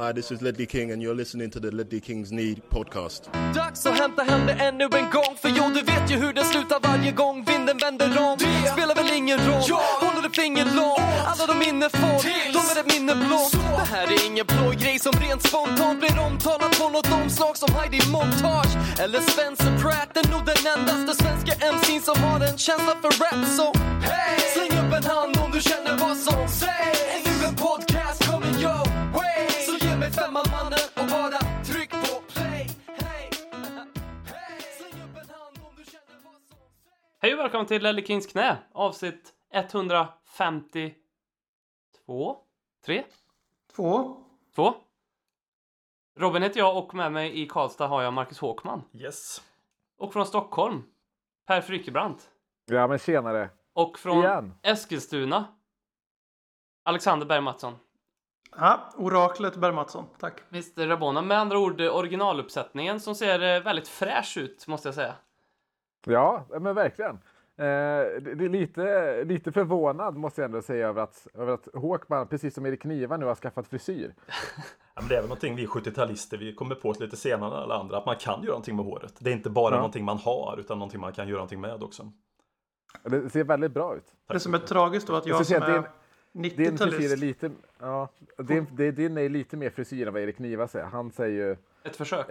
[0.00, 3.30] Hi, this is Ledley King, and you're listening to the Ledley Kings Need podcast.
[3.54, 6.44] Dags att hämta hem det ännu en gång För jo, du vet ju hur det
[6.44, 8.36] slutar varje gång vinden vänder om.
[8.38, 11.00] Det spelar väl ingen roll, håller du finger långt?
[11.26, 12.18] Alla de minne får,
[12.56, 16.18] de är ett minne blått Det här är ingen blå grej som rent spontant blir
[16.26, 21.52] omtalat på något omslag som Heidi Montage Eller Spencer Pratt, är nog den endaste svenska
[21.74, 23.66] MC'n som har en känsla för rap Så
[24.08, 24.40] hey!
[24.54, 27.00] släng upp en hand om du känner vad som sägs.
[27.14, 28.19] Är nu en podcast
[37.22, 42.36] Hej och välkommen till Lelle Kings knä, avsnitt 152?
[42.86, 43.04] 3?
[43.76, 44.16] Två.
[44.54, 44.74] 2?
[46.18, 48.82] Robin heter jag och med mig i Karlstad har jag Marcus Håkman.
[48.92, 49.42] Yes.
[49.98, 50.82] Och från Stockholm,
[51.46, 52.30] Per Frykebrant.
[52.66, 53.50] Ja men tjenare.
[53.72, 54.54] Och från Igen.
[54.62, 55.44] Eskilstuna,
[56.84, 57.76] Alexander Berg Mattsson.
[58.56, 60.04] Ja, oraklet Berg Mattsson.
[60.18, 60.40] Tack.
[60.50, 64.94] Mr Rabona, med andra ord eh, originaluppsättningen som ser eh, väldigt fräsch ut måste jag
[64.94, 65.14] säga.
[66.06, 67.14] Ja, men verkligen.
[67.56, 67.66] Eh,
[68.20, 72.54] det är lite, lite förvånad måste jag ändå säga över att, över att Håkman, precis
[72.54, 74.14] som Erik Niva nu har skaffat frisyr.
[74.94, 77.62] Ja, men det är väl någonting vi 70-talister, vi kommer på oss lite senare än
[77.62, 79.14] alla andra, att man kan göra någonting med håret.
[79.18, 79.76] Det är inte bara Ja.
[79.76, 82.12] någonting man har, utan någonting man kan göra någonting med också.
[83.04, 84.14] Det ser väldigt bra ut.
[84.26, 85.86] Det som är tragiskt då att jag Jag som är att
[86.32, 87.16] Din frisyr är 90-talist.
[87.20, 90.86] lite, ja, din, det- din är lite mer frisyr än vad Erik Niva säger.
[90.86, 92.26] Han säger ju, Ett försök.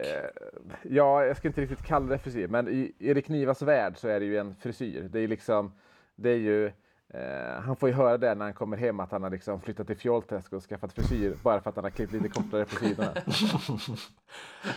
[0.84, 4.20] ja, jag ska inte riktigt kalla det frisyr, men i Erik Nivas värld så är
[4.20, 5.10] det ju en frisyr.
[5.12, 5.72] Det är liksom,
[6.16, 6.66] det är ju,
[7.14, 9.88] eh, han får ju höra det när han kommer hem att han har liksom flyttat
[9.88, 13.14] till Fjollträsk och skaffat frisyr bara för att han har klippt lite kortare på sidorna.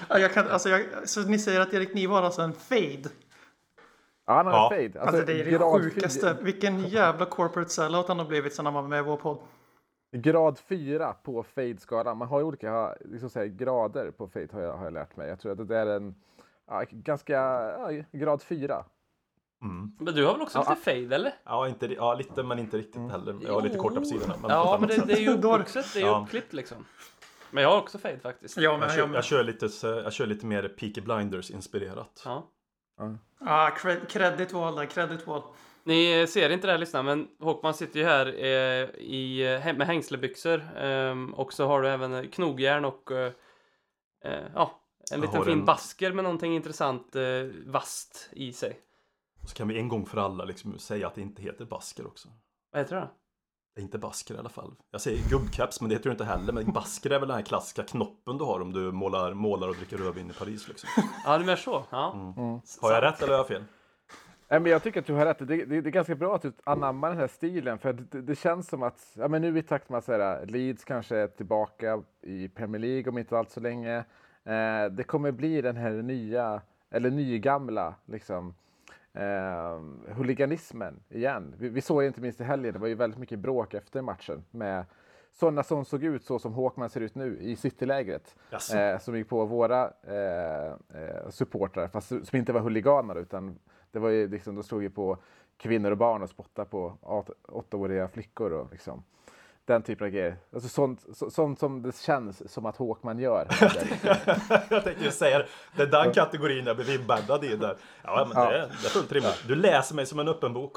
[0.08, 3.08] Ja, jag kan, alltså jag, så ni säger att Erik Niva har alltså en fade?
[4.26, 4.74] Ja, han har Ja.
[4.74, 5.04] en fade.
[5.04, 6.36] Alltså, det är det sjukaste.
[6.40, 9.38] Vilken jävla corporate sellout han har blivit sedan han var med i vår podd.
[10.12, 12.18] Grad 4 på fade-skalan.
[12.18, 15.16] Man har ju olika liksom så här, grader på fade har jag, har jag lärt
[15.16, 15.28] mig.
[15.28, 16.14] Jag tror att det är en
[16.68, 18.84] ja, ganska ja, grad 4.
[19.98, 20.70] Men du har väl också Ja.
[20.70, 21.32] lite fade eller?
[21.44, 23.38] Ja, inte, ja lite, men inte riktigt heller.
[23.42, 24.34] Jag har lite korta på sidorna.
[24.42, 26.84] Men Ja, men det, det är ju uppvuxet, det är ju uppklippt liksom.
[27.50, 28.56] Men jag har också fade faktiskt.
[28.56, 32.22] Ja, men jag, kör, jag, kör lite, jag kör lite mer Peaky Blinders-inspirerat.
[32.24, 32.48] Ja.
[33.40, 35.42] ah, cred, credit val där, credit val.
[35.84, 39.86] Ni ser inte det här lyssna, men Håkman sitter ju här eh, i, eh, med
[39.86, 40.62] hängslebyxor.
[40.76, 43.32] ehm, och så har du även eh, knogjärn och eh,
[44.24, 44.80] eh, ja,
[45.12, 47.22] en Jag liten fin en- basker med någonting intressant eh,
[47.66, 48.78] vast i sig.
[49.48, 52.28] Så kan vi en gång för alla liksom säga att det inte heter basker också.
[52.72, 53.08] Vad heter det?
[53.74, 54.74] Det är inte basker i alla fall.
[54.90, 56.52] Jag säger gubbcaps, men det heter du inte heller.
[56.52, 59.76] Men basker är väl den här klassiska knoppen du har om du målar, målar och
[59.76, 60.68] dricker rödvin i Paris.
[60.68, 60.88] Liksom.
[61.24, 61.84] Ja, du menar så?
[61.90, 62.12] Ja.
[62.12, 62.60] Mm.
[62.80, 63.64] Har jag rätt eller har jag fel?
[64.52, 65.38] Nej, men jag tycker att du har rätt.
[65.38, 67.78] Det, det, det är ganska bra att du anammar den här stilen.
[67.78, 70.84] För det, det känns som att ja, men nu i takt med att här, Leeds
[70.84, 73.96] kanske är tillbaka i Premier League om inte allt så länge.
[74.44, 76.60] Eh, det kommer bli den här nya,
[76.90, 78.54] eller nygamla, liksom,
[79.12, 81.54] eh, huliganismen igen.
[81.58, 82.72] Vi, vi såg det inte minst i helgen.
[82.72, 84.84] Det var ju väldigt mycket bråk efter matchen med
[85.32, 88.34] sådana som såg ut så som Håkman ser ut nu i Citylägret.
[88.74, 93.58] Eh, som gick på våra eh, eh, supportrar, fast som inte var huliganer utan
[93.92, 95.16] det var ju liksom, de stod ju på
[95.56, 99.04] kvinnor och barn och spottade på åt- åttaåriga flickor och liksom
[99.64, 100.36] den typen av grejer.
[100.52, 103.46] Alltså sånt, så, sånt som det känns som att Håkman gör.
[104.70, 105.46] jag tänkte ju säga det.
[105.76, 107.76] Det är den kategorin jag blev inbäddad i där.
[108.02, 109.44] Ja, men det, är, det är fullt rimligt.
[109.48, 110.76] Du läser mig som en öppen bok.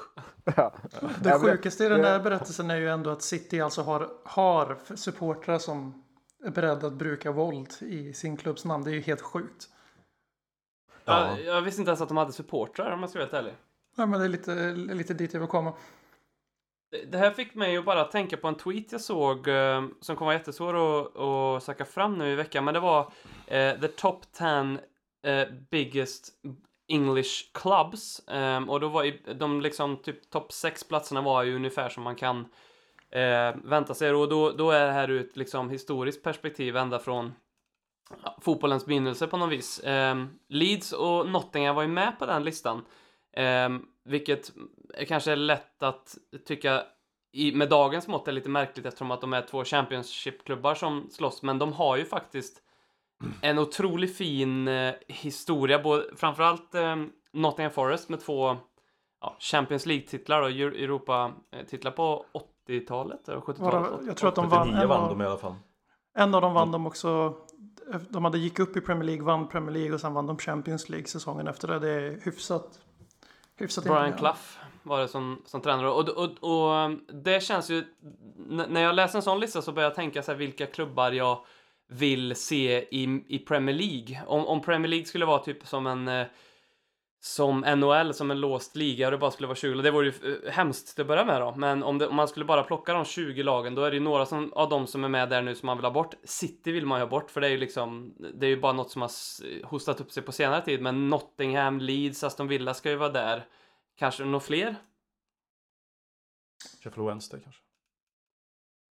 [0.56, 0.74] ja.
[1.22, 4.78] Det Ja, sjukaste i den där berättelsen är ju ändå att City alltså har, har
[4.96, 6.03] supportrar som
[6.46, 8.84] är beredda att bruka våld i sin klubbs namn.
[8.84, 9.70] Det är ju helt sjukt.
[11.06, 11.40] Ja.
[11.40, 13.54] Jag visste inte ens att de hade supportrar om man ska vara helt ärlig.
[13.98, 15.74] Ja, men det är lite, lite dit jag vill komma.
[16.92, 20.16] Det- Det här fick mig att bara tänka på en tweet jag såg eh, som
[20.16, 22.64] kommer vara jättesvår att, att söka fram nu i veckan.
[22.66, 23.12] Men det var
[23.48, 24.78] eh, the top 10
[25.34, 26.30] eh, biggest
[26.88, 28.20] English clubs.
[28.28, 32.04] Eh, och då var i, de liksom typ topp 6 platserna var ju ungefär som
[32.04, 32.40] man kan
[33.10, 34.14] eh, vänta sig.
[34.14, 37.34] Och då, då är det här ur ett liksom historiskt perspektiv ända från
[38.23, 39.79] ja, fotbollens begynnelse på något vis.
[39.79, 40.16] Eh,
[40.49, 42.85] Leeds och Nottingham var ju med på den listan.
[43.67, 44.52] Um, vilket
[44.93, 46.16] är kanske är lätt att
[46.47, 46.84] tycka
[47.31, 51.41] i, med dagens mått är lite märkligt eftersom att de är två Championship-klubbar som slåss.
[51.43, 52.61] Men de har ju faktiskt
[53.41, 55.79] en otroligt fin eh, historia.
[55.79, 56.96] Både, framförallt eh,
[57.34, 58.57] Nottingham Forest med två
[59.22, 62.25] ja, Champions League-titlar och Eu- Europa-titlar på
[62.67, 63.91] 80-talet eller 70-talet.
[63.91, 65.55] Bara, jag tror att de vann 79 en vann av, de i alla fall.
[66.17, 67.34] en av dem vann de också.
[68.09, 70.90] De hade gick upp i Premier League, vann Premier League och sen vann de Champions
[70.90, 71.79] League säsongen efter det.
[71.79, 72.79] Det är hyfsat.
[73.58, 74.14] Hyfsat Brian.
[74.14, 74.40] Clough
[74.84, 75.90] var det som, som tränare.
[75.90, 76.91] Och, och, och
[77.23, 77.84] det känns ju...
[78.47, 81.46] När jag läser en sån lista så börjar jag tänka så här vilka klubbar jag
[81.87, 84.22] vill se i, i Premier League.
[84.28, 86.28] Om, om Premier League skulle vara typ som en eh,
[87.26, 90.42] som NHL, som en låst liga och det bara skulle vara 20 Det vore ju
[90.46, 91.56] eh, hemskt till att börja med då.
[91.56, 94.04] Men om, det, om man skulle bara plocka de 20 lagen, då är det ju
[94.04, 96.14] några som, av dem som är med där nu som man vill ha bort.
[96.24, 98.74] City vill man ju ha bort, för det är ju liksom, det är ju bara
[98.74, 99.12] något som har
[99.66, 100.82] hostat upp sig på senare tid.
[100.82, 103.48] Men Nottingham, Leeds, Aston Villa ska ju vara där.
[103.96, 104.76] Kanske några fler?
[106.84, 107.62] Sheffield Wednesday kanske.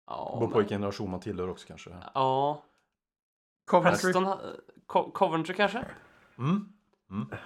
[0.06, 1.90] Ja, Beror på vilken generation man tillhör också kanske.
[2.14, 2.64] Ja.
[3.66, 4.02] Coventry.
[4.02, 4.40] Preston, ha-
[4.86, 5.84] Co- Coventry kanske?
[6.38, 6.72] Mm.
[7.10, 7.36] Eh, Co-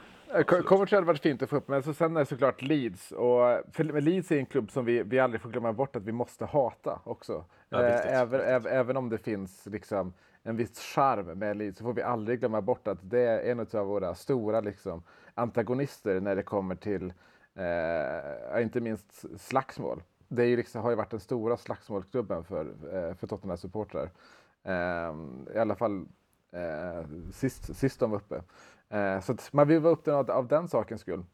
[0.43, 3.13] Coventry hade varit fint att få upp, men så sen är det såklart Leeds.
[3.13, 6.13] Och, för Leeds är en klubb som vi, vi aldrig får glömma bort att vi
[6.13, 7.45] måste hata också.
[7.69, 8.51] Ja, Eh, även, viktigt.
[8.51, 12.41] äv- även om det finns liksom en viss charm med Leeds så får vi aldrig
[12.41, 15.03] glömma bort att det är en av våra stora liksom,
[15.35, 17.13] antagonister när det kommer till
[17.55, 20.03] eh, inte minst slagsmål.
[20.29, 22.61] Det är ju liksom, har ju varit den stora slagsmålsklubben för,
[22.93, 24.11] eh, för Tottenham-supportrar.
[24.65, 25.15] Eh,
[25.55, 26.07] I alla fall
[26.53, 28.43] eh, sist, sist de var uppe.
[28.91, 31.25] Eh, så att man vill vara upp den av, av den sakens skull.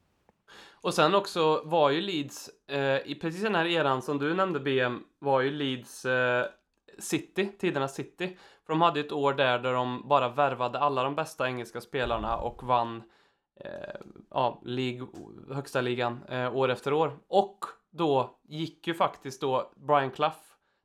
[0.82, 4.60] Och sen också var ju Leeds, eh, i precis den här eran som du nämnde
[4.60, 6.46] BM, var ju Leeds eh,
[6.98, 8.36] City, tidernas City.
[8.66, 11.80] För de hade ju ett år där, där de bara värvade alla de bästa engelska
[11.80, 13.02] spelarna och vann
[13.60, 14.00] eh,
[14.30, 15.02] ja, lig,
[15.50, 17.18] högsta ligan eh, år efter år.
[17.28, 20.36] Och då gick ju faktiskt då Brian Clough,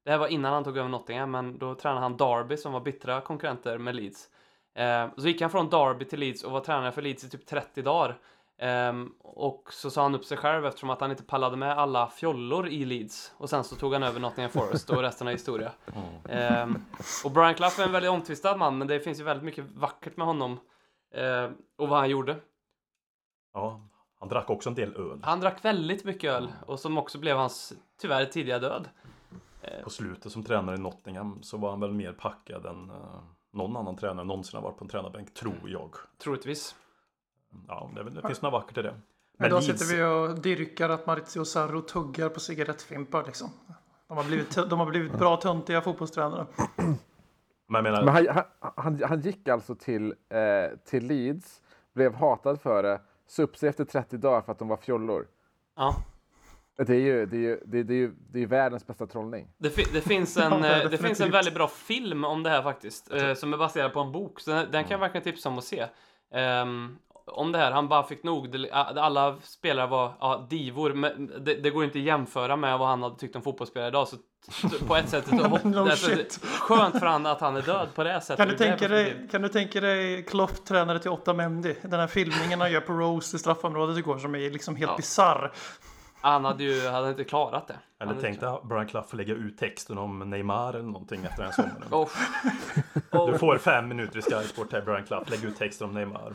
[0.05, 2.79] det här var innan han tog över Nottingham, men då tränade han Derby som var
[2.79, 4.29] bittra konkurrenter med Leeds.
[4.75, 7.45] Eh, så gick han från Derby till Leeds och var tränare för Leeds i typ
[7.45, 8.17] 30 dagar.
[8.57, 12.07] Ehm, och så sa han upp sig själv eftersom att han inte pallade med alla
[12.07, 13.33] fjollor i Leeds.
[13.37, 15.71] Och sen så tog han över Nottingham Forest och resten är historia.
[16.29, 16.85] Ehm,
[17.25, 20.17] och Brian Clough är en väldigt omtvistad man, men det finns ju väldigt mycket vackert
[20.17, 20.59] med honom.
[21.15, 22.35] ehm, och vad han gjorde.
[23.53, 23.81] Ja,
[24.19, 25.19] han drack också en del öl.
[25.23, 28.89] Han drack väldigt mycket öl och som också blev hans, tyvärr, tidiga död.
[29.83, 33.19] På slutet som tränare i Nottingham så var han väl mer packad än eh,
[33.55, 35.95] någon annan tränare någonsin har varit på en tränarbänk, tror jag.
[36.17, 36.75] Troligtvis.
[37.67, 38.95] Ja, det, är väl- det finns några vackert i det.
[39.37, 43.49] Men idag Leeds- sitter vi och dyrkar att Maurizio Sarro tuggar på cigarettfimpar liksom.
[44.07, 46.45] De har blivit, de har blivit bra töntiga fotbollstränare.
[47.67, 48.43] Men menar, Men han,
[48.75, 51.61] han, han, gick alltså till, eh, till Leeds,
[51.93, 55.27] blev hatad för det, sig efter 30 dagar för att de var fjollor.
[55.75, 55.95] Ja.
[56.77, 59.07] Det är ju, det är ju, det är, det är ju, det är världens bästa
[59.07, 59.47] trollning.
[59.57, 62.49] Det, fi- det, finns en, Ja, eh, det finns en väldigt bra film om det
[62.49, 63.11] här faktiskt.
[63.13, 64.39] Eh, som är baserad på en bok.
[64.39, 65.85] Så den, den kan jag verkligen tipsa om att se.
[66.33, 68.67] Ehm, om det här, han bara fick nog.
[68.71, 70.93] Alla spelare var ja, divor.
[70.93, 74.07] Men det, det går inte att jämföra med vad han hade tyckt om fotbollsspelare idag.
[74.07, 74.17] Så
[74.87, 76.09] på ett sätt, så hopp, No alltså,
[76.43, 78.37] skönt för han att han är död på det här sättet.
[78.37, 81.75] Kan du, tänka dig, kan du tänka dig Klopp tränare till 8 Mendy?
[81.81, 84.97] Den här filmningen han gör på Rose i straffområdet igår som är liksom helt Ja.
[84.97, 85.51] bisarr.
[86.25, 87.73] Han hade ju hade inte klarat det.
[87.73, 91.25] eller Han hade tänk inte dig Brian Clough lägga ut texten om Neymar eller någonting
[91.25, 91.83] efter den sommaren.
[91.91, 92.07] klarat-
[93.11, 93.31] Oh.
[93.31, 96.33] Du får fem minuter i Sky Sport här, Brian Clough, lägg ut texten om Neymar.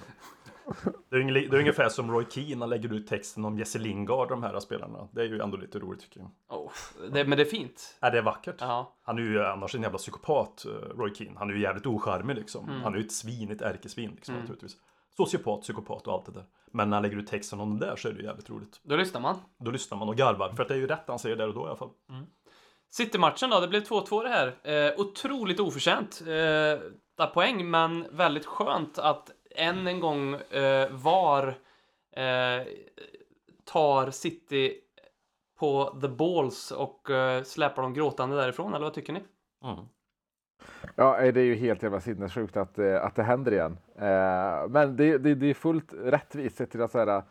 [1.11, 3.79] Det är, ungefär, det är ungefär som Roy Keane, han lägger ut texten om Jesse
[3.79, 5.09] Lingard, de här spelarna.
[5.13, 6.31] Det är ju ändå lite roligt tycker jag.
[6.59, 6.71] Oh.
[7.13, 7.99] Det, men det är fint.
[8.01, 8.55] Ja, det är vackert.
[8.59, 8.93] Ja.
[9.03, 11.39] Han är ju annars en jävla psykopat, eh, Roy Keane.
[11.39, 12.69] Han är ju jävligt ocharmig liksom.
[12.69, 12.83] Mm.
[12.83, 14.77] Han är ju ett svin, ett ärkesvin liksom naturligtvis.
[15.25, 16.45] Sociopat, psykopat och allt det där.
[16.73, 18.81] Men när han lägger ut texten om det där så är det ju jävligt roligt.
[18.83, 19.37] Då lyssnar man.
[19.59, 21.55] Då lyssnar man och garvar, för att det är ju rätt han säger där och
[21.55, 21.91] då i alla fall.
[22.91, 24.75] City-matchen då, det blev 2-2 det här.
[24.75, 26.23] Eh, otroligt oförtjänt.
[27.19, 31.59] Eh, poäng, men väldigt skönt att än en gång eh, VAR
[32.17, 32.67] eh,
[33.65, 34.81] tar City
[35.59, 39.23] på the balls och eh, släpar dem gråtande därifrån, eller vad tycker ni?
[39.65, 39.85] Mm.
[40.97, 43.79] Ja, eh, det är ju helt jävla sinnessjukt att, eh, att det händer igen.
[43.97, 47.23] Eh, Men det, det, det är fullt rättvist sett till att här,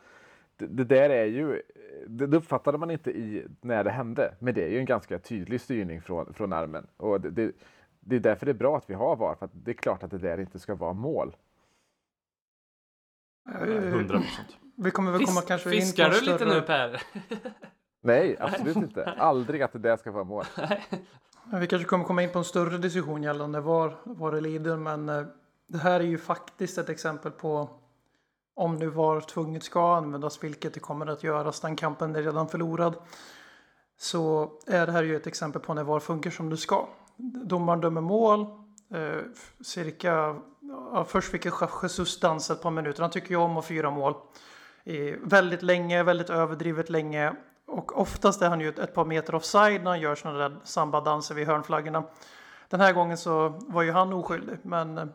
[0.57, 1.61] det, det där är ju,
[2.07, 5.61] det, uppfattade man inte i när det hände, men det är ju en ganska tydlig
[5.61, 6.87] styrning från, från armen.
[6.97, 7.51] Och det, det,
[7.99, 10.03] det är därför det är bra att vi har VAR, för att det är klart
[10.03, 11.35] att det där inte ska vara mål.
[13.49, 14.57] Eh, 100 procent.
[14.77, 17.01] Vi kommer väl komma Fis- kanske in fiskar du lite större- nu Per?
[18.01, 19.05] Nej, absolut inte.
[19.05, 20.45] Aldrig att det där ska vara mål.
[21.51, 25.09] Vi kanske kommer komma in på en större diskussion gällande var, var det lider, men
[25.09, 25.25] eh,
[25.67, 27.69] det här är ju faktiskt ett exempel på
[28.55, 32.47] om nu var tvunget ska användas, vilket det kommer att göras, den kampen är redan
[32.47, 32.95] förlorad.
[33.97, 36.87] Så är det här ju ett exempel på när VAR funkar som det ska.
[37.45, 38.41] Domaren dömer mål,
[38.93, 39.21] eh,
[39.65, 40.35] cirka,
[40.93, 44.13] ja, först fick Jesus dansa ett par minuter, han tycker ju om att fyra mål.
[44.83, 47.35] Eh, väldigt länge, väldigt överdrivet länge.
[47.69, 50.57] Och oftast är han ju ett, ett par meter offside när han gör sådana där
[50.63, 52.03] sambadanser vid hörnflaggorna.
[52.69, 55.05] Den här gången så var ju han oskyldig, men eh,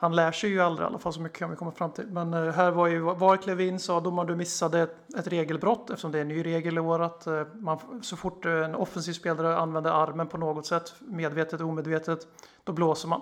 [0.00, 2.06] han lär sig ju aldrig i alla fall, så mycket kan vi komma fram till.
[2.06, 5.90] Men eh, här var ju VAR klev in, sa domaren du missade ett, ett regelbrott
[5.90, 8.74] eftersom det är en ny regel i år att eh, man, så fort eh, en
[8.74, 12.26] offensiv spelare använder armen på något sätt, medvetet och omedvetet,
[12.64, 13.20] då blåser man.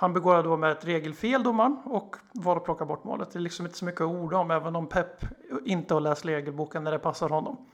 [0.00, 3.30] Han begår då med ett regelfel domaren och var att plocka bort målet.
[3.30, 5.24] Det är liksom inte så mycket att orda om även om Pep
[5.64, 7.68] inte har läst regelboken när det passar honom.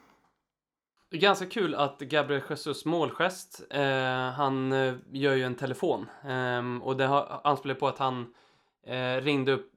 [1.11, 6.07] Det är ganska kul att Gabriel Jesus målgest, eh, han eh, gör ju en telefon.
[6.25, 7.07] Eh, och det
[7.45, 8.35] anspelar på att han
[8.87, 9.73] eh, ringde upp,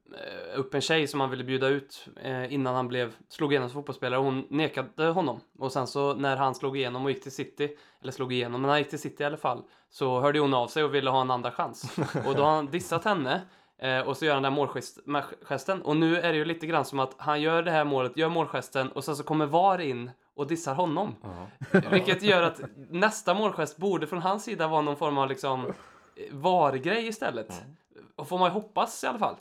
[0.55, 3.73] upp en tjej som han ville bjuda ut eh, innan han blev, slog igenom som
[3.73, 4.19] fotbollsspelare.
[4.19, 5.39] Hon nekade honom.
[5.59, 8.69] Och sen så när han slog igenom och gick till City, eller slog igenom, men
[8.69, 11.21] han gick till City i alla fall, så hörde hon av sig och ville ha
[11.21, 11.97] en andra chans.
[12.27, 13.41] och då har han dissat henne.
[13.81, 15.81] Eh, och så gör han den där målgesten.
[15.81, 18.29] Och nu är det ju lite grann som att han gör det här målet, gör
[18.29, 21.15] målgesten och sen så kommer VAR in och dissar honom.
[21.91, 25.73] Vilket gör att nästa målgest borde från hans sida vara någon form av liksom eh,
[26.31, 27.63] VAR-grej istället.
[28.15, 29.35] Och får man ju hoppas i alla fall.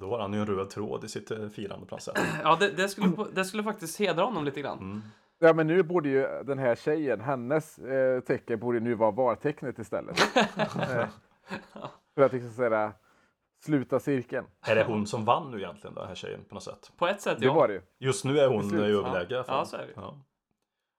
[0.00, 2.18] Då har han ju en röd tråd i sitt eh, firande på något sätt.
[2.42, 4.78] Ja, det, det, skulle, det skulle faktiskt hedra honom lite grann.
[4.78, 5.02] Mm.
[5.38, 9.78] Ja, men nu borde ju den här tjejen, hennes eh, tecken borde nu vara VAR-tecknet
[9.78, 10.36] istället.
[10.36, 11.08] eh,
[12.14, 12.92] för att liksom säga,
[13.64, 14.46] sluta cirkeln.
[14.66, 16.92] Är det hon som vann nu egentligen, den här tjejen, på något sätt?
[16.96, 17.54] På ett sätt, Det ja.
[17.54, 17.82] var det ju.
[17.98, 18.98] Just nu är hon slut, i ja.
[18.98, 19.44] överläge.
[19.44, 19.58] fall.
[19.58, 19.92] Ja, så är det.
[19.96, 20.14] Ja.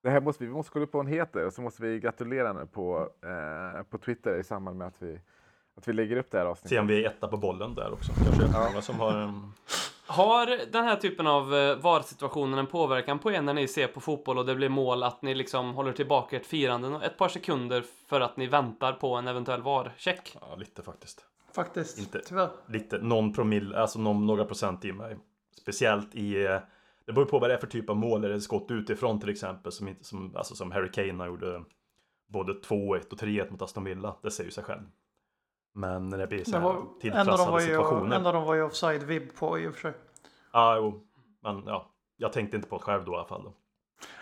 [0.04, 2.00] Det här måste vi, vi måste kolla upp vad hon heter och så måste vi
[2.00, 5.20] gratulera henne på, eh, på Twitter i samband med att vi,
[5.77, 6.79] att vi lägger upp det här Se avsnittet.
[6.79, 8.12] om vi är etta på bollen där också.
[8.13, 9.53] Kanske många som har en...
[10.10, 14.00] Har den här typen av eh, VAR-situationer en påverkan på er när ni ser på
[14.00, 17.84] fotboll och det blir mål att ni liksom håller tillbaka ert firande ett par sekunder
[18.07, 20.38] för att ni väntar på en eventuell VAR-check?
[20.41, 21.25] Ja, lite faktiskt.
[21.55, 22.19] Faktiskt, Inte.
[22.25, 22.50] tyvärr.
[22.67, 25.17] Lite, någon promille, alltså någon, några procent i mig.
[25.62, 26.46] Speciellt i...
[26.46, 26.60] eh,
[27.05, 28.24] Det beror på vad det är för typ av mål.
[28.25, 31.63] Är det skott utifrån till exempel som, inte, som, alltså som Harry Kane gjorde
[32.27, 34.15] både 2-1 och 3-1 mot Aston Villa.
[34.24, 34.81] Det säger ju sig själv.
[35.77, 38.15] Men när det blir så här var, tilltrassade situationer.
[38.15, 39.93] en av dem var ju offside-vibb på i och för sig.
[40.53, 41.03] Ja, jo.
[41.43, 43.43] Men ja, jag tänkte inte på det själv då i alla fall.
[43.43, 43.53] Då.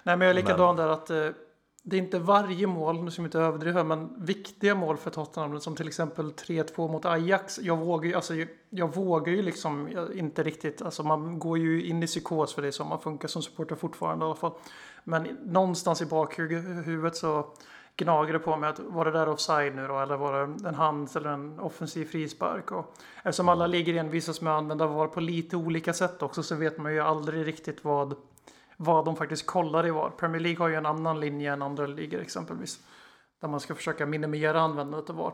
[0.04, 1.30] Nej, men jag är likadan där att eh,
[1.84, 5.60] det är inte varje mål, nu ska vi inte överdriva, men viktiga mål för Tottenham
[5.60, 7.60] som till exempel 3-2 mot Ajax.
[7.60, 8.34] Jag vågar ju, alltså,
[8.70, 12.62] jag, vågar ju liksom jag, inte riktigt, alltså man går ju in i psykos för
[12.62, 14.54] det så man funkar som supporter fortfarande i alla fall.
[15.04, 17.46] Men någonstans i bakhuvudet så
[17.98, 20.76] gnager det på mig att var det där offside nu då eller var det en
[20.76, 22.72] hand eller en offensiv frispark?
[22.72, 26.22] Och eftersom alla ligger i en visas med att använda VAR på lite olika sätt
[26.22, 28.16] också så vet man ju aldrig riktigt vad
[28.78, 30.10] vad de faktiskt kollar i VAR.
[30.10, 32.80] Premier League har ju en annan linje än andra ligor exempelvis.
[33.42, 35.34] Där man ska försöka minimera användandet av VAR.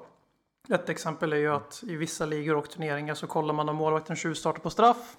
[0.70, 4.16] Ett exempel är ju att i vissa ligor och turneringar så kollar man om målvakten
[4.16, 5.18] tjuvstartar på straff.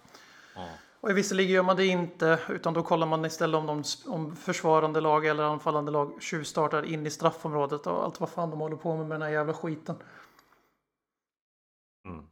[1.02, 5.00] Och ligor gör man det inte, utan då kollar man istället om, de, om försvarande
[5.00, 8.96] lag eller anfallande lag tjuvstartar in i straffområdet och allt vad fan de håller på
[8.96, 9.96] med med den här jävla skiten.
[12.08, 12.24] Mm.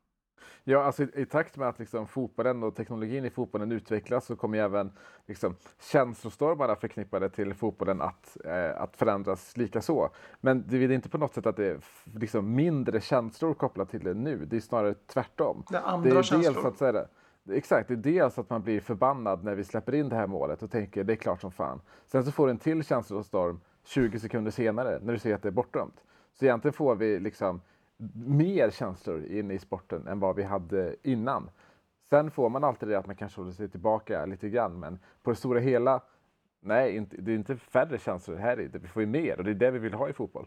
[0.64, 4.36] Ja, alltså i, i takt med att liksom fotbollen och teknologin i fotbollen utvecklas så
[4.36, 4.92] kommer även
[5.26, 5.56] liksom,
[5.92, 10.10] känslostormarna förknippade till fotbollen att, eh, att förändras lika så.
[10.40, 14.04] Men det är inte på något sätt att det är liksom, mindre känslor kopplat till
[14.04, 14.44] det nu.
[14.44, 15.64] Det är snarare tvärtom.
[15.68, 16.66] Det är Det andra är dels känslor.
[16.66, 17.08] att säga det.
[17.48, 20.26] Exakt, det är dels alltså att man blir förbannad när vi släpper in det här
[20.26, 21.80] målet och tänker det är klart som fan.
[22.06, 25.48] Sen så får du en till känslostorm 20 sekunder senare när du ser att det
[25.48, 26.04] är bortdömt.
[26.32, 27.60] Så egentligen får vi liksom
[28.26, 31.50] mer känslor inne i sporten än vad vi hade innan.
[32.10, 35.30] Sen får man alltid det att man kanske håller sig tillbaka lite grann, men på
[35.30, 36.00] det stora hela,
[36.60, 38.68] nej, inte, det är inte färre känslor här i.
[38.72, 40.46] Vi får ju mer och det är det vi vill ha i fotboll.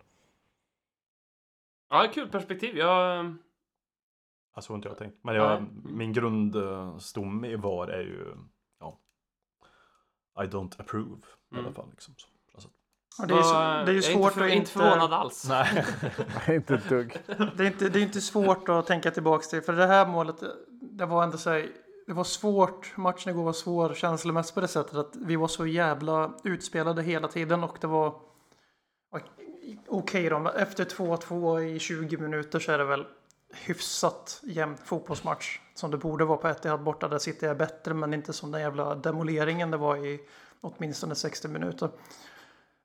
[1.90, 2.78] Ja, kul perspektiv.
[2.78, 3.36] Jag...
[4.56, 5.18] Alltså har inte jag tänkt.
[5.24, 5.72] Men jag, Nej.
[5.84, 8.36] min grundstomme VAR är ju
[8.80, 9.00] ja,
[10.44, 11.66] I don't approve i Mm.
[11.66, 11.90] alla fall.
[11.90, 12.14] Liksom.
[12.18, 12.28] Så.
[12.54, 12.70] Alltså,
[13.22, 15.46] Och det är, så, det är ju jag svårt inte, för, att inte förvånad alls.
[15.50, 15.86] nej.
[16.56, 17.18] inte ett dugg.
[17.58, 19.62] Det är, inte, det är inte svårt att tänka tillbaka till.
[19.62, 20.36] För det här målet,
[20.82, 21.70] det var ändå så här,
[22.08, 22.98] det var svårt.
[22.98, 27.28] Matchen igår var svår känslomässigt på det sättet att vi var så jävla utspelade hela
[27.28, 28.20] tiden och det var
[29.88, 30.50] okej då.
[30.50, 33.06] Efter 2-2 i 20 minuter så är det väl
[33.54, 37.08] hyfsat jämn fotbollsmatch som det borde vara på Etihad borta.
[37.08, 40.20] Där City är bättre men inte som den jävla demoleringen det var i
[40.62, 41.90] åtminstone 60 minuter.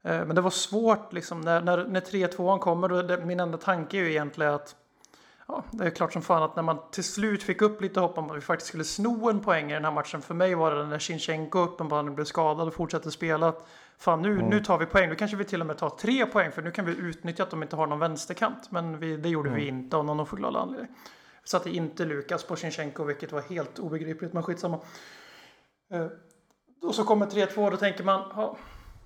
[0.03, 2.89] Eh, men det var svårt liksom när, när, när 3-2 kommer.
[2.89, 4.77] Då, det, min enda tanke är ju egentligen att
[5.49, 8.19] ja, det är klart som fan att när man till slut fick upp lite hopp
[8.19, 10.23] om att vi faktiskt skulle sno en poäng i den här matchen.
[10.23, 13.55] För mig var det när Shinchenko uppenbarligen blev skadad och fortsatte spela.
[13.99, 15.09] Fan nu, nu tar vi poäng.
[15.09, 17.51] Nu kanske vi till och med tar tre poäng för nu kan vi utnyttja att
[17.51, 18.71] de inte har någon vänsterkant.
[18.71, 20.91] Men vi, det gjorde vi inte av någon oförklarlig anledning.
[21.43, 24.81] Vi satte inte Lukas på Shinchenko vilket var helt obegripligt men skitsamma.
[25.91, 26.07] Eh,
[26.83, 28.57] och så kommer 3-2 och då tänker man ja,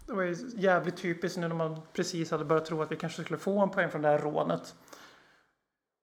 [0.07, 3.23] det var ju jävligt typiskt nu när man precis hade börjat tro att vi kanske
[3.23, 4.75] skulle få en poäng från det här rånet.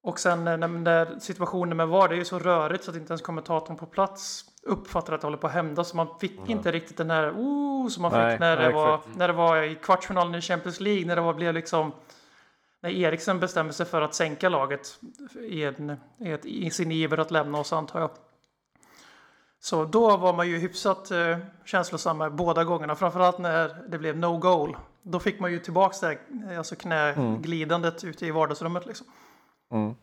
[0.01, 2.98] Och sen eh, när, när situationen med VAR, det är ju så rörigt så att
[2.98, 5.84] inte ens kommentatorn på plats uppfattar att det håller på att hända.
[5.84, 8.74] Så man fick inte riktigt den här oh, som man Nej, fick när det, nej,
[8.74, 9.18] var, exakt.
[9.18, 11.06] när det var i kvartsfinalen i Champions League.
[11.06, 11.91] När det var, blev liksom
[12.82, 15.00] när Eriksen bestämmer sig för att sänka laget
[15.50, 18.10] i, en, i, ett, i sin iver att lämna oss antar jag.
[19.62, 24.38] Så då var man ju hyfsat eh, känslosam båda gångerna, framförallt när det blev no
[24.38, 24.77] goal.
[25.01, 28.12] Då fick man ju tillbaks det här, alltså knäglidandet mm.
[28.12, 29.08] ute i vardagsrummet liksom.
[29.71, 29.95] Mm.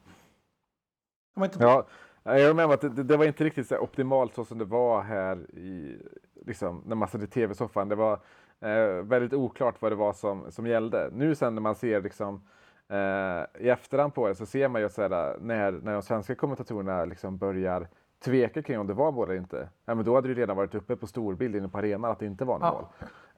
[1.40, 1.58] Inte...
[1.64, 1.86] Ja,
[2.24, 5.36] jag om att det, det, var inte riktigt så optimalt så som det var här
[5.56, 6.02] i,
[6.46, 7.88] liksom, när man satt i tv-soffan.
[7.88, 8.12] Det var
[8.60, 11.10] eh, väldigt oklart vad det var som, som gällde.
[11.12, 12.48] Nu sen när man ser liksom,
[12.88, 16.34] eh, i efterhand på det så ser man ju så här, när, när de svenska
[16.34, 17.88] kommentatorerna liksom börjar
[18.24, 20.74] tveka kring om det var mål eller inte, ja, men då hade det redan varit
[20.74, 22.84] uppe på storbild inne på arenan att det inte var något mål.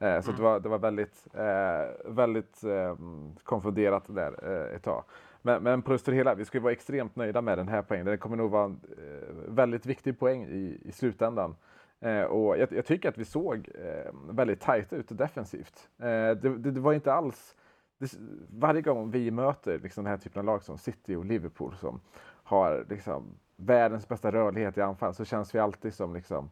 [0.09, 2.95] Eh, så det var, det var väldigt, eh, väldigt eh,
[3.43, 5.03] konfunderat där eh, ett tag.
[5.41, 8.05] Men, men på det stora hela, vi ska vara extremt nöjda med den här poängen.
[8.05, 11.55] Det kommer nog vara en eh, väldigt viktig poäng i, i slutändan.
[11.99, 15.89] Eh, och jag, jag, tycker att vi såg eh, väldigt tajta ut defensivt.
[15.97, 17.55] Eh, det, det, det, var inte alls
[17.97, 18.13] det,
[18.49, 22.01] varje gång vi möter liksom den här typen av lag som City och Liverpool som
[22.43, 23.23] har liksom
[23.55, 26.49] världens bästa rörlighet i anfall så känns vi alltid som liksom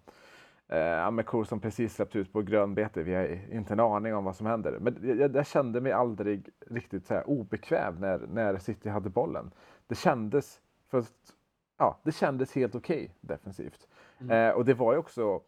[0.67, 3.03] eh, med kor som precis släppt ut på grönbete.
[3.03, 4.77] Vi har inte en aning om vad som händer.
[4.79, 9.51] Men jag, jag kände mig aldrig riktigt så här obekväm när, när City hade bollen.
[9.87, 11.03] Det kändes, för,
[11.77, 13.87] ja, det kändes helt okej okay, defensivt.
[14.19, 14.49] Mm.
[14.49, 15.41] Eh, och det var ju också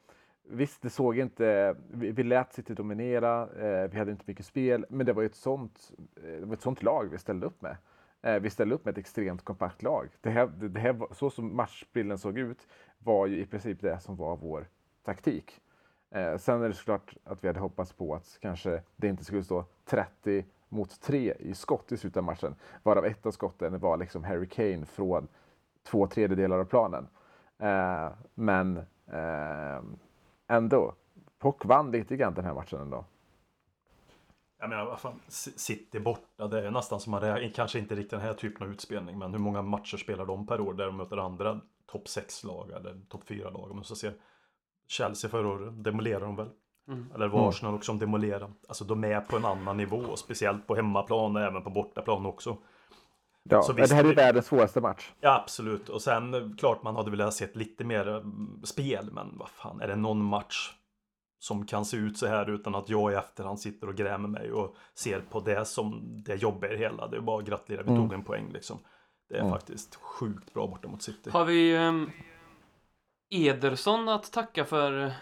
[0.52, 4.86] Visst, det såg inte, vi, vi lät City dominera, eh, vi hade inte mycket spel,
[4.90, 7.62] men det var ju ett sånt, eh, det var ett sånt lag vi ställde upp
[7.62, 7.78] med.
[8.22, 10.10] Eh, vi ställde upp med ett extremt kompakt lag.
[10.22, 14.16] Det här, det här, så som matchbilden såg ut var ju i princip det som
[14.16, 14.68] var vår
[15.04, 15.62] taktik.
[16.12, 19.44] Eh, sen är det såklart att vi hade hoppats på att kanske det inte skulle
[19.44, 23.98] stå 30 mot 3 i skott i slutet av matchen, varav ett av skotten var
[23.98, 25.28] liksom Harry Kane från
[25.84, 27.08] två tredjedelar av planen.
[27.58, 28.78] Eh, men
[29.08, 29.82] eh,
[30.48, 30.96] ändå,
[31.40, 33.06] Pock vann lite grann den här matchen ändå.
[34.60, 37.96] Jag menar, vad fan, City borta, det är nästan som att det är kanske inte
[37.96, 40.86] riktigt den här typen av utspelning, men hur många matcher spelar de per år där
[40.86, 43.72] de möter andra topp 6-lag eller topp 4-lag?
[43.72, 44.14] Om man så ser
[44.90, 46.50] Chelsea förra året demolerade de väl?
[46.88, 47.12] Mm.
[47.16, 48.54] Eller var Arsenal också som demolerade.
[48.68, 52.58] Alltså de är på en annan nivå, speciellt på hemmaplan och även på bortaplan också.
[53.44, 55.12] Ja, så visst, det här är världens svåraste match.
[55.20, 55.90] Ja, absolut.
[55.90, 59.88] Och sen klart man hade velat sett lite mer mm, spel, men vad fan, är
[59.88, 60.74] det någon match
[61.40, 64.52] som kan se ut så här utan att jag i efterhand sitter och grämer mig
[64.52, 67.08] och ser på det som det jobbiga hela.
[67.08, 68.02] Det är bara att gratulera, vi mm.
[68.02, 68.78] tog en poäng liksom.
[69.30, 69.52] Det är mm.
[69.52, 71.30] faktiskt sjukt bra borta mot City.
[71.30, 72.12] Har vi um,
[73.30, 75.14] Ederson att tacka för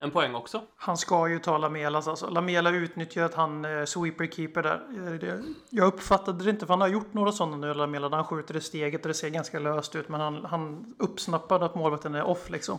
[0.00, 0.62] en poäng också?
[0.76, 2.30] Han ska ju ta Lamelas alltså.
[2.30, 5.28] Lamela utnyttjar att han eh, sweeper-keeper där.
[5.28, 8.56] Eh, jag uppfattade det inte för han har gjort några sådana nu Lamela han skjuter
[8.56, 12.22] i steget och det ser ganska löst ut men han, han uppsnappade att målvakten är
[12.22, 12.78] off liksom.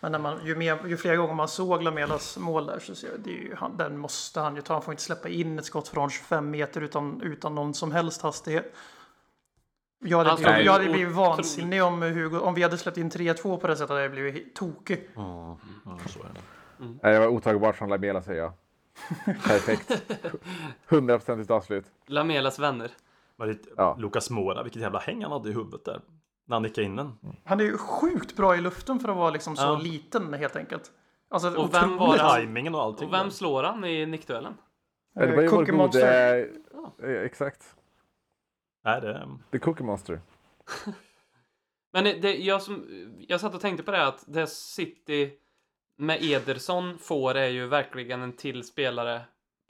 [0.00, 3.08] Men när man, ju, mer, ju fler gånger man såg Lamelas mål där så ser
[3.08, 4.72] jag, det är ju, han, den måste han ju ta.
[4.72, 8.22] Han får inte släppa in ett skott från 25 meter utan, utan någon som helst
[8.22, 8.74] hastighet.
[10.02, 13.10] Jag hade, alltså, blivit, jag hade blivit vansinnig om, Hugo, om vi hade släppt in
[13.10, 13.88] 3-2 på det sättet.
[13.88, 15.08] hade jag blivit tokig.
[15.16, 15.26] Mm,
[15.86, 16.40] mm, så är det.
[16.84, 16.98] Mm.
[17.02, 18.52] Det var otagbart från Lamela säger jag.
[19.24, 20.02] Perfekt.
[20.88, 21.84] 100% avslut.
[22.06, 22.90] Lamelas vänner.
[23.36, 23.96] Var det ja.
[23.98, 26.00] Lukas Mora, vilket jävla häng han hade i huvudet där.
[26.46, 27.12] När han nickade in den.
[27.44, 29.78] Han är ju sjukt bra i luften för att vara liksom så ja.
[29.78, 30.90] liten helt enkelt.
[31.30, 33.08] Alltså, och vem var Timingen och allting.
[33.08, 34.54] Och vem slår han i nickduellen?
[35.14, 36.48] Ja, det var ju vår gode...
[36.72, 37.06] Ja.
[37.06, 37.74] Exakt.
[38.82, 39.28] Nej, det...
[39.52, 40.20] The Cookie Monster.
[41.92, 42.86] Men det, jag, som,
[43.28, 45.32] jag satt och tänkte på det att det City
[45.96, 49.20] med Ederson får är ju verkligen en till spelare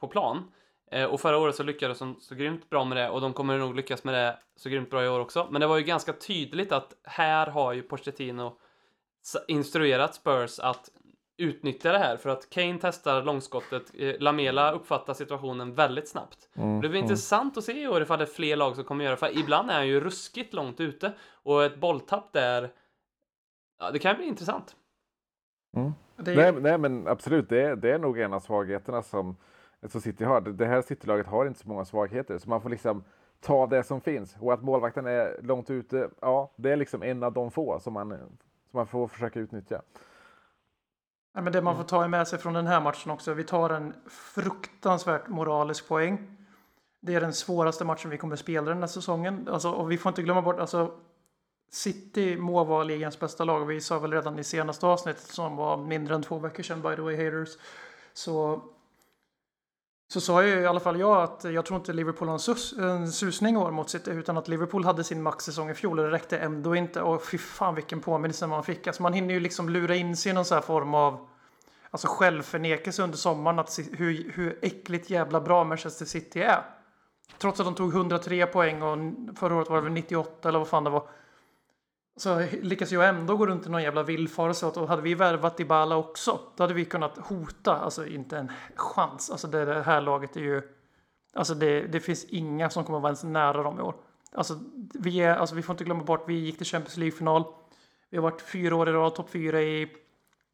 [0.00, 0.52] på plan.
[0.90, 3.58] Eh, och förra året så lyckades de så grymt bra med det och de kommer
[3.58, 5.48] nog lyckas med det så grymt bra i år också.
[5.50, 8.58] Men det var ju ganska tydligt att här har ju Pochettino
[9.48, 10.90] instruerat Spurs att
[11.40, 13.82] utnyttja det här för att Kane testar långskottet.
[13.98, 16.48] Eh, Lamela uppfattar situationen väldigt snabbt.
[16.54, 17.02] Mm, det blir mm.
[17.02, 19.70] intressant att se i år ifall det är fler lag som kommer göra för ibland
[19.70, 22.70] är han ju ruskigt långt ute och ett bolltapp där.
[23.78, 24.76] Ja, det kan bli intressant.
[25.76, 25.92] Mm.
[26.16, 26.36] Är...
[26.36, 29.36] Nej, nej, men absolut, det är, det är nog en av svagheterna som,
[29.88, 30.40] som City har.
[30.40, 33.04] Det här Citylaget har inte så många svagheter, så man får liksom
[33.40, 34.36] ta det som finns.
[34.40, 37.92] Och att målvakten är långt ute, ja, det är liksom en av de få som
[37.92, 38.38] man, som
[38.70, 39.82] man får försöka utnyttja.
[41.32, 43.34] Ja, men det man får ta med sig från den här matchen också.
[43.34, 46.36] Vi tar en fruktansvärt moralisk poäng.
[47.00, 49.48] Det är den svåraste matchen vi kommer spela den här säsongen.
[49.50, 50.92] Alltså, och vi får inte glömma bort, alltså
[51.72, 53.66] City må vara ligans bästa lag.
[53.66, 56.96] Vi sa väl redan i senaste avsnittet som var mindre än två veckor sedan by
[56.96, 57.48] the way haters.
[58.12, 58.62] Så
[60.12, 62.72] så sa ju i alla fall jag att jag tror inte Liverpool har en, sus,
[62.72, 66.10] en susning år mot City utan att Liverpool hade sin maxsäsong i fjol och det
[66.10, 67.02] räckte ändå inte.
[67.02, 68.86] Och fy fan vilken påminnelse man fick.
[68.86, 71.28] Alltså man hinner ju liksom lura in sig i någon sån här form av
[71.90, 76.62] alltså självförnekelse under sommaren att hur, hur äckligt jävla bra Manchester City är.
[77.38, 78.98] trots att de tog 103 poäng och
[79.38, 81.08] förra året var det väl 98 eller vad fan det var.
[82.16, 85.96] Så lyckas jag ändå gå runt i någon jävla villfarelse att hade vi värvat Dybala
[85.96, 89.30] också, då hade vi kunnat hota, alltså inte en chans.
[89.30, 90.62] Alltså det, det här laget är ju,
[91.34, 93.94] alltså det, det finns inga som kommer vara ens nära dem i år.
[94.32, 94.58] Alltså
[94.94, 97.44] vi, är, alltså vi får inte glömma bort, vi gick till Champions League-final.
[98.10, 99.88] Vi har varit fyra år i rad topp fyra i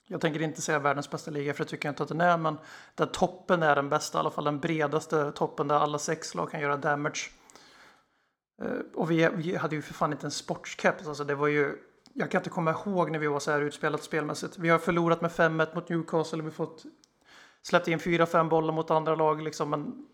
[0.09, 2.37] jag tänker inte säga världens bästa liga för det tycker jag inte att den är,
[2.37, 2.59] men
[2.95, 6.51] där toppen är den bästa, i alla fall den bredaste toppen där alla sex lag
[6.51, 7.31] kan göra damage.
[8.63, 11.79] Eh, och vi, vi, hade ju för fan inte en sportskeps, alltså det var ju,
[12.13, 14.59] jag kan inte komma ihåg när vi var så här utspelat spelmässigt.
[14.59, 16.85] Vi har förlorat med 5-1 mot Newcastle, vi har fått
[17.63, 20.07] släppt in 4-5 bollar mot andra lag liksom, men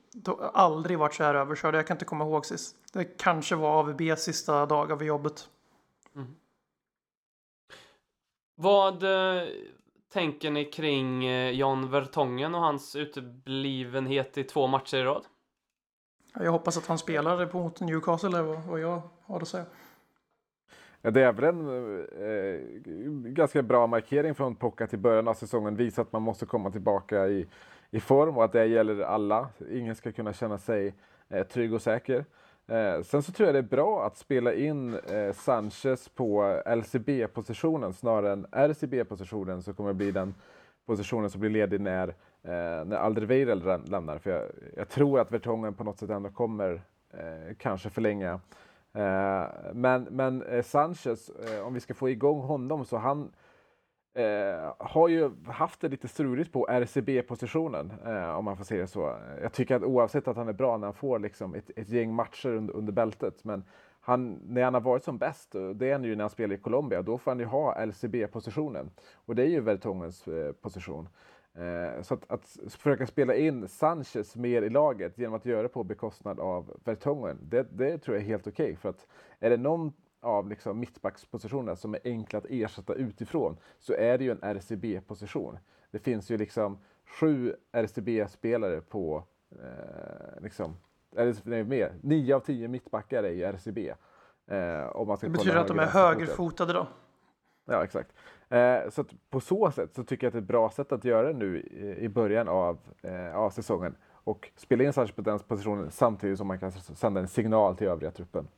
[0.52, 1.78] aldrig varit så här överkörda.
[1.78, 2.76] Jag kan inte komma ihåg sist.
[2.92, 5.48] Det kanske var AVBs sista dag av jobbet.
[6.16, 6.35] Mm.
[8.55, 9.42] Vad eh,
[10.12, 15.24] tänker ni kring eh, Jan Vertongen och hans uteblivenhet i två matcher i rad?
[16.35, 19.64] Jag hoppas att han spelar mot Newcastle, är vad jag har att säga.
[21.03, 22.07] Ja, det är väl en
[23.25, 25.77] eh, ganska bra markering från Pocka till början av säsongen.
[25.77, 27.47] Visa att man måste komma tillbaka i,
[27.90, 29.49] i form och att det gäller alla.
[29.71, 30.95] Ingen ska kunna känna sig
[31.29, 32.25] eh, trygg och säker.
[32.66, 37.92] Eh, sen så tror jag det är bra att spela in eh, Sanchez på LCB-positionen
[37.92, 40.35] snarare än RCB-positionen som kommer bli den
[40.87, 44.18] positionen som blir ledig när, eh, när Alderweireld lämnar.
[44.18, 44.42] För jag,
[44.76, 48.40] jag, tror att Vertongen på något sätt ändå kommer eh, kanske förlänga.
[48.92, 53.33] Eh, men men eh, Sanchez, eh, om vi ska få igång honom så han
[54.14, 59.16] Eh, har ju haft det lite struligt på RCB-positionen, eh, om man får säga så.
[59.42, 62.14] Jag tycker att oavsett att han är bra när han får liksom ett, ett gäng
[62.14, 63.64] matcher under, under bältet, men
[64.00, 66.55] han, när han har varit som bäst, eh, det är han ju när han spelar
[66.55, 68.90] i Colombia, då får han ju ha LCB-positionen.
[69.14, 71.09] Och det är ju Vertongens eh, position.
[71.54, 75.68] Eh, så att, att, försöka spela in Sanchez mer i laget genom att göra det
[75.68, 78.64] på bekostnad av Vertongen, det, det tror jag är helt okej.
[78.64, 79.06] Okay, för att
[79.40, 84.24] är det någon av liksom mittbackspositionerna som är enkla att ersätta utifrån så är det
[84.24, 85.58] ju en RCB-position.
[85.90, 90.76] Det finns ju liksom sju RCB-spelare på, eh, liksom,
[91.16, 93.94] eller nej, mer, nio av tio mittbackar är ju RCB.
[94.46, 96.88] Eh, om man ska det betyder att de är högerfotade då?
[97.64, 98.12] Ja, exakt.
[98.52, 101.04] Eh, så på så sätt så tycker jag att det är ett bra sätt att
[101.04, 105.22] göra det nu i, i början av, eh, av säsongen och spela in Sanchez på
[105.22, 108.48] den positionen samtidigt som man kan sända en signal till övriga truppen.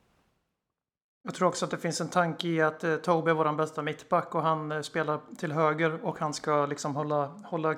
[1.23, 3.81] Jag tror också att det finns en tanke i att eh, Toby är vår bästa
[3.81, 7.75] mittback och han eh, spelar till höger och han ska liksom hålla, hålla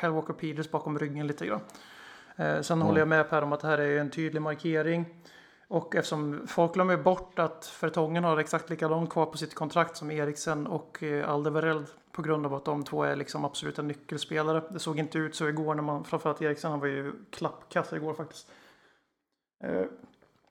[0.00, 1.60] Kyle Walker Peters bakom ryggen lite grann.
[2.36, 2.86] Eh, sen mm.
[2.86, 5.06] håller jag med Per om att det här är en tydlig markering.
[5.74, 9.96] Och eftersom folk glömmer bort att Fertongen har exakt lika långt kvar på sitt kontrakt
[9.96, 14.62] som Eriksen och eh, Aldevereld på grund av att de två är liksom absoluta nyckelspelare.
[14.70, 18.14] Det såg inte ut så igår när man, framförallt Eriksen, han var ju klappkass igår
[18.14, 18.48] faktiskt.
[19.64, 19.84] Eh,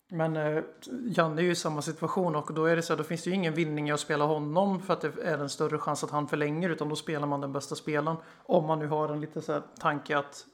[0.09, 0.63] men eh,
[1.05, 3.29] Janne är ju i samma situation och då är det så här, då finns det
[3.29, 6.11] ju ingen vinning i att spela honom för att det är en större chans att
[6.11, 8.17] han förlänger utan då spelar man den bästa spelaren.
[8.45, 10.45] Om man nu har en lite så här tanke att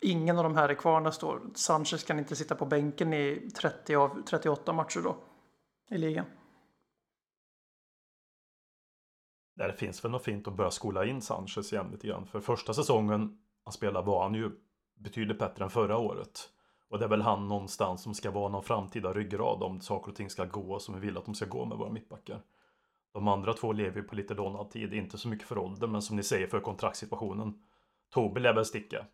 [0.00, 1.40] ingen av de här är kvar nästa år.
[1.54, 5.16] Sanchez kan inte sitta på bänken i 30 av 38 matcher då
[5.90, 6.26] i ligan.
[9.56, 12.26] Det finns väl något fint att börja skola in Sanchez igen lite grann.
[12.26, 14.50] För första säsongen han spelade var han ju
[14.94, 16.50] betydligt bättre än förra året.
[16.88, 20.16] Och det är väl han någonstans som ska vara någon framtida ryggrad om saker och
[20.16, 22.42] ting ska gå som vi vill att de ska gå med våra mittbackar.
[23.12, 26.02] De andra två lever ju på lite lånad tid, inte så mycket för ålder, men
[26.02, 27.62] som ni säger för kontraktssituationen.
[28.10, 29.06] Tobi lär väl sticka.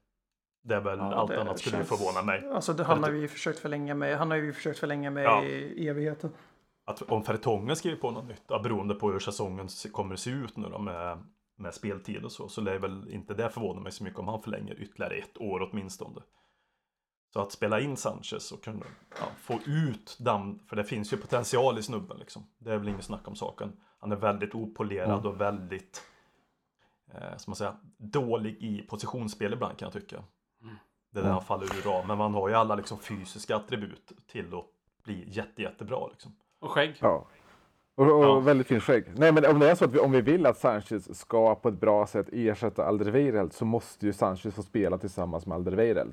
[0.63, 1.89] Det är väl ja, allt annat skulle känns...
[1.89, 2.49] förvåna mig.
[2.53, 5.45] Alltså det, han har vi försökt förlänga med, han har ju försökt förlänga med ja.
[5.45, 6.31] i evigheten.
[6.85, 10.57] Att om Fertongen skriver på något nytt, beroende på hur säsongen kommer att se ut
[10.57, 11.19] nu då med,
[11.57, 14.43] med speltid och så, så lär väl inte det förvåna mig så mycket om han
[14.43, 16.21] förlänger ytterligare ett år åtminstone.
[17.33, 18.87] Så att spela in Sanchez och kunna
[19.21, 22.47] ja, få ut den, för det finns ju potential i snubben liksom.
[22.59, 23.73] Det är väl inget snack om saken.
[23.99, 25.27] Han är väldigt opolerad mm.
[25.27, 26.03] och väldigt,
[27.15, 30.25] eh, ska man säga, dålig i positionsspel ibland kan jag tycka.
[31.13, 31.15] Mm.
[31.15, 32.19] Det är där han faller ur ramen.
[32.19, 34.65] Man har ju alla liksom fysiska attribut till att
[35.05, 36.33] bli jätte, jättebra liksom.
[36.61, 36.97] Och skägg.
[37.01, 37.27] Ja.
[37.95, 38.41] Och, och ja.
[38.41, 39.05] väldigt fint skägg.
[39.17, 41.69] Nej men om det är så att vi, om vi vill att Sanchez ska på
[41.69, 46.13] ett bra sätt ersätta Alderweireld så måste ju Sanchez få spela tillsammans med Alderweireld.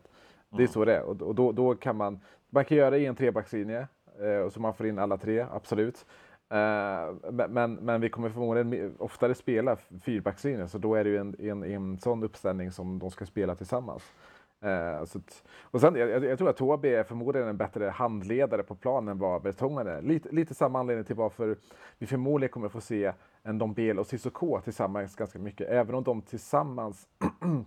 [0.58, 1.04] Det är så det är.
[1.04, 3.88] Och, och då, då, kan man, man kan göra det i en trebackslinje
[4.22, 6.06] eh, och så man får in alla tre, absolut.
[6.50, 11.36] Eh, men, men vi kommer förmodligen oftare spela fyrbackslinje så då är det ju en,
[11.40, 14.04] en, en sån uppställning som de ska spela tillsammans.
[14.62, 15.20] Eh, så
[15.62, 19.20] och sen, jag, jag, tror att Tobi är förmodligen en bättre handledare på planen än
[19.20, 20.02] vad Vertongen är.
[20.02, 21.58] Lite, lite samma anledning till varför
[21.98, 25.70] vi förmodligen kommer få se en Dombele och Cissoko tillsammans ganska mycket.
[25.70, 27.08] Även om de tillsammans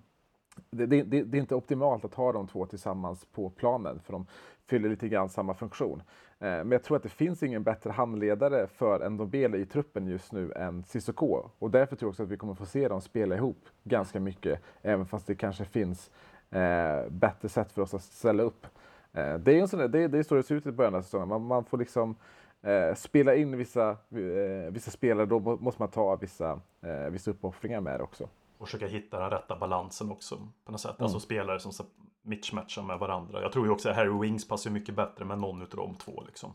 [0.70, 4.26] det, det, det, är inte optimalt att ha de två tillsammans på planen för de
[4.66, 6.02] fyller lite grann samma funktion.
[6.38, 10.33] Eh, men jag tror att det finns ingen bättre handledare för Ndombele i truppen just
[10.33, 13.37] nu än Cissoko och därför tror jag också att vi kommer få se dem spela
[13.37, 16.11] ihop ganska mycket, även fast det kanske finns
[16.52, 18.66] eh, bättre sätt för oss att ställa upp.
[19.12, 20.94] Eh, det är en sån där, det, det är så det ser ut i början
[20.94, 21.28] av säsongen.
[21.28, 22.16] Man, man får liksom
[22.62, 27.80] eh, spela in vissa, eh, vissa spelare, då måste man ta vissa, eh, vissa uppoffringar
[27.80, 28.28] med det också.
[28.58, 30.98] Och försöka hitta den rätta balansen också på något sätt.
[30.98, 31.04] Mm.
[31.04, 31.86] Alltså spelare som
[32.22, 33.42] mitchmatchar med varandra.
[33.42, 36.22] Jag tror ju också att Harry Wings passar mycket bättre med någon utav de två
[36.26, 36.52] liksom.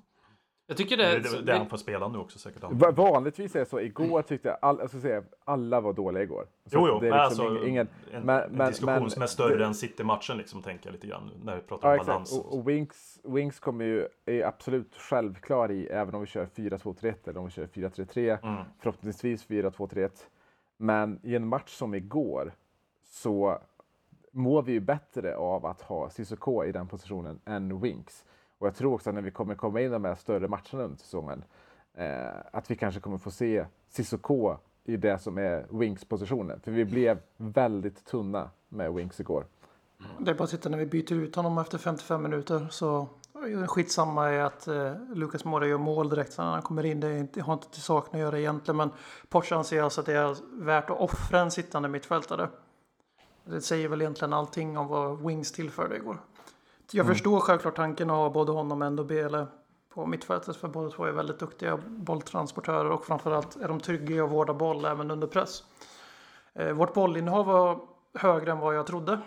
[0.67, 1.19] Jag tycker det...
[1.19, 2.63] Det, det, är han får spela nu också säkert.
[2.95, 3.79] Vanligtvis är det så.
[3.79, 6.47] Igår tyckte jag, all, alltså, säga, alla var dåliga igår.
[6.65, 6.99] Så jo, jo.
[6.99, 9.65] Det är liksom alltså, ingen, en, men, en men, diskussion men, som är större det,
[9.65, 11.31] än City-matchen liksom, tänker jag lite grann.
[11.43, 12.39] När vi pratar ja, om balans.
[12.39, 17.29] Och, och, Wings, Wings kommer ju, är absolut självklar i, även om vi kör 4-2-3-1
[17.29, 18.37] eller om vi kör 4-3-3.
[18.43, 18.63] Mm.
[18.79, 20.09] Förhoppningsvis 4-2-3-1.
[20.77, 22.53] Men i en match som igår
[23.03, 23.59] så
[24.31, 28.25] mår vi ju bättre av att ha Cissoko i den positionen än Winks.
[28.57, 30.83] Och jag tror också att när vi kommer komma in i de här större matcherna
[30.83, 31.43] under säsongen,
[31.93, 36.59] eh, att vi kanske kommer få se Cissoko i det som är Winks-positionen.
[36.59, 39.45] För vi blev väldigt tunna med Winks igår.
[40.19, 43.07] Det är bara att titta när vi byter ut honom efter 55 minuter så
[43.67, 46.99] skitsamma är att eh, Lucas Moura gör mål direkt när han kommer in.
[46.99, 48.89] Det, det har inte till saken att göra egentligen men
[49.29, 52.49] Porsche anser alltså att det är värt att offra en sittande mittfältare.
[53.45, 56.17] Det säger väl egentligen allting om vad Wings tillförde igår.
[56.91, 57.15] Jag mm.
[57.15, 59.47] förstår självklart tanken att ha både honom och Bele
[59.89, 64.19] på mittfältet för båda två är väldigt duktiga bolltransportörer och framförallt är de trygga i
[64.19, 65.63] att vårda boll även under press.
[66.53, 67.79] Eh, vårt bollinnehav var
[68.13, 69.19] högre än vad jag trodde.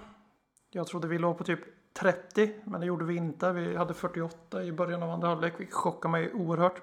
[0.71, 1.61] Jag trodde vi låg på typ
[1.95, 3.53] 30 men det gjorde vi inte.
[3.53, 6.83] Vi hade 48 i början av andra halvlek vilket chockade mig oerhört.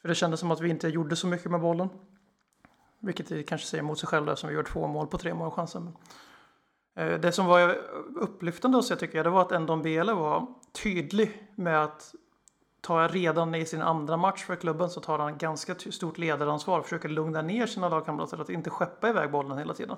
[0.00, 1.88] För det kändes som att vi inte gjorde så mycket med bollen.
[2.98, 5.82] Vilket kanske säger emot sig själv eftersom vi gjorde två mål på tre målchanser.
[7.00, 7.78] Eh, det som var
[8.16, 10.46] upplyftande att se tycker jag, det var att Ndombele var
[10.82, 12.14] tydlig med att
[12.80, 17.08] ta redan i sin andra match för klubben så tar han ganska stort ledaransvar försöker
[17.08, 19.96] lugna ner sina lagkamrater att inte skeppa iväg bollen hela tiden.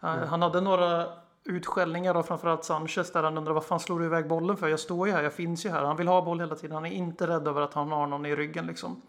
[0.00, 0.28] Mm.
[0.28, 1.06] Han hade några
[1.44, 4.68] utskällningar av framförallt Sanchez där han undrar vad fan slår du iväg bollen för?
[4.68, 5.84] Jag står ju här, jag finns ju här.
[5.84, 6.74] Han vill ha boll hela tiden.
[6.74, 9.02] Han är inte rädd över att han har någon i ryggen liksom.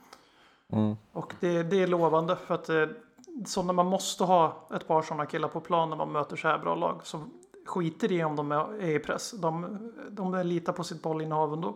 [0.73, 0.95] Mm.
[1.13, 2.69] Och det, det, är lovande för att
[3.45, 6.47] så när man måste ha ett par sådana killar på plan när man möter så
[6.47, 7.23] här bra lag så
[7.65, 9.32] skiter i om de är i press.
[9.32, 9.78] De,
[10.10, 11.75] de litar på sitt bollinnehav ändå.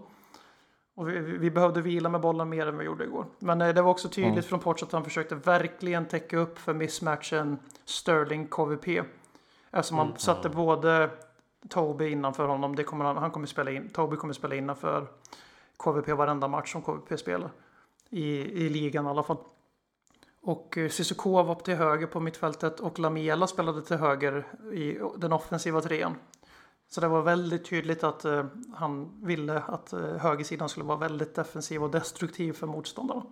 [0.95, 3.25] Och vi, vi, behövde vila med bollen mer än vi gjorde igår.
[3.39, 4.43] Men eh, det var också tydligt mm.
[4.43, 9.03] från Ports att han försökte verkligen täcka upp för missmatchen Sterling-KVP.
[9.71, 10.19] Eftersom han mm.
[10.19, 11.09] satte både
[11.69, 12.75] Toby innanför honom.
[12.75, 13.89] Det kommer han, han kommer spela in.
[13.89, 15.07] Toby kommer spela innanför
[15.77, 17.51] KVP varenda match som KVP spelar.
[18.09, 18.25] I,
[18.65, 19.37] i ligan i alla fall.
[20.43, 25.33] Och eh, Cissoko var till höger på mittfältet och Lamela spelade till höger i den
[25.33, 26.15] offensiva trean.
[26.89, 31.35] Så det var väldigt tydligt att uh, han ville att uh, högersidan skulle vara väldigt
[31.35, 33.23] defensiv och destruktiv för motståndarna.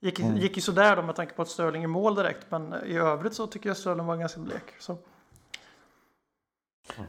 [0.00, 0.36] Gick, mm.
[0.36, 3.34] gick ju sådär då med tanke på att Sterling är mål direkt men i övrigt
[3.34, 4.74] så tycker jag Sterling var ganska blek.
[4.78, 4.96] Så.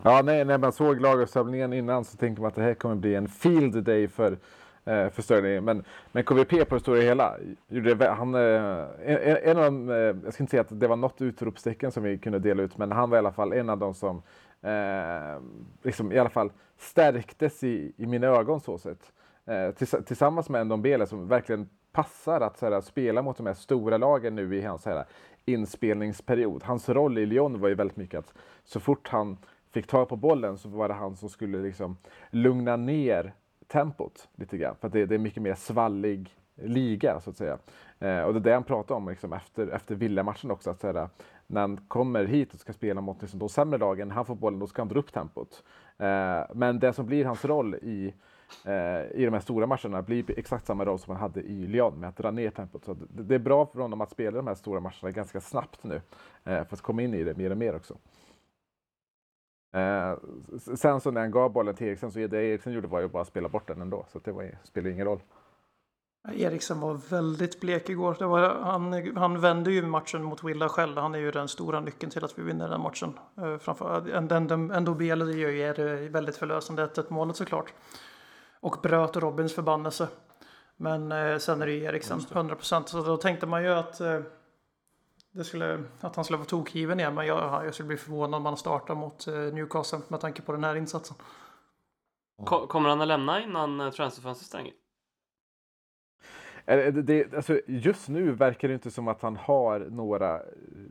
[0.04, 3.16] Ja, nej, när man såg laguppställningen innan så tänkte man att det här kommer bli
[3.16, 4.38] en field day för
[4.86, 5.64] eh, för Sterling.
[5.64, 7.36] Men, men KVP på det stora hela,
[7.68, 8.42] gjorde han, eh,
[9.06, 12.04] en, en av de, eh, jag ska inte säga att det var något utropstecken som
[12.04, 14.22] vi kunde dela ut, men han var i alla fall en av dem som
[14.62, 15.42] eh,
[15.84, 19.12] liksom, i alla fall stärktes i, i mina ögon så sett.
[19.46, 23.98] Eh, tills, tillsammans med Ndombele som verkligen passar att här, spela mot de här stora
[23.98, 25.06] lagen nu i hans här,
[25.46, 26.64] inspelningsperiod.
[26.64, 29.38] Hans roll i Lyon var ju väldigt mycket att så fort han
[29.72, 31.98] fick tag på bollen så var det han som skulle liksom
[32.30, 33.34] lugna ner
[33.68, 34.76] tempot lite grann.
[34.76, 37.58] För att det, det är mycket mer svallig liga så att säga.
[38.00, 40.70] Eh, och det är det han pratar om liksom, efter, efter Villa-matchen också.
[40.70, 41.10] Att, såhär,
[41.48, 44.60] när han kommer hit och ska spela mot liksom, de sämre lagen, han får bollen,
[44.60, 45.64] då ska han dra upp tempot.
[45.98, 48.14] Eh, men det som blir hans roll i,
[48.66, 52.00] eh, i de här stora matcherna blir exakt samma roll som han hade i Lyon
[52.00, 52.86] med att dra ner tempot.
[52.86, 55.84] Så det, det är bra för honom att spela de här stora matcherna ganska snabbt
[55.84, 55.96] nu
[56.44, 57.98] eh, för att komma in i det mer och mer också.
[59.76, 60.18] Eh,
[60.76, 63.22] sen så när han gav bollen till Eriksen så det Eriksen gjorde var ju bara
[63.22, 64.06] att spela bort den ändå.
[64.12, 65.20] Så det var, spelade ingen roll.
[66.34, 68.16] Eriksen var väldigt blek igår.
[68.20, 70.98] Det var, han, han vände ju matchen mot Willa själv.
[70.98, 73.20] Han är ju den stora nyckeln till att vi vinner den matchen.
[73.40, 74.10] Uh, framför,
[74.74, 77.74] ändå Bele gör ju det väldigt förlösande 1-1 målet såklart.
[78.60, 80.08] Och bröt Robins förbannelse.
[80.78, 82.86] Men uh, sen är det ju Eriksen, 100%.
[82.86, 84.20] Så då tänkte man ju att uh,
[85.36, 87.16] det skulle, att han skulle vara tokgiven igen.
[87.16, 90.52] Men jag, jag skulle bli förvånad om han startar mot eh, Newcastle med tanke på
[90.52, 91.18] den här insatsen.
[92.46, 94.74] Kommer han att lämna innan eh, transferfönstret stänger?
[96.66, 100.42] Eh, Det, det, alltså, just nu verkar det inte som att han har några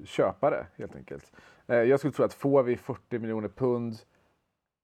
[0.04, 1.32] köpare helt enkelt.
[1.66, 3.96] Jag skulle tro att får vi 40 miljoner pund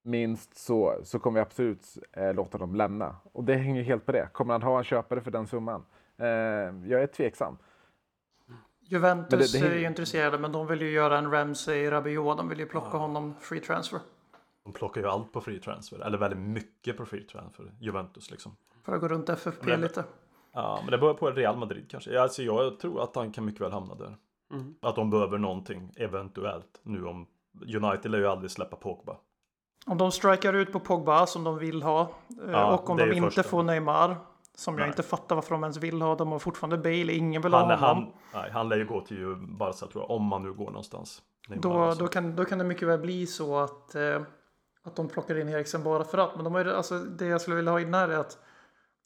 [0.02, 3.16] minst så, så kommer vi absolut eh, låta dem lämna.
[3.32, 4.28] Och det hänger helt på det.
[4.32, 5.84] Kommer han ha en köpare för den summan?
[6.18, 7.58] Eh, jag är tveksam.
[8.90, 12.36] Juventus Men det- det- är ju intresserade men de vill ju göra en Ramsey Rabiot.
[12.36, 14.00] De vill ju plocka honom free transfer.
[14.64, 18.56] De plockar ju allt på free transfer, eller väldigt mycket på free transfer, Juventus liksom.
[18.84, 20.04] För att gå runt FFP Men- lite.
[20.52, 22.10] Ja, men det beror på Real Madrid kanske.
[22.10, 24.16] Ja, Alltså, jag tror att han kan mycket väl hamna där.
[24.52, 24.74] Mm.
[24.82, 27.26] Att de behöver någonting, eventuellt, nu om
[27.76, 29.16] United lär ju aldrig släppa Pogba.
[29.86, 32.00] Om de strikar ut på Pogba som de vill ha.
[32.00, 33.42] eh, Ja, och om de inte första.
[33.42, 34.16] får Neymar.
[34.60, 34.88] Som jag Nej.
[34.88, 36.14] inte fattar varför de ens vill ha.
[36.14, 37.12] De har fortfarande Bale.
[37.12, 38.12] Ingen vill ha Han, honom.
[38.32, 40.66] han, nej, han lär ju gå till ju Barca tror jag, om man nu går
[40.66, 41.22] någonstans.
[41.48, 44.22] Då, då, kan, då kan det mycket väl bli så att, eh,
[44.84, 46.34] att de plockar in Eriksen bara för att.
[46.36, 48.38] Men de har, ju- alltså, det jag skulle vilja ha in här är att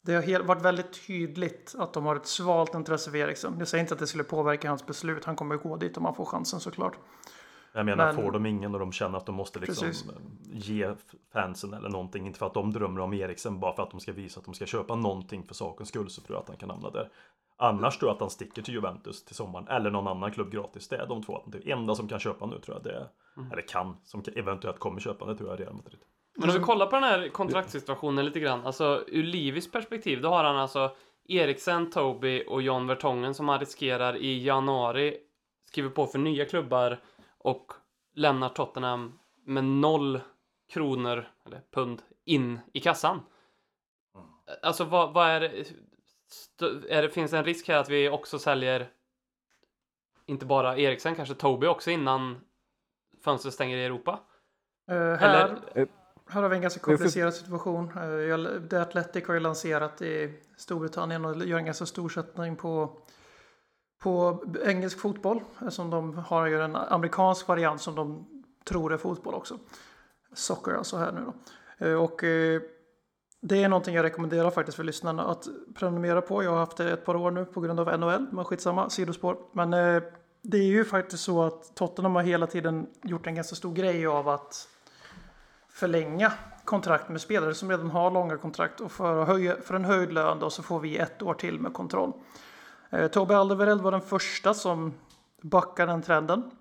[0.05, 3.55] det har helt, varit väldigt tydligt att de har ett svalt intresse för Eriksen.
[3.59, 5.25] Jag säger inte att det skulle påverka hans beslut.
[5.25, 6.97] Han kommer gå dit om han får chansen såklart.
[7.75, 10.11] Jag menar, Men- får de ingen och de känner att de måste liksom Precis.
[10.51, 10.93] ge
[11.33, 14.11] fansen eller någonting, inte för att de drömmer om Eriksen, bara för att de ska
[14.11, 16.69] visa att de ska köpa någonting för sakens skull, så tror jag att han kan
[16.69, 17.09] hamna där.
[17.57, 20.87] Annars tror jag att han sticker till Juventus till sommaren, eller någon annan klubb gratis.
[20.87, 23.07] Det är de två Det enda som kan köpa nu tror jag det är,
[23.51, 25.99] eller kan, som eventuellt kommer köpa det tror jag är Real Madrid.
[26.37, 28.65] Men om vi kollar på den här kontraktssituationen lite grann.
[28.65, 30.91] Alltså ur Livis perspektiv, då har han alltså
[31.27, 35.17] Eriksen, Toby och John Vertongen som han riskerar i januari
[35.75, 36.99] skriver på för nya klubbar
[37.45, 37.71] och
[38.13, 40.19] lämnar Tottenham med noll
[40.73, 43.21] kronor, eller pund, in i kassan.
[44.61, 45.47] Alltså vad, vad är det?
[46.89, 47.09] Är det?
[47.09, 48.89] Finns det en risk här att vi också säljer
[50.25, 52.41] inte bara Eriksen, kanske Toby också innan
[53.23, 54.19] fönstret stänger i Europa?
[54.91, 55.87] Eh, här, Eller,
[56.29, 57.91] här har vi en ganska ska- komplicerad situation.
[57.97, 62.55] Eh, jag- The Athletic har ju lanserat i Storbritannien och gör en ganska stor satsning
[62.55, 63.01] på,
[63.99, 65.41] på engelsk fotboll.
[65.69, 68.27] Som de har ju en amerikansk variant som de
[68.65, 69.59] tror är fotboll också.
[70.33, 71.33] Soccer alltså här nu då.
[71.85, 72.61] Eh, och eh,
[73.41, 76.43] det är någonting jag rekommenderar faktiskt för lyssnarna att prenumerera på.
[76.43, 79.37] Jag har haft det ett par år nu på grund av NHL, men skitsamma, sidospår.
[79.51, 80.03] Men eh,
[80.41, 84.07] det är ju faktiskt så att Tottenham har hela tiden gjort en ganska stor grej
[84.07, 84.67] av att
[85.69, 86.31] förlänga
[86.65, 90.39] kontrakt med spelare som redan har långa kontrakt och för, höja, för en höjd lön
[90.39, 92.13] då så får vi ett år till med kontroll.
[92.89, 94.93] Eh, Tobbe Alderweireld var den första som
[95.41, 96.51] backade den trenden.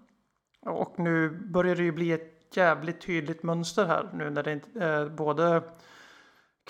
[0.66, 4.84] Och nu börjar det ju bli ett jävligt tydligt mönster här nu när det inte
[4.84, 5.62] eh, både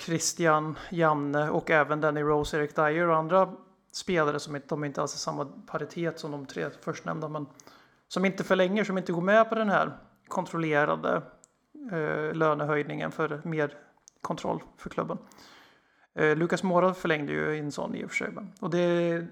[0.01, 3.53] Christian, Janne och även Danny Rose, Eric Dyer och andra
[3.91, 7.45] spelare som inte, de är inte alls i samma paritet som de tre förstnämnda men
[8.07, 11.21] som inte förlänger, som inte går med på den här kontrollerade
[11.91, 13.73] eh, lönehöjningen för mer
[14.21, 15.17] kontroll för klubben.
[16.15, 18.31] Eh, Lukas Mora förlängde ju en sån i och för sig.
[18.31, 19.25] men- Och det,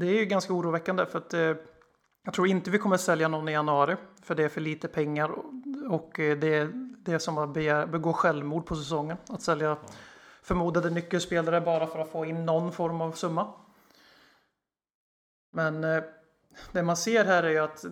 [0.00, 1.54] det är ju ganska oroväckande för att eh,
[2.24, 5.28] jag tror inte vi kommer sälja någon i januari för det är för lite pengar
[5.28, 5.44] och,
[5.90, 9.16] och eh, det är det som att begär, begå självmord på säsongen.
[9.28, 9.76] Att sälja
[10.42, 13.52] förmodade nyckelspelare bara för att få in någon form av summa.
[15.52, 16.02] Men eh,
[16.72, 17.84] det man ser här är ju att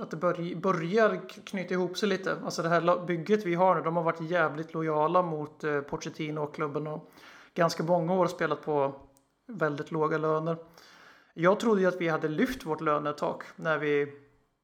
[0.00, 0.16] att det
[0.56, 2.36] börjar knyta ihop sig lite.
[2.44, 6.40] Alltså det här bygget vi har nu, de har varit jävligt lojala mot eh, Pochettino
[6.40, 7.10] och klubben och
[7.54, 8.94] ganska många år spelat på
[9.46, 10.56] väldigt låga löner.
[11.34, 14.12] Jag trodde ju att vi hade lyft vårt lönetak när vi,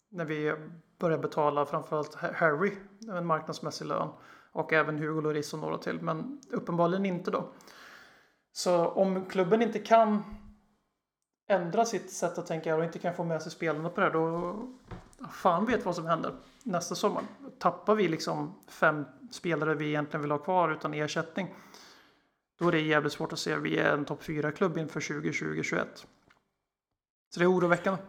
[0.09, 0.55] när vi
[0.99, 2.73] började betala framförallt Harry
[3.09, 4.09] en marknadsmässig lön
[4.53, 7.49] och även Hugo Lloris och några till, men uppenbarligen inte då.
[8.53, 10.23] Så om klubben inte kan
[11.49, 14.13] ändra sitt sätt att tänka och inte kan få med sig spelarna på det här,
[14.13, 14.57] då
[15.33, 17.23] fan vet vad som händer nästa sommar.
[17.59, 21.55] Tappar vi liksom fem spelare vi egentligen vill ha kvar utan ersättning,
[22.63, 23.57] då är det jävligt svårt att se.
[23.57, 25.85] Vi är en topp 4-klubb inför 2020-2021.
[27.35, 28.01] Så det är oroväckande.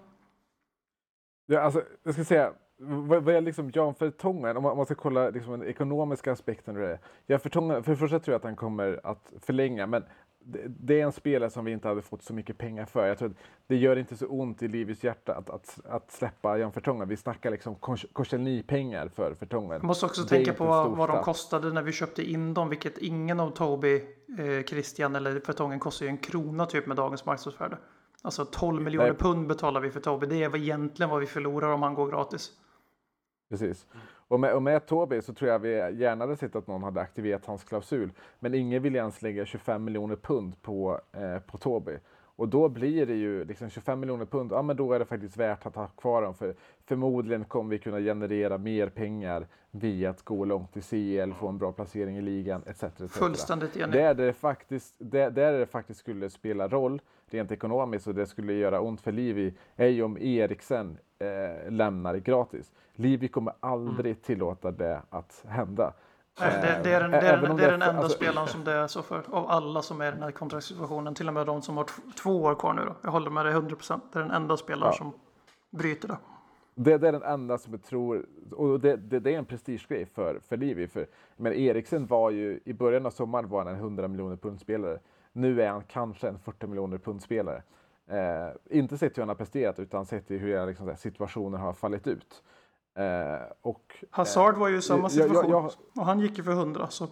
[1.45, 4.57] Ja, alltså, jag ska säga, vad, vad är liksom Jan Fertongen?
[4.57, 6.99] om man, om man ska kolla liksom den ekonomiska aspekten det.
[7.25, 10.03] Jan Fertongen, för det första tror jag att han kommer att förlänga, men
[10.45, 13.07] det, det är en spelare som vi inte hade fått så mycket pengar för.
[13.07, 13.35] Jag tror att
[13.67, 17.07] det gör inte så ont i livets hjärta att, att, att släppa Jan Vertongen.
[17.07, 17.75] Vi snackar liksom
[18.13, 19.69] Korselny-pengar för Vertongen.
[19.77, 22.97] Man måste också Det tänka på vad, de kostade när vi köpte in dem, vilket
[22.97, 23.95] ingen av Toby,
[24.37, 27.77] eh, Christian eller Vertongen kostar ju en krona typ med dagens marknadsvärde.
[28.21, 30.27] Alltså 12 miljoner pund betalar vi för Toby.
[30.27, 32.51] Det är egentligen vad vi förlorar om han går gratis.
[33.49, 33.85] Precis.
[34.27, 37.01] Och med, och med Toby så tror jag vi gärna hade sett att någon hade
[37.01, 38.11] aktiverat hans klausul.
[38.39, 41.97] Men ingen vill ens lägga 25 miljoner pund på, eh, på Toby.
[42.35, 45.37] Och då blir det ju liksom 25 miljoner pund, ja men då är det faktiskt
[45.37, 46.33] värt att ha kvar dem.
[46.33, 46.55] För
[46.85, 51.57] förmodligen kommer vi kunna generera mer pengar via att gå långt i CL, få en
[51.57, 52.83] bra placering i ligan etc.
[52.83, 53.11] etc.
[53.11, 53.91] Fullständigt enig.
[53.91, 58.53] Där det, faktiskt, där, där det faktiskt skulle spela roll rent ekonomiskt och det skulle
[58.53, 62.71] göra ont för Livi är ju om Eriksen eh, lämnar gratis.
[62.95, 65.93] Livi kommer aldrig tillåta det att hända.
[66.39, 68.01] Nej, det, det är den, det är Även den, om det är det- den enda
[68.01, 69.23] alltså- spelaren som det är så för.
[69.31, 71.13] Av alla som är i den här kontraktssituationen.
[71.15, 71.85] Till och med de som har
[72.23, 72.95] två år kvar nu då.
[73.01, 74.01] Jag håller med dig 100%.
[74.13, 74.97] Det är den enda spelaren Ja.
[74.97, 75.11] som
[75.71, 76.17] bryter det.
[76.75, 80.05] Det, det är den enda som jag tror, och det, det, det är en prestigegrej
[80.05, 80.87] för, för Livi.
[80.87, 81.07] För,
[81.37, 84.99] men Eriksen var ju, i början av sommaren var han en 100 miljoner pundspelare.
[85.33, 87.63] Nu är han kanske en 40 miljoner pundspelare.
[88.07, 91.73] Eh, inte sett hur han har presterat utan sett hur liksom, så här, situationen har
[91.73, 92.43] fallit ut.
[92.97, 95.51] Eh, och, Hazard var ju i samma jag- jag- situation.
[95.51, 95.71] jag-
[96.01, 96.87] Och han gick ju för 100.
[96.89, 97.07] Så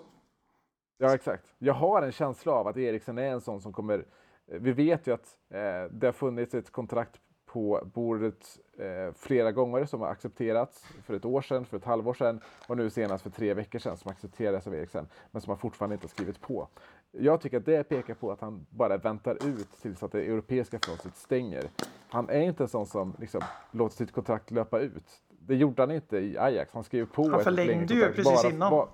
[0.98, 1.44] Ja, exakt.
[1.58, 4.06] Jag har en känsla av att Eriksen är en sån som kommer...
[4.46, 9.86] Vi vet ju att eh, det har funnits ett kontrakt på bordet eh, flera gånger
[9.86, 13.30] som har accepterats för ett år sedan, för ett halvår sedan och nu senast för
[13.30, 16.68] tre veckor sedan som accepterades av Eriksen, men som han fortfarande inte har skrivit på.
[17.12, 20.80] Jag tycker att det pekar på att han bara väntar ut tills att det europeiska
[20.86, 21.64] fönstret stänger.
[22.10, 23.42] Han är inte en sån som liksom,
[23.72, 25.22] låter sitt kontrakt löpa ut.
[25.30, 26.74] Det gjorde han inte i Ajax.
[26.74, 28.72] Han skrev på Han ett förlängde ju precis bara, innan.
[28.72, 28.88] ba-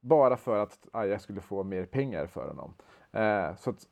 [0.00, 2.74] bara för att Ajax skulle få mer pengar för honom.
[3.12, 3.86] Eh, så att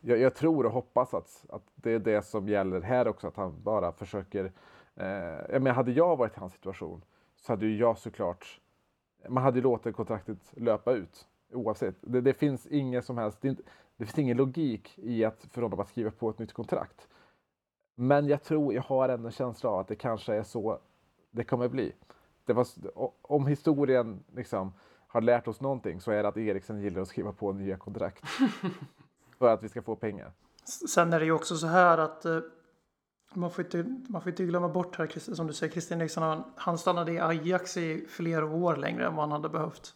[0.00, 3.36] jag, jag tror och hoppas att, att det är det som gäller här också, att
[3.36, 4.52] han bara försöker...
[4.96, 5.06] Eh,
[5.50, 7.04] jag menar, hade jag varit i hans situation
[7.36, 8.60] så hade ju jag såklart...
[9.28, 11.96] Man hade ju låtit kontraktet löpa ut oavsett.
[12.00, 13.38] Det, det finns ingen som helst...
[13.40, 13.62] Det, inte,
[13.96, 17.08] det finns ingen logik i att för honom att skriva på ett nytt kontrakt.
[17.94, 20.78] Men jag tror, jag har ändå en känsla av att det kanske är så
[21.30, 21.92] det kommer bli.
[22.44, 22.66] Det var,
[23.22, 24.72] om historien liksom
[25.06, 28.24] har lärt oss någonting så är det att Eriksen gillar att skriva på nya kontrakt.
[29.38, 30.32] för att vi ska få pengar.
[30.88, 32.40] Sen är det ju också så här att eh,
[33.34, 36.44] man får inte, man får inte glömma bort här, som du säger, Christian Eriksson, han,
[36.56, 39.94] han stannade i Ajax i flera år längre än vad han hade behövt.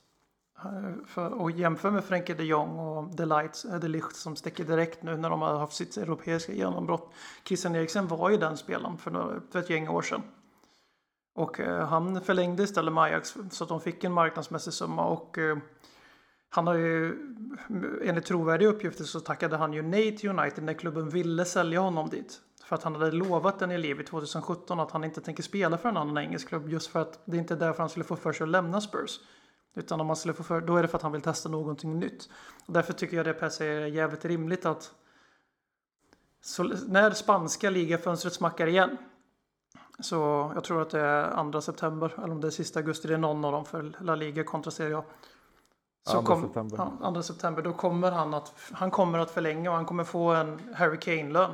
[0.65, 4.37] Eh, för, och jämför med Frenkie de Jong och The Lights, eh, The Licht som
[4.37, 7.13] sticker direkt nu när de har haft sitt europeiska genombrott.
[7.45, 10.23] Christian Eriksen var ju den spelaren för, några, för ett gäng år sedan.
[11.35, 15.39] Och eh, han förlängde istället med Ajax så att de fick en marknadsmässig summa och
[15.39, 15.57] eh,
[16.55, 17.19] han har ju,
[18.05, 22.09] enligt trovärdiga uppgifter så tackade han ju nej till United när klubben ville sälja honom
[22.09, 22.41] dit.
[22.65, 25.97] För att han hade lovat den elev 2017 att han inte tänker spela för en
[25.97, 28.45] annan engelsk klubb just för att det inte är därför han skulle få för sig
[28.45, 29.21] att lämna Spurs.
[29.75, 31.99] Utan om han skulle få för, då är det för att han vill testa någonting
[31.99, 32.29] nytt.
[32.67, 34.95] Och därför tycker jag det per se är jävligt rimligt att
[36.41, 38.97] så, när spanska ligafönstret smackar igen
[40.01, 43.15] så jag tror att det är 2 september eller om det är sista augusti, det
[43.15, 45.05] är någon av dem för La Liga kontra Serie A.
[46.07, 46.79] Så 2 kom, september.
[47.03, 50.31] Ja, 2 september, då kommer han att han kommer att förlänga och han kommer få
[50.31, 51.51] en Harry Kane-lön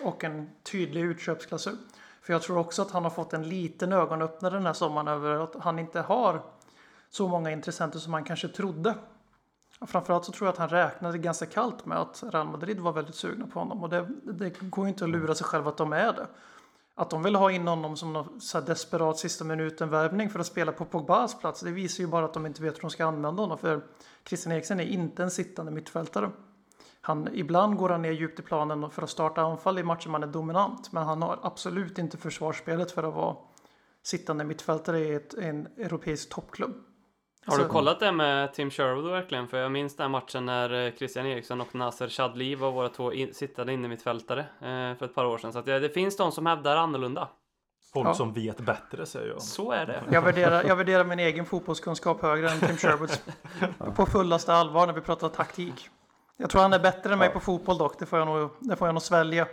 [0.00, 1.76] och en tydlig utköpsklausul.
[2.22, 5.44] För jag tror också att han har fått en liten ögonöppnare den här sommaren över
[5.44, 6.42] att han inte har
[7.10, 8.94] så många intressenter som han kanske trodde.
[9.86, 13.14] Framförallt så tror jag att han räknade ganska kallt med att Real Madrid var väldigt
[13.14, 15.92] sugna på honom och det, det går ju inte att lura sig själv att de
[15.92, 16.26] är det.
[16.94, 20.46] Att de vill ha in honom som någon så här desperat sista minuten-värvning för att
[20.46, 23.06] spela på Pogbas plats, det visar ju bara att de inte vet hur de ska
[23.06, 23.58] använda honom.
[23.58, 23.80] För
[24.24, 26.30] Christian Eriksen är inte en sittande mittfältare.
[27.00, 30.22] Han, ibland går han ner djupt i planen för att starta anfall i matcher man
[30.22, 33.36] är dominant, men han har absolut inte försvarsspelet för att vara
[34.02, 36.74] sittande mittfältare i ett, en europeisk toppklubb.
[37.46, 39.48] Har du Alltså- kollat det med Tim Sherwood verkligen?
[39.48, 43.12] För jag minns den matchen när eh, Christian Eriksson och Nasser Chadli var våra två
[43.12, 45.52] in, sittande inne mittfältare eh, för ett par år sedan.
[45.52, 47.28] Så att det, det finns de som hävdar annorlunda.
[47.92, 48.14] Folk Ja.
[48.14, 49.42] som vet bättre säger jag.
[49.42, 50.02] Så är det.
[50.10, 53.22] Jag värderar, jag värderar min egen fotbollskunskap högre än Tim Sherwoods
[53.96, 55.88] på fullaste allvar när vi pratar taktik.
[56.36, 58.76] Jag tror han är bättre än mig på fotboll dock, det får jag nog, det
[58.76, 59.46] får jag nog svälja.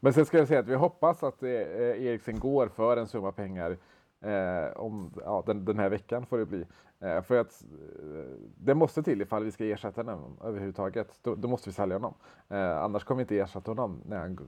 [0.00, 3.32] Men sen ska jag säga att vi hoppas att eh, Eriksen går för en summa
[3.32, 3.76] pengar
[4.20, 6.64] eh, om ja, den, den här veckan får det bli.
[7.00, 11.18] Eh, för att eh, det måste till ifall vi ska ersätta honom överhuvudtaget.
[11.22, 12.14] Då, då måste vi sälja honom.
[12.48, 14.38] Eh, annars kommer vi inte ersätta honom när, han,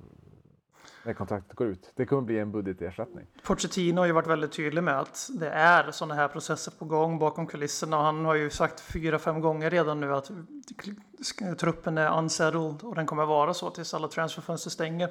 [1.05, 1.93] när kontraktet går ut.
[1.95, 3.27] Det kommer bli en budgetersättning.
[3.47, 7.19] Pochettino har ju varit väldigt tydlig med att det är sådana här processer på gång
[7.19, 7.99] bakom kulisserna.
[7.99, 10.31] Och han har ju sagt fyra, fem gånger redan nu att
[11.59, 15.11] truppen är unsettled och den kommer vara så tills alla transferfönster stänger.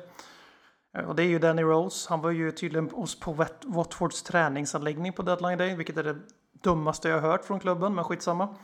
[0.98, 2.10] Eh, Och det är ju Danny Rose.
[2.10, 6.16] Han var ju tydligen på Wat- Watfords träningsanläggning på deadline day, vilket är det
[6.64, 8.56] dummaste jag hört från klubben, men skitsamma.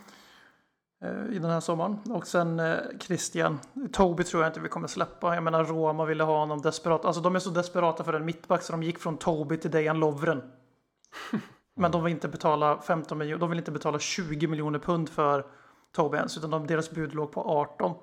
[1.03, 1.99] Eh, I den här sommaren.
[2.09, 3.59] Och sen eh, Christian.
[3.93, 5.36] Toby tror jag inte vi kommer släppa.
[5.36, 7.05] Jag menar Roma ville ha honom desperat.
[7.05, 9.99] Alltså de är så desperata för en mittback så de gick från Toby till Dejan
[9.99, 10.41] Lovren.
[11.78, 13.39] Men de vill inte betala 15 miljoner.
[13.39, 15.45] De vill inte betala 20 miljoner pund för
[15.95, 16.38] Toby ens.
[16.38, 17.95] Utan de, deras bud låg på 18.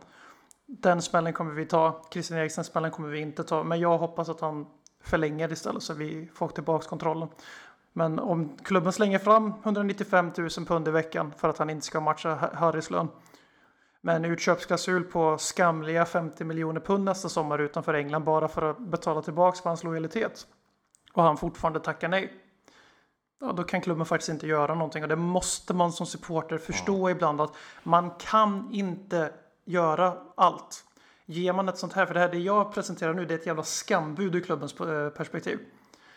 [0.81, 2.03] Den smällen kommer vi ta.
[2.13, 3.63] Christian Eriksen smällen kommer vi inte ta.
[3.63, 4.67] Men jag hoppas att han
[5.01, 7.29] förlänger istället så vi får tillbaka kontrollen.
[7.93, 12.01] Men om klubben slänger fram 195 000 pund i veckan för att han inte ska
[12.01, 13.09] matcha Harrys lön.
[14.01, 18.79] Med en utköpsklausul på skamliga 50 miljoner pund nästa sommar utanför England bara för att
[18.79, 20.47] betala tillbaka för hans lojalitet.
[21.13, 22.33] Och han fortfarande tackar nej.
[23.41, 27.11] Ja, då kan klubben faktiskt inte göra någonting och det måste man som supporter förstå
[27.11, 29.33] ibland att man kan inte
[29.65, 30.85] göra allt.
[31.27, 33.47] Ger man ett sånt här, för det här det jag presenterar nu det är ett
[33.47, 35.59] jävla skambud ur klubbens eh, perspektiv.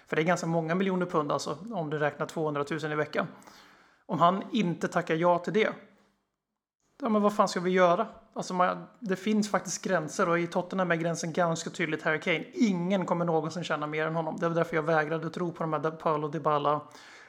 [0.08, 3.28] För det är ganska många miljoner pund alltså, om du räknar 200 000 i veckan.
[4.06, 5.70] Om han inte tackar ja till det,
[7.02, 8.08] ja men vad fan ska vi göra?
[8.34, 12.46] Alltså man, det finns faktiskt gränser och i Tottenham är gränsen ganska tydligt Harry Kane.
[12.54, 14.38] Ingen kommer någonsin tjäna mer än honom.
[14.40, 16.82] Det var därför jag vägrade tro på de här Paolo Dybala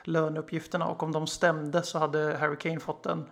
[0.05, 3.27] löneuppgifterna och om de stämde så hade Harry Kane fått en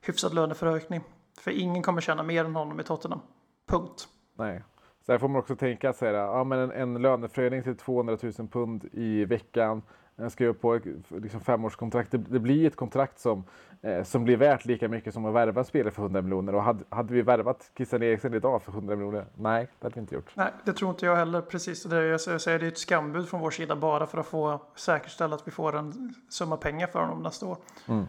[0.00, 1.04] hyfsad löneförhöjning.
[1.40, 3.20] För ingen kommer tjäna mer än honom i Tottenham.
[3.66, 4.08] Punkt.
[4.38, 4.62] Nej.
[5.06, 8.48] Så här får man också tänka sig ja, men en, en löneförhöjning till 200 000
[8.48, 9.82] pund i veckan.
[10.16, 12.10] En skriva på liksom femårskontrakt.
[12.10, 13.44] Det, det blir ett kontrakt som,
[13.82, 16.54] eh, som blir värt lika mycket som att värva spelare för 100 miljoner.
[16.54, 19.26] Och hade, hade vi värvat Christian Eriksen idag för 100 miljoner?
[19.34, 20.32] Nej, det hade vi inte gjort.
[20.34, 21.40] Nej, det tror inte jag heller.
[21.40, 21.82] Precis.
[21.82, 25.34] Det jag säger, det är ett skambud från vår sida bara för att få säkerställa
[25.34, 27.56] att vi får en summa pengar för honom nästa år.
[27.88, 28.04] Mm.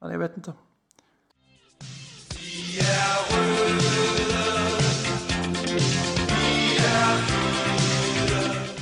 [0.00, 0.52] Men jag vet inte.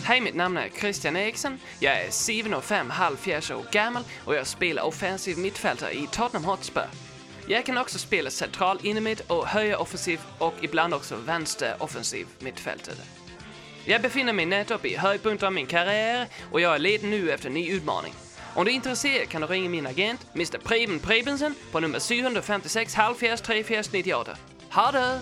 [0.05, 1.61] Hej, mitt namn är Christian Eriksen.
[1.81, 6.87] Jag är 7,5 halvfjerds år gammal och jag spelar offensiv mittfältare i Tottenham Hotspur.
[7.47, 12.97] Jag kan också spela central innermitt och högeroffensiv och ibland också vänster offensiv mittfältare.
[13.85, 17.49] Jag befinner mig nettopp i höjdpunkten av min karriär och jag är ledig nu efter
[17.49, 18.15] en ny utmaning.
[18.55, 22.95] Om du är intresserad kan du ringa min agent, Mr Preben Prebensen, på nummer 756
[22.95, 24.37] halvfjerds 34 98.
[24.71, 25.21] Ha det!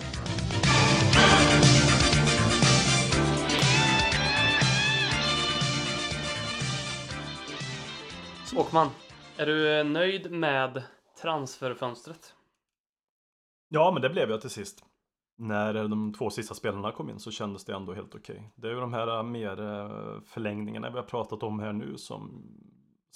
[8.57, 8.89] Åkman,
[9.37, 10.83] är du nöjd med
[11.21, 12.33] transferfönstret?
[13.69, 14.83] Ja, men det blev jag till sist.
[15.37, 18.35] När de två sista spelarna kom in så kändes det ändå helt okej.
[18.35, 18.49] Okay.
[18.55, 22.43] Det är ju de här mer eh, förlängningarna vi har pratat om här nu som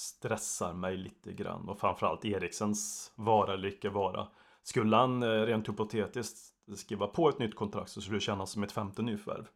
[0.02, 1.70] stressar mig lite grann.
[1.70, 4.28] Och framförallt Eriksens vara eller icke vara.
[4.64, 6.38] Skulle han eh, rent hypotetiskt
[6.76, 9.48] skriva på ett nytt kontrakt så skulle det kännas som ett femte nyförvärv.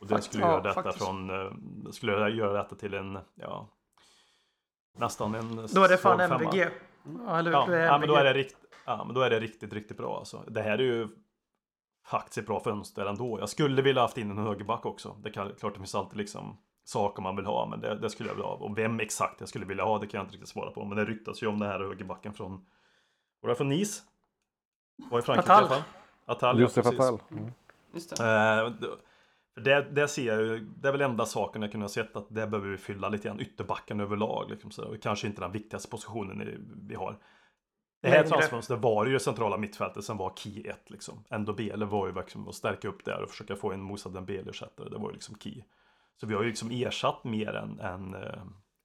[0.00, 1.04] Och det skulle göra detta faktiskt.
[1.04, 3.68] från, eh, skulle göra detta till en, ja,
[4.98, 6.68] nästan en Då är det fan MVG.
[7.26, 8.56] Ja, eller, ja, ja, men då är det rikt,
[8.86, 10.44] ja, men då är det riktigt, riktigt bra alltså.
[10.48, 11.08] Det här är ju
[12.06, 13.40] faktiskt ett bra fönster ändå.
[13.40, 15.16] Jag skulle vilja haft in en högerback också.
[15.22, 16.56] Det kan, klart det finns alltid liksom
[16.88, 18.54] saker man vill ha, men det, det, skulle jag vilja ha.
[18.54, 20.84] Och vem exakt jag skulle vilja ha, det kan jag inte riktigt svara på.
[20.84, 22.66] Men det ryktas ju om den här högerbacken från,
[23.40, 24.02] var det från Nice?
[25.10, 25.64] Var i Frankrike Atal.
[25.64, 25.82] i alla fall.
[26.26, 27.20] Atal, Josef ja, Atal.
[27.30, 27.52] Mm.
[27.94, 28.24] Just det.
[28.24, 28.90] Eh,
[29.64, 32.26] det, det ser jag ju, det är väl enda saken jag kunde ha sett att
[32.28, 34.50] det behöver vi fylla lite grann ytterbacken överlag.
[34.50, 34.96] Liksom så.
[35.02, 37.18] Kanske inte den viktigaste positionen vi har.
[38.02, 41.24] Det här transfönstret var ju det centrala mittfältet som var key 1 liksom.
[41.38, 44.88] Ndobele var ju verkligen att stärka upp där och försöka få en Moussa Dembele-ersättare.
[44.88, 45.62] Det var ju liksom key.
[46.20, 48.14] Så vi har ju liksom ersatt mer än, än,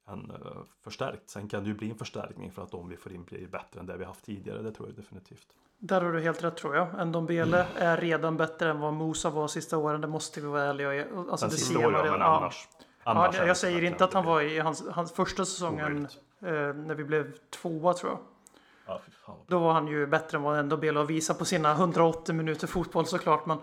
[0.08, 1.30] än uh, förstärkt.
[1.30, 3.80] Sen kan det ju bli en förstärkning för att de vi får in blir bättre
[3.80, 4.62] än det vi haft tidigare.
[4.62, 5.46] Det tror jag definitivt.
[5.78, 7.06] Där har du helt rätt tror jag.
[7.08, 7.76] Ndombele mm.
[7.76, 10.00] är redan bättre än vad Musa var sista åren.
[10.00, 12.22] Det måste vi vara ärliga Alltså, det ser man redan.
[12.22, 12.68] Annars,
[13.02, 16.08] annars ja, jag säger inte att han var i hans, hans första säsongen
[16.40, 18.20] eh, när vi blev tvåa tror jag.
[18.86, 19.00] Ja,
[19.46, 23.06] Då var han ju bättre än vad Ndombele har visat på sina 180 minuter fotboll
[23.06, 23.46] såklart.
[23.46, 23.58] Men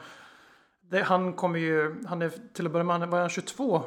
[0.92, 3.84] det, han kommer ju, han är till att börja med, var han 22?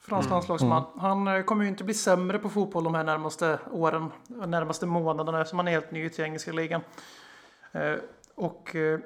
[0.00, 0.34] Fransk mm.
[0.34, 0.84] landslagsman.
[0.84, 1.00] Mm.
[1.00, 5.40] Han eh, kommer ju inte bli sämre på fotboll de här närmaste åren, närmaste månaderna
[5.40, 6.80] eftersom han är helt ny till engelska ligan.
[7.72, 7.94] Eh,
[8.34, 9.00] och eh,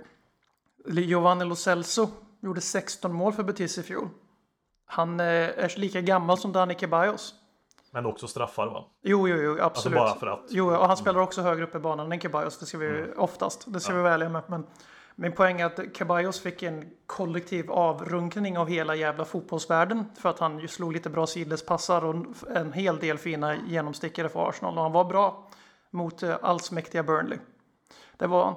[0.86, 2.08] Giovanni Lo Celso
[2.40, 4.08] gjorde 16 mål för Betis i fjol.
[4.84, 7.34] Han är lika gammal som Dani Ceballos.
[7.90, 8.84] Men också straffar va?
[9.02, 9.64] Jo, jo, jo absolut.
[9.64, 10.46] Alltså bara för att.
[10.50, 12.58] Jo, och han spelar också högre upp i banan än Ceballos.
[12.58, 13.10] Det ska vi mm.
[13.16, 13.72] oftast.
[13.72, 13.96] Det ska ja.
[13.96, 14.42] vi välja med.
[14.46, 14.66] Men
[15.20, 20.38] min poäng är att Ceballos fick en kollektiv avrunkning av hela jävla fotbollsvärlden för att
[20.38, 24.82] han ju slog lite bra sidledspassar och en hel del fina genomstickare för Arsenal och
[24.82, 25.48] han var bra
[25.90, 27.38] mot eh, allsmäktiga Burnley.
[28.16, 28.54] Det var han.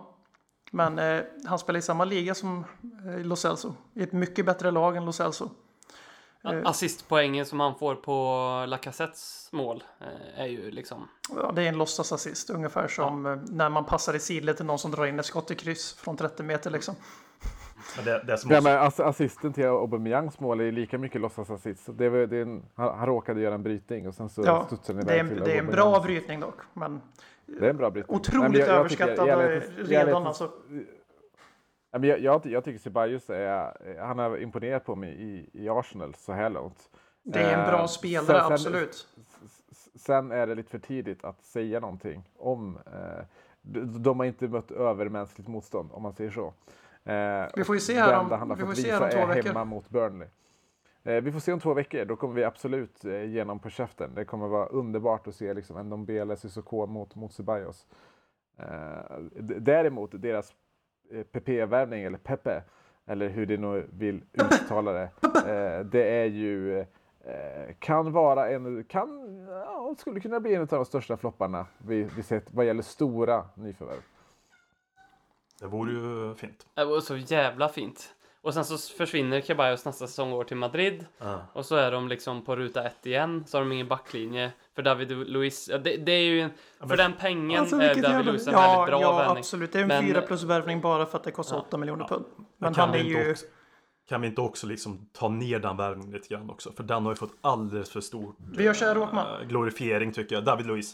[0.72, 2.66] Men eh, han spelar i samma liga som
[3.06, 3.74] eh, Lo Celso.
[3.94, 5.50] I ett mycket bättre lag än Lo Celso.
[6.44, 11.08] Eh, Assistpoängen som han får på Lacazettes mål eh, är ju liksom...
[11.36, 12.50] Ja, det är en låtsasassist.
[12.50, 13.34] Ungefär som ja.
[13.34, 15.94] Eh, när man passar i sidled till någon som drar in ett skott i kryss
[15.94, 16.96] från 30 meter liksom.
[18.06, 21.90] Det, det som ja, men assisten till Aubameyangs mål är lika mycket låtsasassist.
[21.98, 24.64] Det är, det är en, han, han råkade göra en brytning och sen så ja,
[24.66, 26.60] studsade den iväg till Det är en bra brytning dock.
[26.74, 27.02] Men
[27.46, 28.16] det är en bra brytning.
[28.16, 30.52] Otroligt Nej, jag, överskattad jag, jag, redan alltså.
[31.92, 36.34] Jag, jag, jag tycker Ceballos är, han har imponerat på mig i, i Arsenal så
[36.34, 36.90] här långt.
[37.24, 39.08] Det är en bra Eh, spelare, sen- sen- absolut.
[39.96, 42.78] Sen är det lite för tidigt att säga någonting om...
[42.86, 43.24] Eh,
[44.00, 46.54] de, har inte mött övermänskligt motstånd, om man säger så.
[47.12, 49.48] Eh, Vi får ju se här om- vi får se här om två veckor.
[49.48, 50.28] hemma mot Burnley.
[51.04, 53.70] Eh, vi får se om två veckor, då kommer vi absolut eh, ge honom på
[53.70, 54.16] käften.
[54.16, 57.88] Det kommer vara underbart att se liksom, en Ndombele Sissoko mot, mot Ceballos.
[58.58, 59.18] Eh,
[59.60, 60.56] däremot, deras eh,
[61.32, 62.64] PP-värvning, eller Pepe,
[63.06, 66.86] eller hur det nu vill uttala det, eh, det är ju eh,
[67.80, 72.24] kan vara en, kan, ja, skulle kunna bli en av de största flopparna vi, vi
[72.24, 74.02] sett vad gäller stora nyförvärv.
[75.60, 76.68] Det vore ju fint.
[76.74, 78.16] Det var så jävla fint.
[78.44, 81.06] Och sen så försvinner Ceballos nästa säsong går till Madrid.
[81.18, 81.46] Ja.
[81.54, 83.44] Och så är de liksom på ruta ett igen.
[83.48, 84.52] Så har de ingen backlinje.
[84.76, 86.52] För David Luiz, ja, det, det är ju en,
[86.90, 89.38] för den pengen Alltså, är David jävla- Luiz en ja, väldigt bra ja, värvning.
[89.38, 89.72] absolut.
[89.72, 92.26] Det är en Men- fyra plus värvning bara för att det kostar 8 miljoner pund.
[92.58, 93.32] Men kan han är vi inte ju...
[93.32, 93.46] också,
[94.10, 96.72] kan vi inte också liksom ta ner den värvningen lite grann också?
[96.72, 99.42] För den har ju fått alldeles för stor Vi gör så här, Åkman.
[99.42, 100.44] eh, glorifiering tycker jag.
[100.44, 100.94] David Luiz.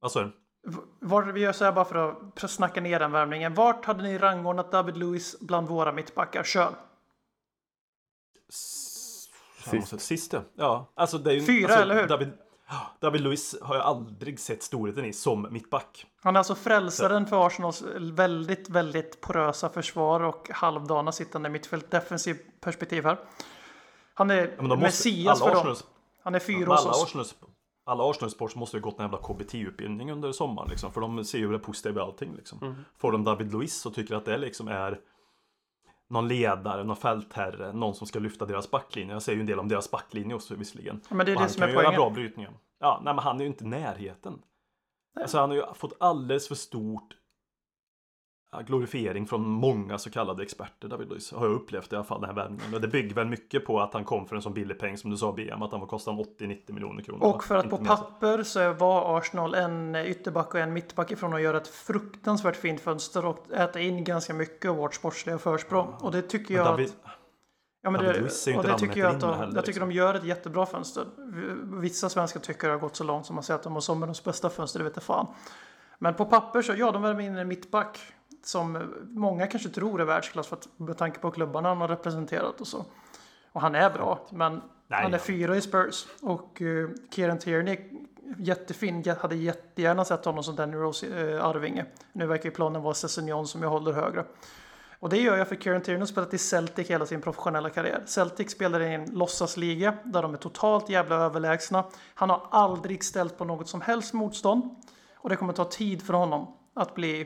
[0.00, 0.32] Vad sa du?
[1.00, 3.54] Var, vi gör så här bara för att snacka ner den värvningen.
[3.54, 6.42] Vart hade ni rangordnat David Lewis bland våra mittbackar?
[6.44, 6.74] Kör!
[8.48, 10.00] Sist.
[10.00, 10.92] Sist ja.
[10.94, 12.08] Alltså, det är ju, Fyra, alltså, eller hur?
[12.08, 12.32] David,
[13.00, 16.06] David Luiz har jag aldrig sett storheten i som mittback.
[16.22, 21.90] Han är alltså frälsaren för Arsenals väldigt, väldigt porösa försvar och halvdana sittande mittfält.
[21.90, 23.18] Defensiv perspektiv här.
[24.14, 25.66] Han är Ja, måste, Messias alla för dem.
[25.74, 25.84] Arsenals-
[26.24, 27.02] Han är fyra hos alla oss.
[27.04, 27.34] Arsenals,
[27.88, 31.38] alla Arsenal sports måste ju gått en jävla KBT-utbildning under sommaren liksom, För de ser
[31.38, 32.58] ju det positiva i allting liksom.
[32.62, 32.74] Mm.
[32.98, 35.00] Får de David Luiz så tycker att det liksom är
[36.10, 39.12] någon ledare, någon fältherre, någon som ska lyfta deras backlinje.
[39.12, 41.00] Jag säger ju en del om deras backlinje också visserligen.
[41.08, 42.00] Men det är Och det han som kan är ju göra poängen.
[42.00, 42.52] bra brytningar.
[42.80, 44.42] Ja, nej men han är ju inte i närheten.
[45.20, 47.14] Alltså han har ju fått alldeles för stort
[48.66, 51.32] glorifiering från många så kallade experter, David Luiz.
[51.32, 52.74] Har jag upplevt i alla fall den här värvningen.
[52.74, 55.10] Och det bygger väl mycket på att han kom för en sån billig peng som
[55.10, 57.24] du sa BM, att han var kostade 80-90 miljoner kronor.
[57.24, 61.42] Och för att på papper så var Arsenal en ytterback och en mittback ifrån att
[61.42, 65.94] göra ett fruktansvärt fint fönster och äta in ganska mycket av vårt sportsliga försprång.
[66.00, 67.10] Och det tycker jag David, att...
[67.82, 69.34] Ja, men David det, Luiz är ju och inte det den tycker jag att de,
[69.34, 69.88] heller, jag tycker liksom.
[69.88, 71.06] de gör ett jättebra fönster.
[71.80, 74.24] Vissa svenska tycker det har gått så långt som man säger att de har sommarens
[74.24, 75.26] bästa fönster, det vet jag fan.
[75.98, 78.00] Men på papper så, ja, de värmer in en mittback
[78.44, 82.60] som många kanske tror är världsklass för att, med tanke på klubbarna han har representerat
[82.60, 82.84] och så.
[83.52, 86.06] Och han är bra, men Nej, han är fyra i Spurs.
[86.22, 87.78] Och uh, Kieran Tierney,
[88.38, 91.84] jättefin, jag hade jättegärna sett honom som Danny Rose uh, Arvinge.
[92.12, 94.24] Nu verkar ju planen vara Sessignon som jag håller högre.
[95.00, 98.02] Och det gör jag för Kieran Tierney har spelat i Celtic hela sin professionella karriär.
[98.06, 101.84] Celtic spelar i en låtsasliga där de är totalt jävla överlägsna.
[102.14, 104.76] Han har aldrig ställt på något som helst motstånd.
[105.20, 107.20] Och det kommer ta tid för honom att bli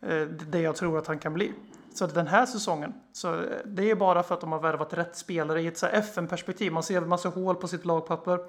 [0.00, 1.52] eh, det jag tror att han kan bli.
[1.94, 5.16] Så den här säsongen, så eh, det är bara för att de har värvat rätt
[5.16, 6.72] spelare i ett FN-perspektiv.
[6.72, 8.40] Man ser en massa hål på sitt lagpapper.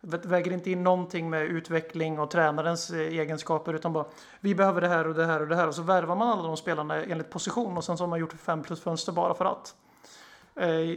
[0.00, 4.04] Väger inte in någonting med utveckling och tränarens eh, egenskaper utan bara
[4.40, 6.42] vi behöver det här och det här och det här och så värvar man alla
[6.42, 9.44] de spelarna enligt position och sen så har man gjort fem plus fönster bara för
[9.44, 9.74] att.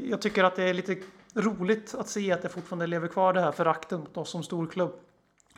[0.01, 0.97] Jag tycker att det är lite
[1.33, 4.91] roligt att se att det fortfarande lever kvar det här förakten mot oss som storklubb.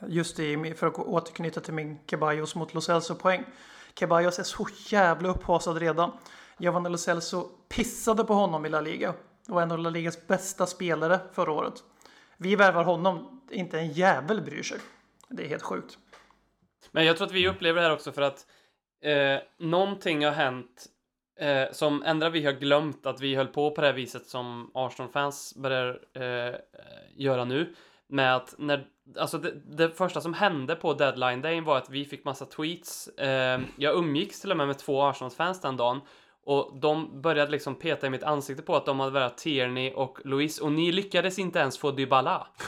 [0.07, 3.43] Just i, för att återknyta till min Ceballos mot Lo Celso-poäng.
[3.99, 6.11] Ceballos är så jävla upphasad redan.
[6.57, 9.13] Giovanni Lo Celso pissade på honom i La Liga.
[9.49, 11.83] Och en av La Ligas bästa spelare förra året.
[12.37, 14.79] Vi värvar honom, inte en jävel bryr sig.
[15.29, 15.97] Det är helt sjukt.
[16.91, 18.45] Men jag tror att vi upplever det här också för att
[19.01, 20.85] eh, någonting har hänt
[21.39, 24.71] eh, som ändrar vi har glömt att vi höll på på det här viset som
[24.73, 26.55] Arsenal-fans börjar eh,
[27.15, 27.75] göra nu.
[28.07, 28.87] Med att när,
[29.20, 33.08] alltså det, det första som hände på deadline day var att vi fick massa tweets.
[33.08, 36.01] Eh, jag umgicks till och med med två Arsenal-fans den dagen.
[36.47, 40.18] Och de började liksom peta i mitt ansikte på att de hade värvat Tierney och
[40.24, 42.47] Louise och ni lyckades inte ens få Dybala.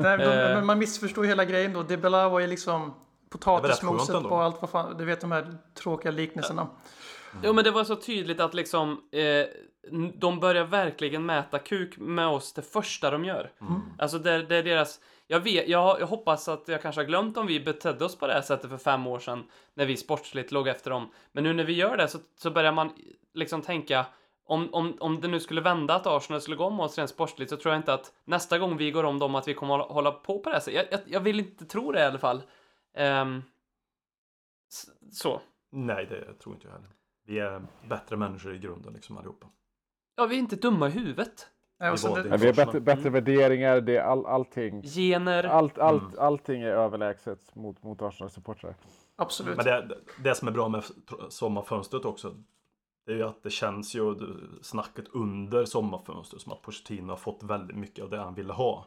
[0.00, 0.54] Nej, de, Eh.
[0.54, 1.82] men man missförstår hela grejen då.
[1.82, 2.94] Dybala var ju liksom
[3.30, 6.66] potatismoset på allt vad fan, du vet de här tråkiga liknelserna.
[7.42, 9.46] Jo men det var så tydligt att liksom eh,
[10.14, 13.52] de börjar verkligen mäta kuk med oss det första de gör.
[13.98, 17.36] Alltså det, det är deras jag, vet, jag, jag hoppas att jag kanske har glömt
[17.36, 20.52] om vi betedde oss på det här sättet för fem år sedan när vi sportsligt
[20.52, 21.10] låg efter dem.
[21.32, 22.90] Men nu när vi gör det så, så börjar man
[23.34, 24.06] liksom tänka
[24.44, 27.50] om, om, om det nu skulle vända att Arsenal skulle gå om oss rent sportsligt
[27.50, 29.88] så tror jag inte att nästa gång vi går om dem att vi kommer att
[29.88, 30.74] hålla på på det här sättet.
[30.90, 32.42] Jag, jag, jag vill inte tro det i alla fall.
[34.72, 35.40] S- så.
[35.72, 36.90] Nej, det tror inte jag heller.
[37.26, 39.46] Vi är bättre människor i grunden liksom allihopa.
[40.16, 41.48] Ja, vi är inte dumma i huvudet.
[41.80, 44.82] Nej, det, vi har bättre, bättre värderingar, det är all, allting.
[44.82, 45.44] Gener.
[45.44, 48.74] Allt, allt, Allting är överlägset mot, mot Arsenal-supportrar.
[49.16, 49.56] absolut.
[49.56, 50.84] Men det, det som är bra med
[51.28, 52.34] sommarfönstret också,
[53.06, 54.14] det är ju att det känns ju
[54.62, 58.86] snacket under sommarfönstret som att Pochettino har fått väldigt mycket av det han ville ha.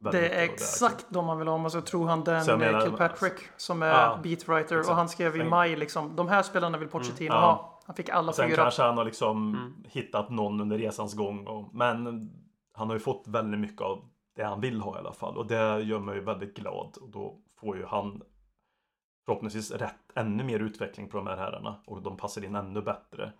[0.00, 1.58] Väldigt Det är exakt de man vill ha.
[1.58, 5.08] Man ska tro han Så jag Dan menar- Kilpatrick som är Ja, beatwriter och han
[5.08, 6.16] skrev i maj liksom.
[6.16, 7.40] De här spelarna vill Pochettino Ja.
[7.40, 7.73] ha.
[7.86, 8.56] Han fick alla Sen fyra.
[8.56, 9.84] kanske han har liksom Mm.
[9.88, 11.46] hittat någon under resans gång.
[11.46, 12.30] Och, men
[12.72, 15.36] han har ju fått väldigt mycket av det han vill ha i alla fall.
[15.36, 16.96] Och det gör mig väldigt glad.
[17.00, 18.22] Och då får ju han
[19.26, 21.80] förhoppningsvis rätt ännu mer utveckling på de här herrarna.
[21.86, 23.32] Och de passar in ännu bättre.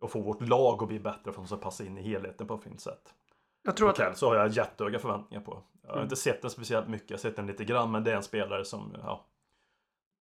[0.00, 2.46] Och får vårt lag att bli bättre för att de ska passa in i helheten
[2.46, 3.14] på ett fint sätt.
[3.62, 5.62] Jag tror att Okej, så har jag jättehöga förväntningar på.
[5.82, 6.04] Jag har Mm.
[6.04, 7.10] inte sett den speciellt mycket.
[7.10, 7.90] Jag har sett den lite grann.
[7.90, 9.26] Men det är en spelare som ja,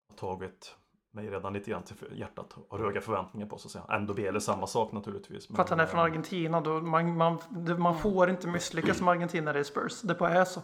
[0.08, 0.76] har tagit
[1.16, 2.54] mig redan lite grann till hjärtat.
[2.68, 3.84] Och har höga förväntningar på så att säga.
[4.28, 5.46] Är samma sak naturligtvis.
[5.46, 6.80] för att han är från eh, Argentina då.
[6.80, 7.38] Man, man,
[7.78, 10.00] man får inte misslyckas som argentinare i Spurs.
[10.00, 10.60] Det bara är så.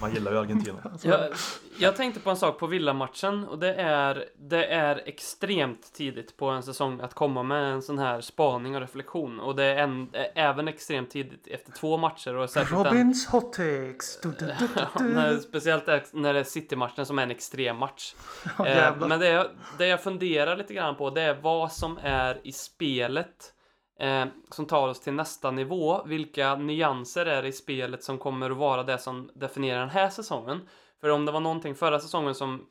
[0.00, 0.78] Man gillar ju Argentina.
[0.92, 1.30] Alltså, Jag,
[1.78, 6.48] jag tänkte på en sak på villamatchen och det är, det är extremt tidigt på
[6.48, 9.40] en säsong att komma med en sån här spaning och reflektion.
[9.40, 14.20] Och det är, en, är även extremt tidigt efter två matcher och Robins hot takes.
[14.22, 17.76] Du, du, du, Ja, du, när, speciellt när det är City-matchen som är en extrem
[17.76, 18.14] match.
[18.58, 19.08] Ja, Eh, jävlar.
[19.08, 19.46] men det jag,
[19.78, 23.54] det det jag funderar lite grann på det är vad som är i spelet
[24.00, 26.02] eh, som tar oss till nästa nivå.
[26.06, 30.10] Vilka nyanser är det i spelet som kommer att vara det som definierar den här
[30.10, 30.60] säsongen?
[31.00, 32.66] För om det var någonting förra säsongen som,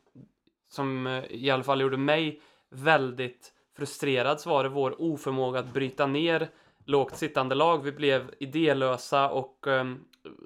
[0.70, 5.74] som eh, i alla fall gjorde mig väldigt frustrerad så var det vår oförmåga att
[5.74, 6.50] bryta ner
[6.86, 7.84] lågt sittande lag.
[7.84, 9.86] Vi blev idélösa och eh,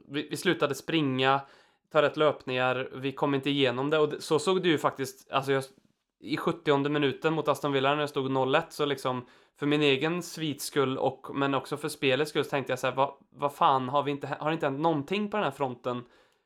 [0.08, 1.42] vi, vi slutade springa,
[1.92, 5.32] ta rätt löpningar, vi kom inte igenom det och det, så såg det ju faktiskt,
[5.32, 5.64] alltså jag,
[6.20, 9.26] i 70 minuten mot Aston Villa när det stod 0-1 så liksom
[9.60, 12.88] för min egen svits skull och men också för spelets skull så tänkte jag så
[12.88, 15.52] här, vad, vad fan har vi inte, har det inte hänt någonting på den här
[15.52, 16.06] fronten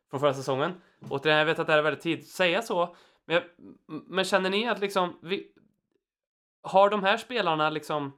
[0.09, 0.72] från förra säsongen?
[1.09, 2.95] Återigen, jag vet att det här är väldigt tidigt att säga så,
[3.26, 3.43] men, jag,
[3.88, 5.47] men känner ni att liksom vi,
[6.63, 8.17] har de här spelarna liksom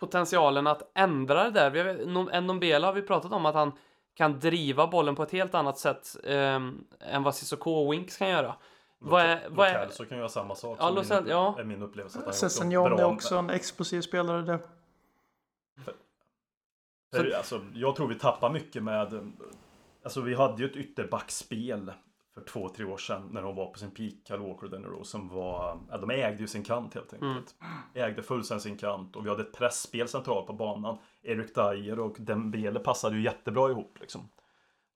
[0.00, 1.70] potentialen att ändra det där?
[1.70, 3.72] Vi har, Ndombele har vi pratat om att han
[4.14, 6.60] kan driva bollen på ett helt annat sätt eh,
[7.00, 8.54] än vad Cissoko och Winks kan göra.
[9.04, 10.78] Vad är, vad är, så kan ju göra samma sak.
[10.80, 11.56] Ja, som Lo Celso- min, ja.
[11.58, 12.18] är min upplevelse.
[12.18, 14.42] Att han är Sessignon är också en explosiv spelare.
[14.42, 14.58] Det.
[17.12, 19.32] För, alltså, jag tror vi tappar mycket med...
[20.04, 21.92] Alltså vi hade ju ett ytterbackspel
[22.34, 24.86] för två, tre år sedan när de var på sin peak, Kyle Walker och Danny
[24.86, 25.80] Rose, som var...
[25.90, 27.54] Ja, de ägde ju sin kant helt enkelt.
[27.94, 30.98] Ägde fullständigt sin kant och vi hade ett pressspel centralt på banan.
[31.22, 34.28] Erik Dyer och Dembele passade ju jättebra ihop liksom.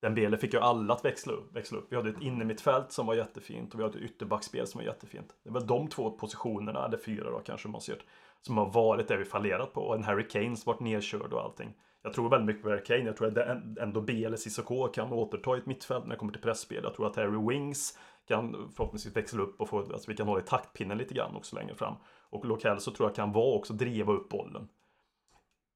[0.01, 1.86] Dembele fick ju alla att växla upp, växla upp.
[1.90, 5.36] Vi hade ett innermittfält som var jättefint och vi hade ett ytterbackspel som var jättefint.
[5.42, 8.03] Det var de två positionerna, eller fyra då kanske man ser,
[8.40, 9.80] som har varit det vi fallerat på.
[9.80, 11.74] Och en Harry Kane som varit nedkörd och allting.
[12.03, 13.05] Jag tror väldigt mycket på Harry Kane.
[13.05, 16.42] Jag tror att ändå B eller Cissoko kan återta ett mittfält när det kommer till
[16.42, 16.80] pressspel.
[16.82, 20.40] Jag tror att Harry Wings kan förhoppningsvis växla upp och få, alltså vi kan hålla
[20.40, 21.94] i taktpinnen lite grann också längre fram.
[22.30, 24.68] Och Lokell så tror jag kan vara också driva upp bollen.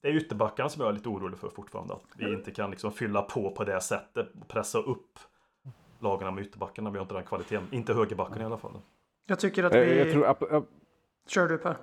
[0.03, 1.95] Det är ytterbackarna som jag är lite orolig för fortfarande.
[1.95, 5.19] Att vi inte kan liksom fylla på på det sättet och pressa upp
[5.99, 6.91] lagarna med ytterbackarna.
[6.91, 7.67] Vi har inte den kvaliteten.
[7.73, 8.73] Inte högerbackarna i alla fall.
[9.27, 9.99] Jag tycker att Jag, vi...
[9.99, 10.67] jag tror, ap-
[11.27, 11.77] Kör du Per.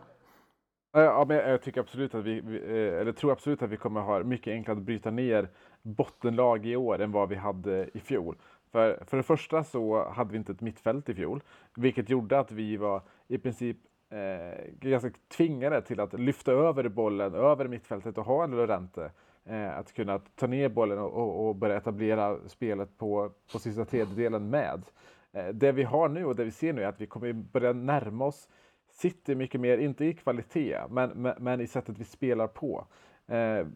[0.92, 3.78] Ja, Ja, men jag tycker absolut att vi, vi eh, eller tror absolut att vi
[3.78, 5.50] kommer ha mycket enklare att bryta ner
[5.82, 8.38] bottenlag i år än vad vi hade i fjol.
[8.72, 11.42] För, för det första så hade vi inte ett mittfält i fjol,
[11.76, 13.78] vilket gjorde att vi var i princip
[14.10, 19.12] eh, ganska tvingade till att lyfta över bollen över mittfältet och ha en Lorente.
[19.46, 23.86] Eh, att kunna ta ner bollen och, och, och börja etablera spelet på, på sista
[23.86, 24.84] tredjedelen med.
[25.32, 27.74] Eh, det vi har nu och det vi ser nu är att vi kommer börja
[27.74, 28.50] närma oss
[28.92, 32.88] City mycket mer, inte i kvalitet, men, men, men i sättet vi spelar på.
[33.28, 33.68] Eh,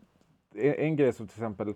[0.53, 1.73] en, en grej som till exempel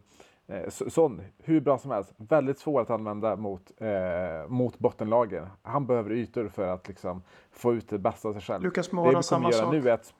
[0.47, 5.47] eh, Så- Son, hur bra som helst, väldigt svår att använda mot, eh, mot bottenlagen.
[5.61, 7.21] Han behöver ytor för att liksom,
[7.51, 8.63] få ut det bästa av sig själv.
[8.63, 9.73] Lukas kommer samma sak.
[9.73, 10.13] nu är att,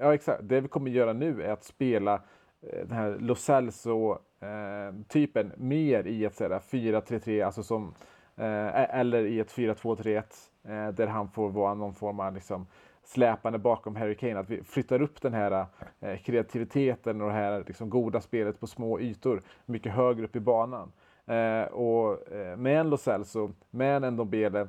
[0.00, 0.40] ja, exakt.
[0.42, 2.14] Det vi kommer göra nu är att spela
[2.62, 3.34] eh, den här Lo
[4.40, 7.94] Celso-typen mer i ett sådär 4-3-3, alltså som,
[8.36, 12.66] eh, eller i ett 4-2-3-1, eh, där han får vara någon form av liksom,
[13.10, 14.38] släpande bakom Harry Kane.
[14.38, 15.66] Att vi flyttar upp den här
[16.00, 20.40] eh, kreativiteten och det här liksom, goda spelet på små ytor mycket högre upp i
[20.40, 20.92] banan.
[21.26, 24.68] Eh, och eh, med en Lo Celso, med en Ndombele,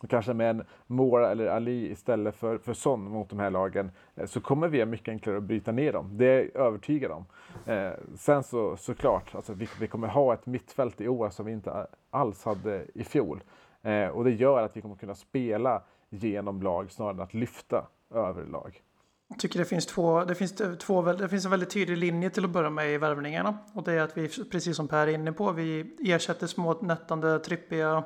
[0.00, 3.90] och kanske med en Mora eller Ali istället för, för Son mot de här lagen
[4.14, 6.10] eh, så kommer vi ha mycket enklare att bryta ner dem.
[6.12, 7.24] Det är jag övertygad om.
[7.66, 11.52] Eh, sen så såklart, alltså vi, vi kommer ha ett mittfält i år som vi
[11.52, 13.42] inte alls hade i fjol.
[13.82, 17.86] Eh, och det gör att vi kommer kunna spela genom lag snarare än att lyfta
[18.14, 18.82] över lag.
[19.28, 22.44] Jag tycker det finns två, det finns två, det finns en väldigt tydlig linje till
[22.44, 23.58] att börja med i värvningarna.
[23.72, 27.38] Och det är att vi, precis som Per är inne på, vi ersätter små nättande,
[27.38, 28.04] trippiga,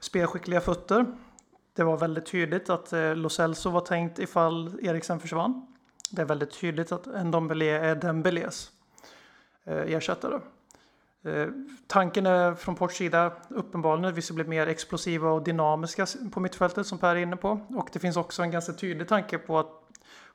[0.00, 1.06] spelskickliga fötter.
[1.76, 5.66] Det var väldigt tydligt att eh, Lo Celso var tänkt ifall Eriksen försvann.
[6.10, 8.70] det är väldigt tydligt att Ndombele är Dembeles
[9.64, 10.40] eh, ersättare.
[11.26, 11.48] Eh,
[11.86, 16.40] tanken är från Ports sida uppenbarligen att vi ska bli mer explosiva och dynamiska på
[16.40, 17.60] mittfältet som Per är inne på.
[17.68, 19.70] Och det finns också en ganska tydlig tanke på att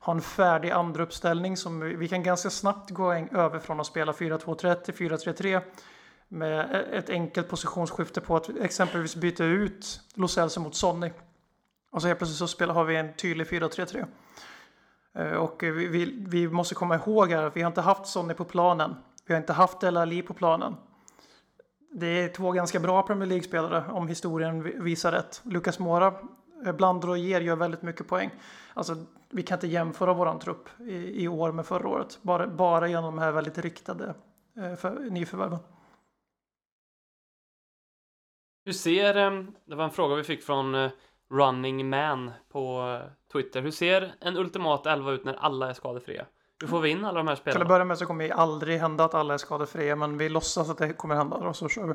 [0.00, 4.12] ha en färdig andra uppställning som vi kan ganska snabbt gå över från att spela
[4.12, 5.60] 4-2-3 till 4-3-3
[6.28, 10.28] med e- ett enkelt positionsskifte på att exempelvis byta ut Lo
[10.58, 11.10] mot Sonny.
[11.92, 14.06] Och så helt plötsligt så spelar, har vi en tydlig 4-3-3.
[15.14, 18.34] Eh, och vi, vi, vi måste komma ihåg här att vi har inte haft Sonny
[18.34, 18.94] på planen.
[19.32, 20.76] Vi har inte haft Dela Ali på planen.
[21.92, 25.42] Det är två ganska bra Premier League-spelare om historien visar rätt.
[25.44, 26.14] Lucas Mora,
[26.66, 28.30] eh, blandar och ger gör väldigt mycket poäng.
[28.74, 28.96] Alltså,
[29.30, 32.18] vi kan inte jämföra våran trupp i, i år med förra året.
[32.22, 34.14] Bara, bara genom de här väldigt riktade
[34.56, 35.58] eh, för, nyförvärven.
[38.64, 40.90] Hur ser, eh, det var en fråga vi fick från eh,
[41.30, 42.98] Running Man på
[43.32, 43.62] Twitter.
[43.62, 46.26] Hur ser en ultimat 11 ut när alla är skadefria?
[46.62, 47.68] Hur får vi in alla de här Till att spelarna?
[47.68, 50.78] börja med så kommer det aldrig hända att alla är skadefria, men vi låtsas att
[50.78, 51.94] det kommer hända och så kör vi.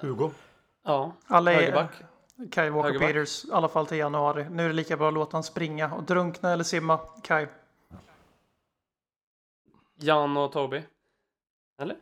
[0.00, 0.30] Hugo?
[0.84, 1.92] Ja, Alla är högerback.
[2.50, 3.08] Kai Walker Högerback.
[3.08, 4.46] Peters, i alla fall till januari.
[4.50, 6.98] Nu är det lika bra att låta han springa och drunkna eller simma.
[7.22, 7.46] Kai.
[9.96, 10.82] Jan och Toby.
[11.80, 11.96] Eller?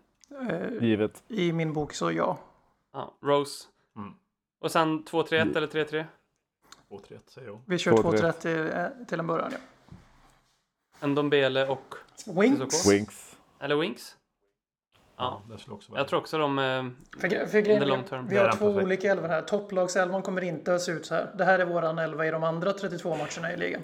[0.51, 1.23] Eh, Givet.
[1.29, 2.39] I min bok så ja.
[2.93, 3.69] Ja, Rose.
[3.97, 4.15] Mm.
[4.61, 6.05] Och sen 2-3-1 eller 3-3?
[6.91, 7.61] 2-3 säger jag.
[7.67, 8.03] Vi kör 2-3.
[8.03, 9.51] 2-30 till, eh, till en början.
[9.53, 9.59] Ja.
[11.01, 11.95] En Dombele och...
[12.27, 12.87] Winks.
[12.91, 13.37] Winks.
[13.61, 14.17] Eller Winks?
[15.17, 16.59] Ja, det skulle också vara jag tror också de...
[16.59, 16.85] eh,
[17.21, 18.85] För, för grejen, long vi, har två perfekt.
[18.85, 19.43] olika elvor här.
[19.43, 21.31] Topplagselvan kommer inte att se ut så här.
[21.35, 23.83] Det här är våran elva i de andra 32 matcherna i ligan.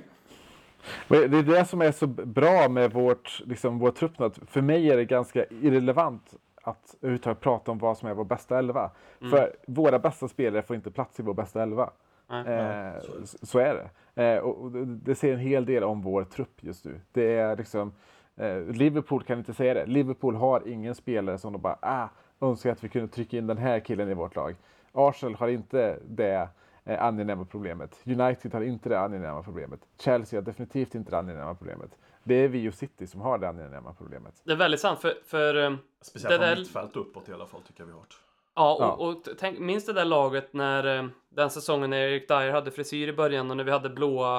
[1.09, 4.13] Men Det är det som är så bra med vårt, liksom, vår trupp.
[4.51, 8.59] För mig är det ganska irrelevant att överhuvudtaget prata om vad som är vår bästa
[8.59, 8.91] elva.
[9.31, 11.91] För våra bästa spelare får inte plats i vår bästa elva.
[12.29, 12.47] Nej.
[12.47, 13.91] Eh, så, så är det.
[14.23, 17.01] Eh, och, det- säger en hel del om vår trupp just nu.
[17.13, 17.93] Det är liksom,
[18.37, 19.87] eh, Liverpool kan inte säga det.
[19.87, 22.09] Liverpool har ingen spelare som de bara ah,
[22.41, 24.57] önskar att vi kunde trycka in den här killen i vårt lag.
[24.93, 26.49] Arsenal har inte det
[26.85, 28.01] eh, angenäma problemet.
[28.05, 29.81] United har inte det angenäma problemet.
[29.99, 31.91] Chelsea har definitivt inte det angenäma problemet.
[32.25, 34.35] Det är vi och City som har det angenäma problemet.
[34.45, 35.15] Det är väldigt sant, för...
[35.27, 38.15] för eh, Speciellt Det från mittfält uppåt i alla fall tycker jag vi har varit.
[38.57, 38.91] Ja, och, Ja.
[38.93, 43.09] och tänk, minns det där laget när eh, den säsongen när Erik Dyer hade frisyr
[43.09, 44.37] i början och när vi hade blåa...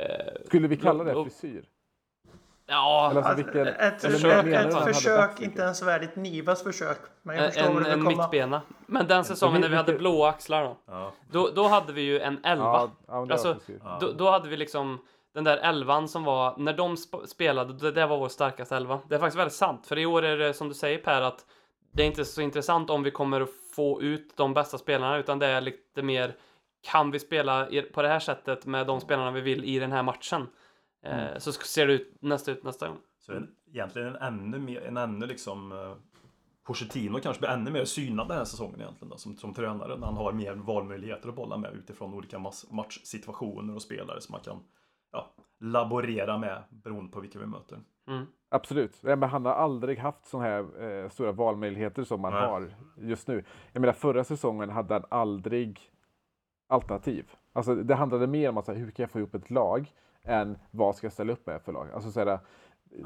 [0.00, 0.06] Eh,
[0.46, 1.64] Skulle vi kalla det blå- frisyr?
[2.68, 6.98] Ja, alltså, Alltså, vilken, ett eller försök- ett försök, inte ens värdigt Nivas försök.
[7.22, 8.22] Men jag förstår en, en komma.
[8.22, 8.62] mittbena.
[8.86, 10.76] Men den säsongen när vi hade blåa axlar då.
[10.86, 11.12] Ja.
[11.30, 12.90] Då, då hade vi ju en elva.
[13.08, 13.56] Ja, det Alltså.
[13.84, 13.98] Ja.
[14.00, 14.98] Då, då hade vi liksom
[15.34, 19.00] den där elvan som var, när de sp- spelade, det, det var vår starkaste elva.
[19.08, 21.44] Det är faktiskt väldigt sant, för i år är det som du säger Per, att
[21.96, 25.38] det är inte så intressant om vi kommer att få ut de bästa spelarna, utan
[25.38, 26.36] det är lite mer,
[26.80, 30.02] kan vi spela på det här sättet med de spelarna vi vill i den här
[30.02, 30.46] matchen?
[31.02, 32.98] Eh, så sk- ser det ut nästa ut nästa gång.
[33.18, 35.96] Så en, egentligen en ännu mer, en ännu liksom eh,
[36.66, 40.06] Pochettino kanske blir ännu mer synad den här säsongen egentligen då, som, som tränare när
[40.06, 42.38] han har mer valmöjligheter att bolla med utifrån olika
[42.70, 44.60] matchsituationer och spelare som man kan
[45.12, 47.78] ja, laborera med beroende på vilka vi möter.
[48.08, 48.26] Mm.
[48.56, 48.98] Absolut.
[49.00, 52.42] Ja, men han har aldrig haft sådana här eh, stora valmöjligheter som man Nej.
[52.42, 53.44] har just nu.
[53.72, 55.80] Jag menar förra säsongen hade han aldrig
[56.68, 57.30] alternativ.
[57.52, 59.92] Alltså det handlade mer om att säga, hur kan jag få ihop ett lag
[60.22, 61.88] än vad ska jag ställa upp med för lag.
[61.94, 62.38] Alltså, så här,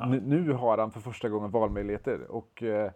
[0.09, 2.91] nu, nu har han för första gången valmöjligheter och eh,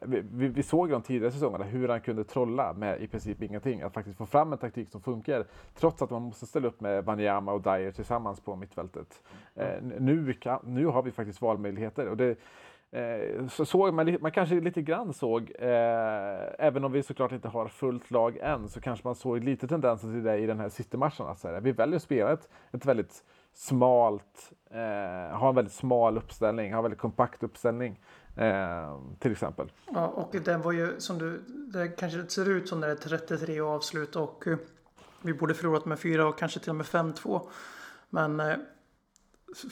[0.00, 3.82] vi, vi, vi såg de tidigare säsongerna hur han kunde trolla med i princip ingenting.
[3.82, 5.44] Att faktiskt få fram en taktik som funkar
[5.74, 9.22] trots att man måste ställa upp med Wanyama och Dyer tillsammans på mittfältet.
[9.54, 12.08] Eh, nu, kan, nu har vi faktiskt valmöjligheter.
[12.08, 12.36] Och det,
[12.90, 17.48] eh, så såg man, man kanske lite grann såg, eh, även om vi såklart inte
[17.48, 20.68] har fullt lag än, så kanske man såg lite tendenser till det i den här
[20.68, 21.26] City-matchen.
[21.62, 26.78] Vi väljer att spela ett, ett väldigt smalt, eh, ha en väldigt smal uppställning, ha
[26.78, 28.00] en väldigt kompakt uppställning.
[28.36, 29.72] Eh, till exempel.
[29.92, 33.18] Ja, och den var ju som du, det kanske ser ut som när det är
[33.18, 34.56] 33 avslut och eh,
[35.22, 37.48] vi borde förlorat med 4 och kanske till och med 5-2.
[38.10, 38.56] Men eh,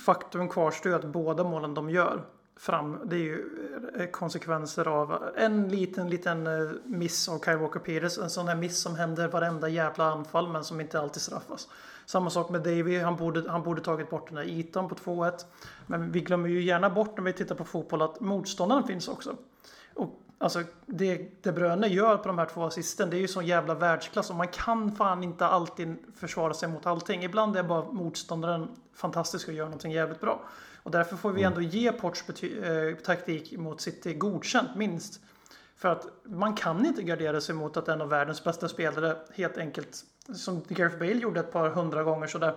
[0.07, 2.25] faktum kvarstår ju att båda målen de gör
[2.61, 3.45] fram, det är ju
[3.99, 8.19] eh, konsekvenser av en liten, liten eh, miss av Kyle Walker Peters.
[8.19, 11.69] En sån här miss som händer varenda jävla anfall men som inte alltid straffas.
[12.11, 15.33] Samma sak med Davy, han borde, han borde tagit bort den där ytan på 2-1.
[15.87, 19.37] Men vi glömmer ju gärna bort när vi tittar på fotboll att motståndaren finns också.
[19.95, 23.47] Och alltså det De Bruyne gör på de här två assisten, det är ju sån
[23.47, 27.23] jävla världsklass och man kan fan inte alltid försvara sig mot allting.
[27.23, 30.43] Ibland är bara motståndaren fantastisk och gör någonting jävligt bra.
[30.83, 35.21] Och därför får vi ändå ge Ports eh, taktik mot City godkänt minst.
[35.77, 39.59] För att man kan inte gardera sig mot att en av världens bästa spelare helt
[39.59, 40.05] enkelt
[40.35, 42.55] som Gareth Bale gjorde ett par hundra gånger sådär,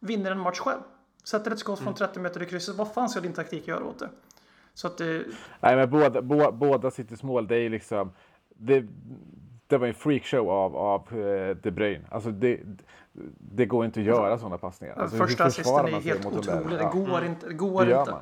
[0.00, 0.80] vinner en match själv.
[1.24, 2.76] Sätter ett skott från 30 meter i krysset.
[2.76, 4.08] Vad fan ska din taktik göra åt det?
[4.74, 5.24] Så att det,
[5.60, 8.12] Nej, men båda, båda, båda Citys mål, det är liksom...
[8.48, 8.84] Det,
[9.66, 12.04] det var en freakshow av, av eh, De Bruyne.
[12.10, 12.60] Alltså det,
[13.38, 14.94] det går inte att göra sådana passningar.
[14.94, 16.78] Alltså, första assisten är helt otrolig.
[16.78, 17.48] Det går inte.
[17.48, 18.12] Det går det gör inte.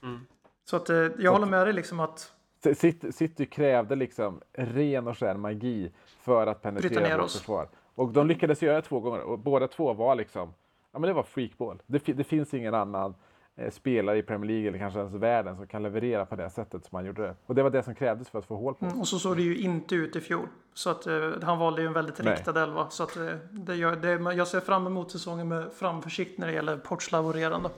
[0.00, 0.26] man.
[0.64, 2.32] Så att eh, jag håller med dig liksom att
[2.74, 7.38] City, City krävde liksom ren och skär magi för att penetrera vårt oss.
[7.38, 7.68] försvar.
[8.02, 10.54] Och de lyckades göra det två gånger och båda två var liksom,
[10.92, 11.82] ja men det var freakball.
[11.86, 13.14] Det, det finns ingen annan
[13.56, 16.84] eh, spelare i Premier League eller kanske ens världen som kan leverera på det sättet
[16.84, 17.34] som han gjorde det.
[17.46, 18.94] Och det var det som krävdes för att få hål på oss.
[18.94, 20.48] Och så såg det ju inte ut i fjol.
[20.74, 22.34] Så att eh, han valde ju en väldigt Nej.
[22.34, 22.90] riktad elva.
[22.90, 26.52] Så att eh, det gör, det, jag ser fram emot säsongen med framförsikt när det
[26.52, 27.70] gäller Ports laborerande.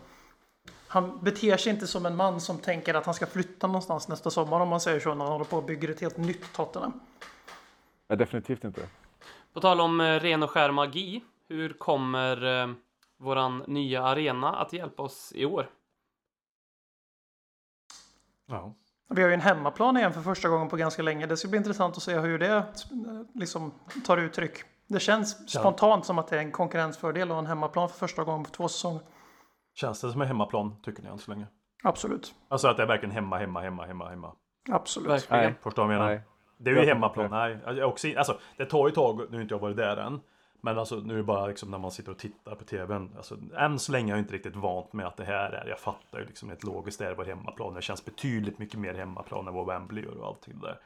[0.89, 4.31] Han beter sig inte som en man som tänker att han ska flytta någonstans nästa
[4.31, 7.01] sommar om man säger så när han håller på och bygger ett helt nytt Tottenham.
[8.09, 8.81] Nej, definitivt inte.
[9.55, 12.75] På tal om eh, ren och skär magi, hur kommer eh,
[13.19, 15.71] våran nya arena att hjälpa oss i år?
[18.47, 18.75] Ja.
[19.09, 21.27] Vi har ju en hemmaplan igen för första gången på ganska länge.
[21.27, 22.65] Det ska bli intressant att se hur det eh,
[23.35, 23.73] liksom
[24.05, 24.59] tar uttryck.
[24.87, 28.45] Det känns spontant som att det är en konkurrensfördel och en hemmaplan för första gången
[28.45, 29.03] på två säsonger.
[29.75, 31.47] Känns det som en hemmaplan tycker ni än så länge?
[31.83, 32.35] Absolut.
[32.49, 34.33] Alltså att det är verkligen hemma, hemma, hemma, hemma, hemma.
[34.71, 35.11] Absolut.
[35.11, 35.45] Verkligen.
[35.45, 36.34] Nej, Förstår du vad jag menar?
[36.57, 37.59] Det är ju hemmaplan, nej.
[37.65, 39.97] Jag är också, alltså, det tar ju ett tag, nu har inte jag varit där
[39.97, 40.21] än.
[40.61, 43.13] Men alltså nu är det bara liksom när man sitter och tittar på tvn.
[43.17, 45.69] Alltså, än så länge är jag inte riktigt vant med att det här är.
[45.69, 47.75] Jag fattar ju liksom ett logiskt det är vår hemmaplan.
[47.75, 50.79] Det känns betydligt mycket mer hemmaplan än vad Wembley gör och allting där.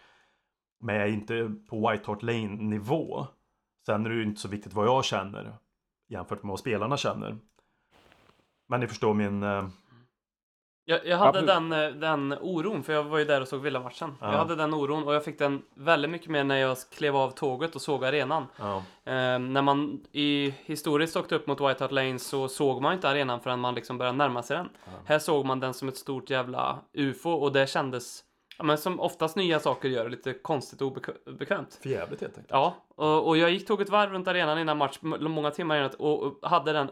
[0.80, 3.26] Men jag är inte på White Hart Lane nivå.
[3.86, 5.54] Sen är det ju inte så viktigt vad jag känner
[6.08, 7.38] jämfört med vad spelarna känner.
[8.68, 9.42] Men ni förstår min...
[10.90, 14.14] Jag, jag hade den, eh, den oron, för jag var ju där och såg Villa-matchen.
[14.20, 14.32] Ja.
[14.32, 17.30] Jag hade den oron och jag fick den väldigt mycket mer när jag klev av
[17.30, 18.46] tåget och såg arenan.
[18.56, 22.94] Ja, Eh, när man i historiskt åkte upp mot White Hart Lane så såg man
[22.94, 24.68] inte arenan förrän man liksom började närma sig den.
[25.04, 28.24] Här såg man den som ett stort jävla UFO och det kändes,
[28.58, 31.78] ja, men som oftast nya saker gör, lite konstigt och obekvämt.
[31.82, 32.50] för jävligt helt enkelt.
[32.50, 35.90] Ja, och, och jag gick tog ett varv runt arenan innan match, många timmar innan,
[35.98, 36.90] och, och hade den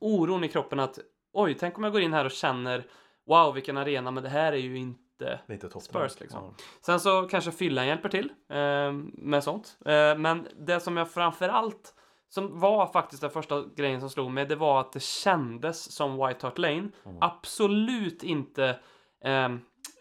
[0.00, 0.98] oron i kroppen att
[1.32, 2.84] oj, tänk om jag går in här och känner
[3.30, 5.80] wow, vilken arena, men det här är ju inte Lite.
[5.80, 6.44] Spurs, liksom.
[6.44, 6.64] Ja.
[6.80, 9.78] Sen så kanske fyllan hjälper till eh, med sånt.
[9.84, 11.94] Eh, men det som jag framför allt
[12.28, 16.26] som var faktiskt den första grejen som slog mig, det var att det kändes som
[16.26, 16.88] White Hart Lane.
[17.20, 18.80] Absolut inte
[19.24, 19.48] eh,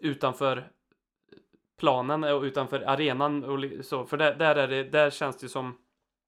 [0.01, 0.71] utanför
[1.79, 4.05] planen och utanför arenan och så.
[4.05, 5.77] För där, där, är det, där känns det som...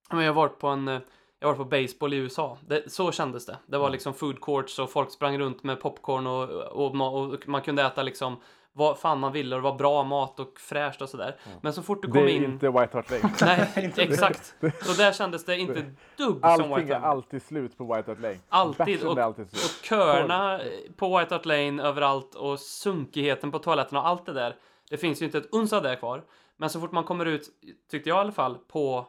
[0.10, 1.02] Jag har varit på en...
[1.44, 2.58] Jag varit på baseball i USA.
[2.68, 3.58] Det, så kändes det.
[3.66, 6.96] Det var liksom food courts och folk sprang runt med popcorn och, och,
[7.34, 8.42] och man kunde äta liksom
[8.74, 11.36] vad fan man ville och det var bra mat och fräscht och sådär.
[11.62, 12.44] Men så fort du Det kom är in...
[12.44, 13.34] inte White Hart Lane.
[13.42, 14.56] Nej, exakt.
[14.82, 15.82] Så där kändes det inte
[16.18, 17.06] dugg som Allting White är Hart Lane.
[17.06, 18.39] alltid slut på White Hart Lane.
[18.50, 19.04] Alltid.
[19.04, 20.62] Och, är alltid och köerna
[20.98, 24.56] på White Hart Lane överallt och sunkigheten på toaletterna och allt det där.
[24.89, 26.24] Det finns ju inte ett uns av det kvar.
[26.58, 27.50] Men så fort man kommer ut,
[27.92, 29.08] tyckte jag i alla fall, på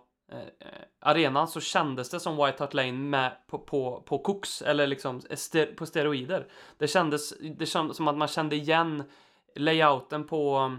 [1.01, 5.21] arenan så kändes det som White Hart Lane med på, på, på koks eller liksom
[5.35, 6.47] ster, på steroider.
[6.79, 9.03] Det kändes, det kändes som att man kände igen
[9.57, 10.77] layouten på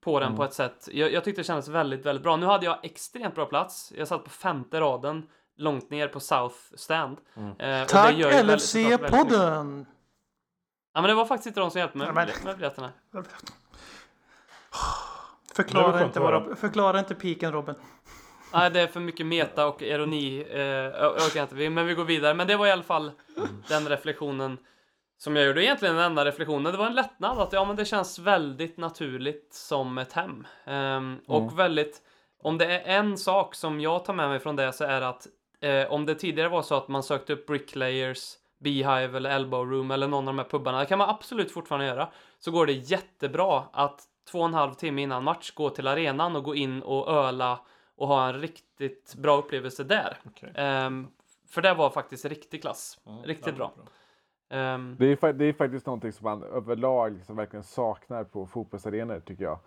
[0.00, 0.88] på den på ett sätt.
[0.92, 2.36] Jag, jag tyckte det kändes väldigt, väldigt bra.
[2.36, 3.92] Nu hade jag extremt bra plats.
[3.96, 7.18] Jag satt på femte raden långt ner på South Stand.
[7.36, 8.14] Eh, och det Tack.
[8.16, 9.86] LFC-podden!
[10.94, 12.92] Ja, men det var faktiskt inte de som hjälpte mig med, men- med biljetterna.
[13.12, 13.24] Det
[15.54, 17.74] Förklara inte, våra, förklara inte piken Robin.
[18.52, 20.46] Nej, det är för mycket meta och ironi.
[20.50, 22.34] Eh, jag inte, men vi går vidare.
[22.34, 23.12] Men det var i alla fall
[23.68, 24.58] den reflektionen
[25.18, 25.64] som jag gjorde.
[25.64, 26.72] Egentligen den enda reflektionen.
[26.72, 30.46] Det var en lättnad att ja, men det känns väldigt naturligt som ett hem.
[30.64, 32.02] Ehm, Och väldigt,
[32.42, 35.26] om det är en sak som jag tar med mig från det så är att
[35.60, 39.90] eh, om det tidigare var så att man sökte upp Bricklayers, Beehive eller Elbow Room
[39.90, 42.72] eller någon av de här pubbarna, det kan man absolut fortfarande göra, så går det
[42.72, 46.82] jättebra att två och en halv timme innan match gå till arenan och gå in
[46.82, 47.60] och öla
[47.98, 50.16] och ha en riktigt bra upplevelse där.
[50.26, 50.52] Okej.
[50.54, 51.08] Ehm,
[51.48, 52.98] för det var faktiskt riktig klass.
[53.24, 53.72] Riktigt Ja, bra.
[54.58, 59.20] Ehm, Det är, det är faktiskt någonting som man överlag liksom verkligen saknar på fotbollsarenor
[59.20, 59.58] tycker jag.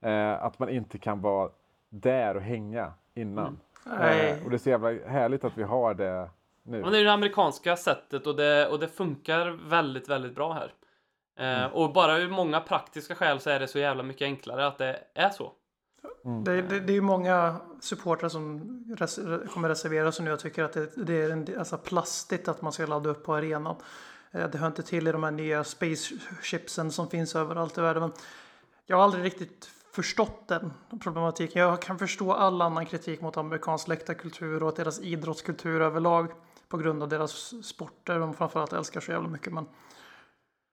[0.00, 1.50] Eh, att man inte kan vara
[1.88, 3.60] där och hänga innan.
[3.86, 4.30] Nej.
[4.30, 6.30] Eh, och det är så jävla härligt att vi har det
[6.62, 6.80] nu.
[6.82, 10.72] Men det är det amerikanska sättet och det, och det funkar väldigt, väldigt bra här.
[11.64, 14.78] Eh, Och bara ur många praktiska skäl så är det så jävla mycket enklare att
[14.78, 15.52] det är så.
[16.24, 16.44] Mm.
[16.44, 19.18] Det, det, det är ju många supportrar som res,
[19.52, 22.72] kommer reservera sig nu och tycker att det, det är en, alltså plastigt att man
[22.72, 23.76] ska ladda upp på arenan.
[24.30, 28.02] Eh, det hör inte till i de här nya spaceshipsen som finns överallt i världen.
[28.02, 28.12] Men
[28.86, 31.62] jag har aldrig riktigt förstått den problematiken.
[31.62, 36.32] Jag kan förstå all annan kritik mot amerikansk läktarkultur och deras idrottskultur överlag
[36.68, 39.52] på grund av deras sporter de framförallt älskar så jävla mycket.
[39.52, 39.66] Men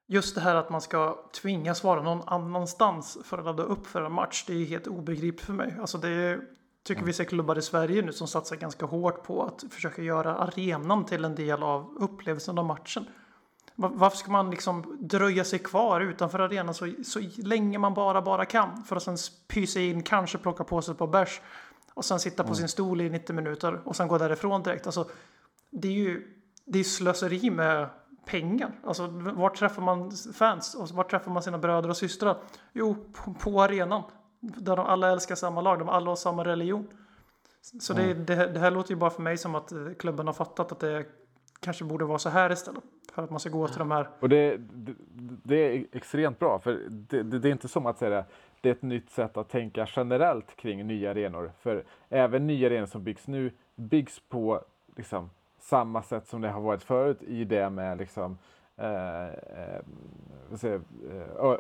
[0.07, 4.01] just det här att man ska tvingas vara någon annanstans för att ladda upp för
[4.01, 5.75] en match, det är helt obegripligt för mig.
[5.81, 6.39] Alltså det
[6.83, 10.35] tycker vi ser klubbar i Sverige nu som satsar ganska hårt på att försöka göra
[10.35, 13.05] arenan till en del av upplevelsen av matchen.
[13.75, 18.21] Va- Varför ska man liksom dröja sig kvar utanför arenan så, så länge man bara,
[18.21, 21.41] bara kan för att sen pysa in, kanske plocka på sig ett par bärs
[21.93, 24.85] och sen sitta på sin stol i 90 minuter och sen gå därifrån direkt.
[24.85, 25.09] Alltså,
[25.69, 26.33] det är ju
[26.65, 27.89] det är slöseri med
[28.27, 28.71] pengar.
[28.83, 32.37] Alltså, vart träffar man fans och vart träffar man sina bröder och systrar?
[32.73, 34.03] Jo, på, på arenan.
[34.39, 36.87] Där de alla älskar samma lag, de alla har samma religion.
[37.61, 40.33] Så det, det, det här låter ju bara för mig som att eh, klubben har
[40.33, 41.05] fattat att det
[41.59, 42.83] kanske borde vara så här istället.
[43.13, 44.09] För att man ska gå till de här.
[44.19, 44.93] Och det, det,
[45.43, 48.25] det är extremt bra, för det, det, det är inte som att säga
[48.61, 51.51] det är ett nytt sätt att tänka generellt kring nya arenor.
[51.59, 54.61] För även nya arenor som byggs nu byggs på
[54.95, 55.29] liksom,
[55.67, 58.37] samma sätt som det har varit förut i det med liksom,
[58.77, 59.81] eh, eh,
[60.63, 60.81] eh,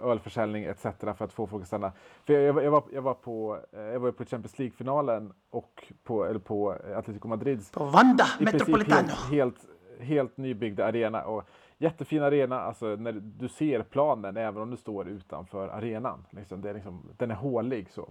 [0.03, 0.81] ölförsäljning etc.
[0.99, 1.91] för att få folk att stanna.
[2.25, 5.33] För jag, jag, var- jag, var, jag var på, eh, jag var på Champions League-finalen
[5.49, 9.07] och på, eller på Atletico Madrids På Vanda i Metropolitano.
[9.07, 9.65] helt, helt,
[9.99, 11.23] helt nybyggd arena.
[11.23, 11.43] Och
[11.77, 16.25] jättefin arena, alltså när du ser planen även om du står utanför arenan.
[16.29, 18.09] Liksom, det är liksom, den är hålig så.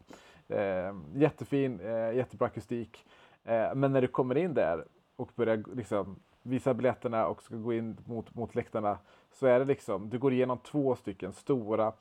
[0.49, 3.07] Eh, jättefin, eh, jättebra akustik.
[3.45, 4.85] Eh, men när du kommer in där
[5.17, 8.99] och börjar liksom, visa biljetterna och ska gå in mot, mot läktarna
[9.33, 11.93] så är det liksom, du går igenom två stycken stora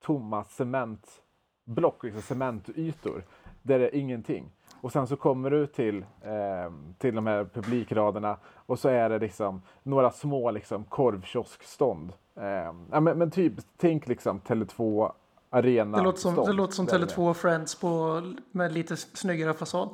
[0.00, 3.24] tomma cementblock, liksom cementytor,
[3.62, 4.50] där det är ingenting.
[4.80, 8.36] Och sen så kommer du till, eh, till de här publikraderna
[8.66, 12.12] och så är det liksom några små liksom korvkioskstånd.
[12.34, 12.44] Eh,
[12.90, 15.12] ja, men, men typ, tänk liksom Tele2
[15.50, 15.98] Arena.
[15.98, 16.56] Det låter som, det stånd.
[16.56, 17.08] låter som Där det är.
[17.08, 19.88] Tele2 Friends på, med lite snyggare fasad.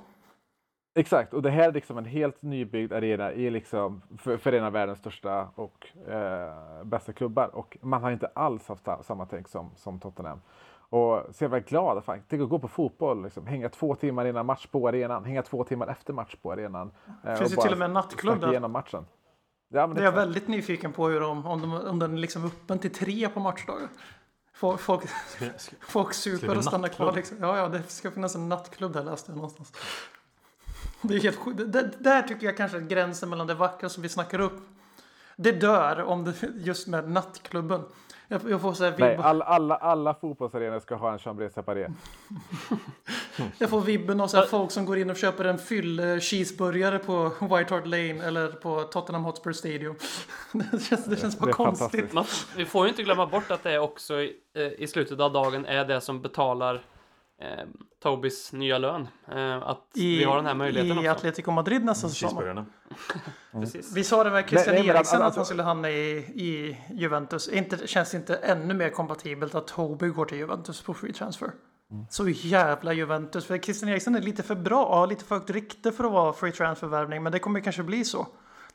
[0.95, 4.65] Exakt, och det här är liksom en helt nybyggd arena i liksom för, för en
[4.65, 7.51] av världens största och eh, bästa klubbar.
[7.55, 10.41] Och man har inte alls haft sa- samma tänk som, som Tottenham.
[10.89, 12.05] Och så jag var glad.
[12.05, 12.23] Fan.
[12.29, 13.47] Tänk att gå på fotboll, liksom.
[13.47, 16.91] hänga två timmar innan match på arenan, hänga två timmar efter match på arenan.
[17.25, 18.51] Eh, finns ju till och med en nattklubb där.
[18.51, 19.07] igenom matchen.
[19.69, 22.19] Ja, men Det är jag väldigt nyfiken på hur de, om, de, om den är
[22.19, 23.89] liksom öppen till tre på matchdagar.
[24.55, 25.03] Folk, folk,
[25.81, 27.13] folk super och stannar kvar.
[27.13, 27.37] Liksom.
[27.41, 29.73] Ja, ja, det ska finnas en nattklubb där läste jag någonstans.
[31.03, 31.59] Det är helt sjukt.
[31.59, 34.61] Det- det- Där tycker jag kanske att gränsen mellan det vackra som vi snackar upp.
[35.37, 37.83] Det dör om det just med nattklubben.
[38.29, 41.51] Jag, jag får så här Nej, vibb, alla, alla, alla fotbollsarenor ska ha en chambre
[41.51, 41.89] separé.
[43.59, 46.19] jag får vibben av så här folk som går in och köper en fyll eh,
[46.19, 49.95] cheeseburgare på White Hart Lane eller på Tottenham Hotspur Stadium.
[50.53, 52.13] Det känns, det känns bara Det konstigt.
[52.13, 52.25] Man,
[52.57, 55.67] vi får ju inte glömma bort att det också i, eh, i slutet av dagen
[55.67, 56.81] är det som betalar
[57.43, 57.65] eh,
[58.03, 59.09] Tobis nya lön.
[59.33, 61.11] Eh, att vi har den här möjligheten I också.
[61.11, 62.29] Atletico Madrid nästa säsong.
[62.29, 62.67] Cheeseburgarna.
[63.53, 63.93] Precis.
[63.97, 66.17] Vi sa det med Christian Nej, nej, men Eriksen alltså- att han skulle hamna i,
[66.19, 67.49] i Juventus.
[67.49, 71.51] Inte, känns inte ännu mer kompatibelt att Toby går till Juventus på free transfer?
[71.91, 72.05] Mm.
[72.11, 73.45] Så jävla Juventus.
[73.45, 76.33] För Christian Eriksen är lite för bra, har lite för högt rykte för att vara
[76.33, 77.23] free transfer-värvning.
[77.23, 78.27] Men det kommer kanske bli så.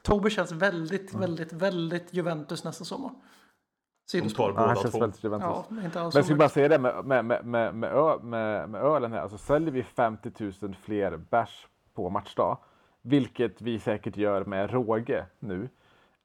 [0.01, 1.21] Toby känns väldigt, Mm.
[1.21, 3.11] väldigt, väldigt Juventus nästa sommar.
[4.07, 4.51] Sidospår.
[4.51, 4.99] båda han känns två.
[4.99, 5.23] väldigt.
[5.23, 8.81] Ja, inte alls Men jag skulle bara säga det med, med, med, med, med, med
[8.81, 9.19] ölen här.
[9.19, 10.31] Alltså säljer vi 50
[10.61, 12.57] 000 fler bärs på matchdag,
[13.01, 15.69] vilket vi säkert gör med råge nu.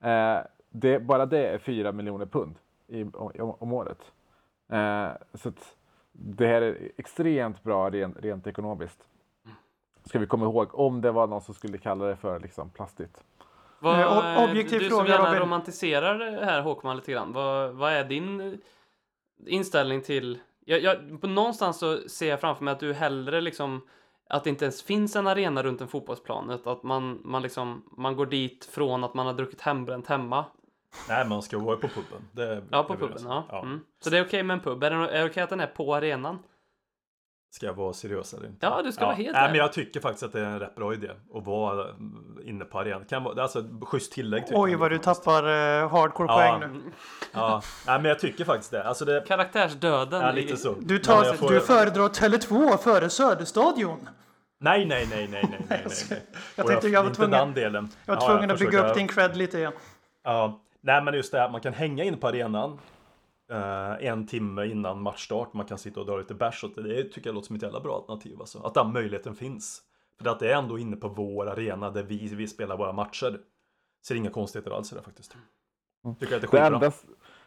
[0.01, 0.39] Eh,
[0.71, 2.55] det, bara det är 4 miljoner pund
[2.87, 4.13] i, om, om året.
[4.73, 5.77] Eh, så att
[6.13, 8.99] det här är extremt bra rent, rent ekonomiskt.
[10.05, 13.25] Ska vi komma ihåg om det var någon som skulle kalla det för liksom plastigt.
[13.83, 15.41] Vad, Eh, ob- objektiv du fråga, som gärna Robin.
[15.41, 17.33] romantiserar det här Håkman lite grann.
[17.33, 18.61] Vad, vad är din
[19.47, 20.39] inställning till...
[20.65, 23.81] Jag, jag, på någonstans så ser jag framför mig att du hellre liksom
[24.29, 26.51] att det inte ens finns en arena runt en fotbollsplan.
[26.65, 30.45] Att man, man, liksom, man går dit från att man har druckit hembränt hemma.
[31.09, 32.29] Nej, man ska vara på puben.
[32.33, 33.17] Det Ja, på puben.
[33.25, 33.43] det.
[33.49, 33.63] Ja.
[33.63, 33.81] Mm.
[34.05, 34.85] Så det är okej med en pub.
[34.85, 36.39] Är det, är det okej att den är på arenan?
[37.55, 38.67] Ska jag vara seriös eller inte?
[38.67, 40.75] Ja, du ska vara helt Nej, men jag tycker faktiskt att det är en rätt
[40.75, 43.05] bra idé att vara mm, inne på arenan.
[43.05, 44.47] Kan vara, alltså ett schysst tillägg.
[44.47, 45.25] tycker Oj, jag vad du faktiskt.
[45.25, 45.43] tappar
[45.83, 46.59] eh, hardcore Ja.
[46.59, 46.81] poäng nu.
[47.33, 48.85] Ja, nej, men jag tycker faktiskt det.
[48.85, 50.21] Alltså det Karaktärsdöden.
[50.21, 50.75] ja, lite så.
[50.81, 54.09] Du, tar, jag får- du föredrar Tele2 före Söderstadion.
[54.61, 56.23] Nej, nej, nej, nej, nej, nej, nej.
[56.57, 57.89] Jag tänkte jag var inte tvungen, den delen.
[58.07, 59.73] jag var Ja, tvungen att bygga försöker- upp din cred lite igen.
[60.25, 62.79] Ja, nej men just det här, man kan hänga in på arenan
[63.53, 65.53] eh, en timme innan matchstart.
[65.53, 66.65] Man kan sitta och dra lite bärs.
[66.65, 68.41] och Det tycker jag låter som ett jävla bra alternativ.
[68.41, 68.59] Alltså.
[68.59, 69.83] Att den möjligheten finns.
[70.23, 73.41] För att det är ändå inne på vår arena där vi, vi spelar våra matcher.
[74.07, 75.37] Ser inga konstigheter alls i det faktiskt.
[76.21, 76.93] Tycker att det är Det enda,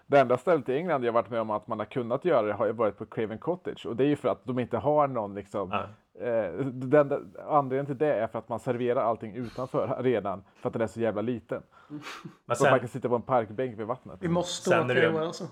[0.07, 2.53] Det enda stället i England jag varit med om att man har kunnat göra det
[2.53, 5.07] har ju varit på Craven Cottage och det är ju för att de inte har
[5.07, 5.87] någon liksom Nej.
[6.19, 10.69] Eh, den, den, anledningen till det är för att man serverar allting utanför arenan för
[10.69, 11.61] att den är så jävla liten.
[11.89, 14.17] Men Så att sen, man kan sitta på en parkbänk vid vattnet.
[14.21, 15.47] Vi måste åka i år alltså.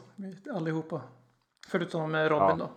[0.56, 1.02] Allihopa.
[1.68, 2.56] Förutom eh, Robin Ja.
[2.60, 2.69] då.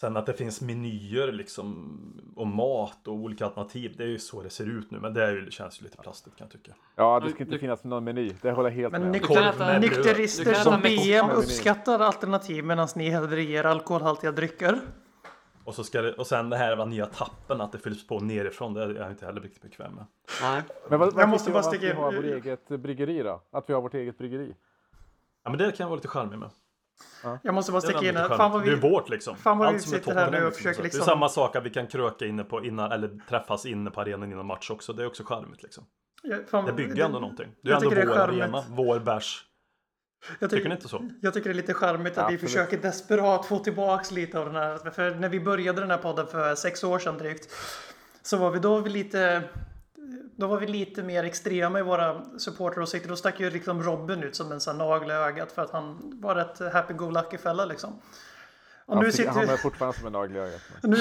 [0.00, 2.00] sen att det finns menyer liksom
[2.36, 3.94] och mat och olika alternativ.
[3.96, 5.00] Det är ju så det ser ut nu.
[5.00, 6.72] Men det är ju, känns ju lite plastigt kan jag tycka.
[6.96, 8.32] Ja, det ska inte du- finnas någon meny.
[8.42, 9.12] Det håller jag helt Men med om.
[9.12, 14.80] nykter, nykterister som BM uppskattar alternativ medan ni hellre ger alkoholhaltiga drycker.
[15.66, 18.20] Och, så ska det, och sen det här var nya tappen, att det fylls på
[18.20, 18.74] nerifrån.
[18.74, 20.04] Det är jag inte heller riktigt bekväm med.
[20.42, 20.62] Nej.
[20.88, 23.42] Men vad, vad Jag måste bara om att vi sticka- har vårt eget bryggeri då?
[23.52, 24.54] Att vi har vårt eget bryggeri?
[25.44, 26.50] Ja men det kan jag vara lite charmig med.
[27.42, 28.28] Jag måste bara är sticka in här.
[28.28, 28.90] Fan vad Det är vi...
[28.90, 29.36] vårt liksom.
[29.36, 30.58] fan vad vi Allt som är sitter här Tottenham nu och liksom.
[30.62, 33.18] försöker Så Det är liksom- samma sak att vi kan kröka inne på innan, eller
[33.28, 34.92] träffas inne på arenan innan match också.
[34.92, 35.84] Det är också charmigt liksom.
[36.22, 37.48] Ja, fan, Det bygger ändå någonting.
[37.62, 39.44] Det är ändå vår är arena, vår bärs.
[40.38, 41.10] Jag Tycker ni inte så?
[41.20, 42.40] Jag tycker det är lite charmigt att vi Absolut.
[42.40, 44.90] försöker desperat få tillbaks lite av den här.
[44.90, 47.52] För när vi började den här podden för sex år sedan drygt.
[48.22, 49.42] Så var vi då var vi lite.
[50.36, 53.08] Då var vi lite mer extrema i våra supporteråsikter.
[53.08, 56.12] Då stack ju liksom Robin ut som en sån nagel i ögat för att han
[56.20, 58.00] var rätt happy-go-lucky fälla liksom.
[58.86, 60.60] Och Han, nu fick, han sitter, är fortfarande som en nagel i ögat.
[60.82, 60.96] nu,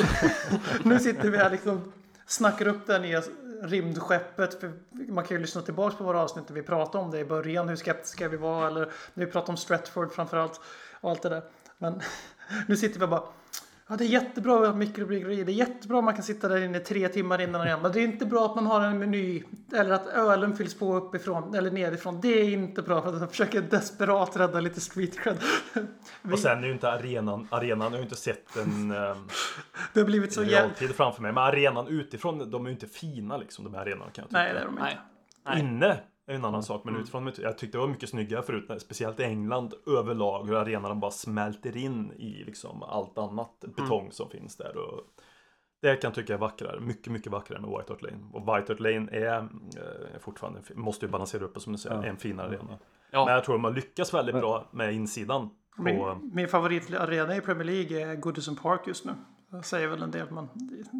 [0.83, 1.93] nu sitter vi här liksom
[2.25, 3.23] snackar upp här nya
[3.65, 4.63] rymdskeppet.
[4.91, 7.69] Man kan ju lyssna tillbaka på våra avsnitt där vi pratade om det i början.
[7.69, 8.67] Hur skeptiska vi var.
[8.67, 10.61] Eller när vi pratade om Stratford framförallt.
[11.01, 11.43] Och allt det där.
[11.77, 12.01] Men
[12.67, 13.23] nu sitter vi bara.
[13.87, 15.43] Ja, det är jättebra att ha mikrobryggeri.
[15.43, 17.79] Det är jättebra att man kan sitta där inne tre timmar innan igen.
[17.81, 19.43] Men det är inte bra att man har en meny.
[19.73, 22.21] Eller att ölen fylls på uppifrån eller nerifrån.
[22.21, 23.01] Det är inte bra.
[23.01, 25.37] För att de försöker desperat rädda lite street cred.
[26.31, 29.27] Och sen är ju inte arenan, arenan jag har ju inte sett en um,
[29.93, 30.59] det har blivit så jävla...
[30.59, 31.31] realtid framför mig.
[31.31, 34.39] Men arenan utifrån, de är ju inte fina liksom de här arenorna kan jag tycka.
[34.39, 34.83] Nej, det är de inte.
[35.45, 35.63] Nej.
[35.63, 36.03] Nej.
[36.27, 39.19] Inne är en annan sak, men utifrån, jag tyckte det var mycket snyggare förut, speciellt
[39.19, 44.57] i England överlag, hur arenan bara smälter in i liksom allt annat betong som finns
[44.57, 44.77] där.
[44.77, 45.01] Och
[45.81, 48.19] det kan jag tycka är vackrare, mycket, mycket vackrare med White Hart Lane.
[48.33, 52.03] Och White Hart Lane är eh, fortfarande, måste ju balansera upp det som du säger,
[52.03, 52.77] en finare arena.
[53.11, 53.25] Ja.
[53.25, 55.49] Men jag tror de har lyckats väldigt bra med insidan.
[55.75, 59.13] På, Min, min favoritarena i Premier League är Goodison Park just nu.
[59.51, 60.47] Jag säger väl en del, men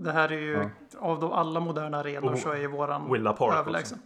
[0.04, 0.70] det här är ju
[1.00, 4.00] av de alla moderna arenor Och så är ju våran Villa Park överlägsen.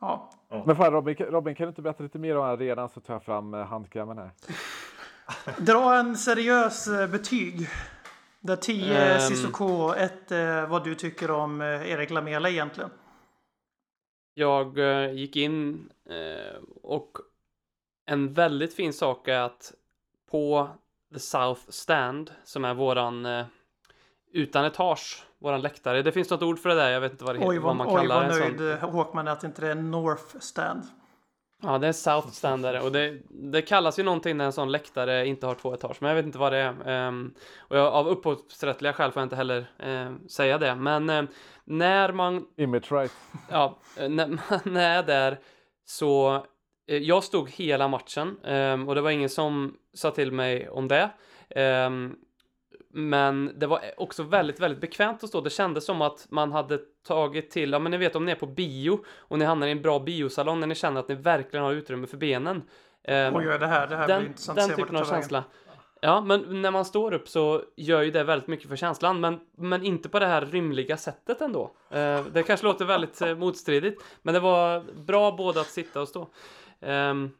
[0.00, 0.30] Ja,
[0.66, 3.14] Men fan Robin, kan- Robin, kan du inte berätta lite mer om arenan så tar
[3.14, 4.30] jag fram eh, handkrämen här.
[5.58, 7.68] dra en seriös eh, betyg.
[8.40, 9.20] Där 10 Ehm.
[9.20, 12.90] Sissoko, 1 eh, vad du tycker om Erik Lamela egentligen.
[14.34, 14.78] Jag
[15.14, 15.88] gick in
[16.82, 17.18] och
[18.06, 19.72] en väldigt fin sak är att
[20.30, 20.68] på
[21.12, 23.44] The South Stand, som är våran
[24.32, 26.02] utan etage, våran läktare.
[26.02, 27.76] Det finns något ord för det där, jag vet inte vad, det, Oj vad vad,
[27.76, 28.66] man oj, kallar vad en sån.
[28.66, 30.82] nöjd eh, Håkman är att inte det är North Stand.
[31.62, 34.72] Ja, det är South Stand där och det, det kallas ju någonting när en sån
[34.72, 36.88] läktare inte har två etage, men jag vet inte vad det är.
[36.88, 41.26] Ehm, och jag, av upphovsrättsliga skäl får jag inte heller ehm, säga det, men ehm,
[41.64, 43.12] när man Image right.
[43.50, 45.38] ja, eh, när man är där
[45.84, 46.44] så
[46.86, 51.10] jag stod hela matchen ehm, och det var ingen som sa till mig om det.
[51.50, 52.16] Ehm,
[52.92, 55.40] men det var också väldigt, väldigt bekvämt att stå.
[55.40, 58.36] Det kändes som att man hade tagit till, ja men ni vet om ni är
[58.36, 61.64] på bio och ni hamnar i en bra biosalong när ni känner att ni verkligen
[61.64, 62.62] har utrymme för benen.
[63.04, 65.44] Ehm, Oj, det här, det här blir den, intressant den typen av känsla.
[66.02, 69.40] Ja, men när man står upp så gör ju det väldigt mycket för känslan, men,
[69.56, 71.70] men inte på det här rymliga sättet ändå.
[71.90, 76.08] Eh, det kanske låter väldigt eh, motstridigt, men det var bra både att sitta och
[76.08, 76.28] stå.
[76.80, 77.30] Ehm,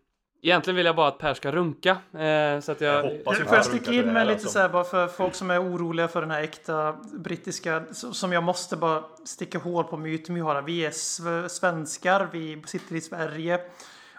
[0.42, 2.94] egentligen vill jag bara att Per ska runka, eh, så att jag...
[2.96, 4.48] Jag hoppas Får jag att sticka in med lite alltså.
[4.48, 8.42] så här bara för folk som är oroliga för den här äkta brittiska som jag
[8.42, 10.62] måste bara sticka hål på myten vi har.
[10.62, 13.60] Vi är sv- svenskar, vi sitter i Sverige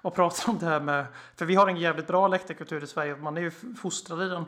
[0.01, 3.15] och pratar om det här med, för vi har en jävligt bra läktarkultur i Sverige,
[3.15, 4.45] man är ju fostrad i den.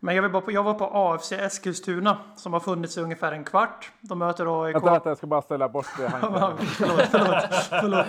[0.00, 3.32] Men jag, vill bara på, jag var på AFC Eskilstuna som har funnits i ungefär
[3.32, 3.92] en kvart.
[4.00, 4.74] De möter AIK.
[4.74, 8.06] Vänta, vänta, jag ska bara ställa bort det förlåt, förlåt, förlåt.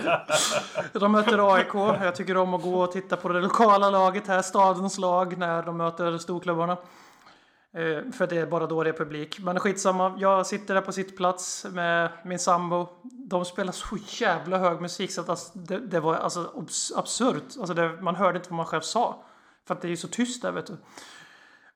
[0.92, 1.74] De möter AIK.
[2.04, 5.62] Jag tycker om att gå och titta på det lokala laget här, stadens lag, när
[5.62, 6.76] de möter storklubbarna.
[7.72, 9.38] Eh, för det är bara då det är publik.
[9.40, 12.88] Men skitsamma, jag sitter där på sitt plats med min sambo.
[13.02, 17.44] De spelar så jävla hög musik så att alltså, det, det var alltså abs- absurt.
[17.58, 19.22] Alltså det, man hörde inte vad man själv sa.
[19.66, 20.76] För att det är ju så tyst där vet du.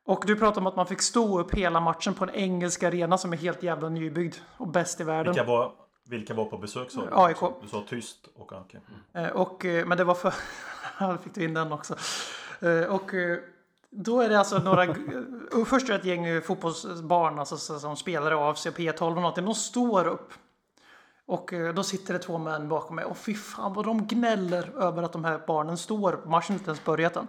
[0.04, 3.18] Och du pratar om att man fick stå upp hela matchen på en engelsk arena
[3.18, 5.32] som är helt jävla nybyggd och bäst i världen.
[5.34, 5.72] Vilka var,
[6.08, 7.08] vilka var på besök sa du?
[7.12, 7.36] AIK.
[7.62, 8.80] Du sa tyst och okej.
[9.14, 9.26] Mm.
[9.26, 10.34] Eh, Och, eh, men det var för...
[11.00, 11.94] Ja, fick du in den också.
[12.60, 13.10] Eh, Och
[13.90, 14.94] då är det alltså några...
[15.66, 19.44] Först är det ett gäng fotbollsbarn alltså, så- som spelar av sig P12 och någonting.
[19.44, 20.32] De står upp.
[21.26, 25.02] Och då sitter det två män bakom mig och fy fan vad de gnäller över
[25.02, 26.12] att de här barnen står.
[26.26, 27.26] Matchen har inte ens börjat än.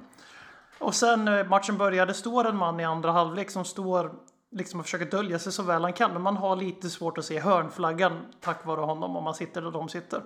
[0.84, 4.12] Och sen när matchen började står en man i andra halvlek som står
[4.52, 6.14] liksom och försöker dölja sig så väl han kan.
[6.14, 9.72] Men man har lite svårt att se hörnflaggan tack vare honom om man sitter där
[9.72, 10.22] de sitter.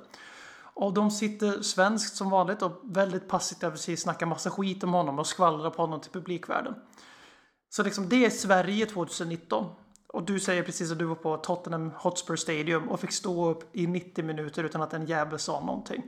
[0.73, 5.19] Och de sitter svenskt som vanligt och väldigt passivt precis snackar massa skit om honom
[5.19, 6.75] och skvallrar på honom till publikvärlden.
[7.69, 9.65] Så liksom det är Sverige 2019.
[10.07, 13.75] Och du säger precis att du var på Tottenham Hotspur Stadium och fick stå upp
[13.75, 16.03] i 90 minuter utan att en jävel sa någonting.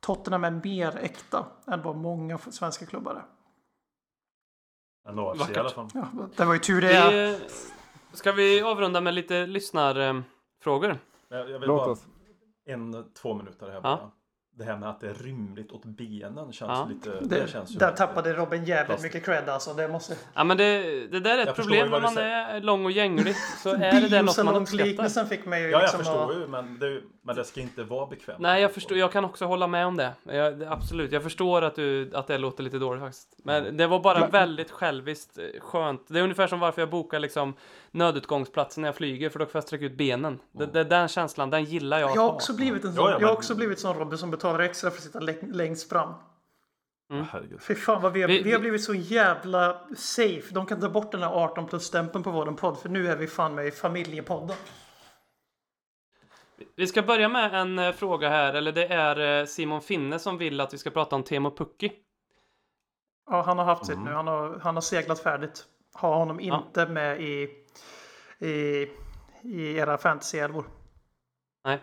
[0.00, 3.37] Tottenham är mer äkta än vad många svenska klubbar är.
[5.08, 5.56] En AFC i Vackert.
[5.56, 5.88] alla fall.
[5.94, 6.92] Ja, det var ju tur det.
[6.92, 7.10] är.
[7.12, 7.38] Vi,
[8.12, 10.98] ska vi avrunda med lite lyssnarfrågor?
[11.28, 12.06] Jag, jag vill Låt bara oss.
[12.68, 13.80] en, två minuter här Ja.
[13.80, 14.10] bara.
[14.58, 16.88] Det här med att det är rymligt åt benen känns Ja.
[16.90, 17.10] lite...
[17.20, 17.78] Det, Det, känns ju...
[17.78, 19.74] där tappade Robin jävligt mycket cred alltså.
[19.74, 20.16] Det måste...
[20.34, 22.90] Ja men det, det där är ett Jag problem ju om man är lång och
[22.92, 23.34] gänglig.
[23.62, 25.24] Så är det där något man uppskattar.
[25.24, 26.36] Fick mig ju Ja, jag liksom förstår att...
[26.36, 28.38] ju, men det, men det ska inte vara bekvämt.
[28.38, 28.98] Nej, jag förstår.
[28.98, 30.12] Jag kan också hålla med om det.
[30.22, 31.12] Jag, absolut.
[31.12, 33.28] Jag förstår att, du, att det låter lite dåligt faktiskt.
[33.44, 36.04] Men det var bara Men- väldigt själviskt eh, skönt.
[36.08, 37.54] Det är ungefär som varför jag bokar liksom
[37.90, 40.38] nödutgångsplatsen när jag flyger, för då får jag sträcka ut benen.
[40.52, 42.34] Det, det, den känslan, den gillar jag Jag har ha.
[42.34, 44.58] också blivit en Ja, sån, ja, jag har men- också blivit sån Robin som betalar
[44.60, 46.14] extra för att sitta läng- längst fram.
[47.10, 47.62] Ja, Herregud.
[47.62, 50.54] Fy fan vad vi har, Vi- vi, har vi- blivit så jävla safe.
[50.54, 53.26] De kan ta bort den här 18 plus-stämpeln på våran podd för nu är vi
[53.26, 54.56] fan med i familjepodden.
[56.76, 60.38] Vi ska börja med en eh, fråga här, eller det är eh, Simon Finne som
[60.38, 61.92] vill att vi ska prata om Teemu Pukki.
[63.30, 63.96] Ja, han har haft Mm.
[63.96, 64.10] sitt nu.
[64.14, 65.64] Han har, han har seglat färdigt.
[65.94, 67.48] Ha honom inte med i,
[68.38, 68.86] i,
[69.42, 70.64] i era fantasy-älvor.
[71.64, 71.78] Nej,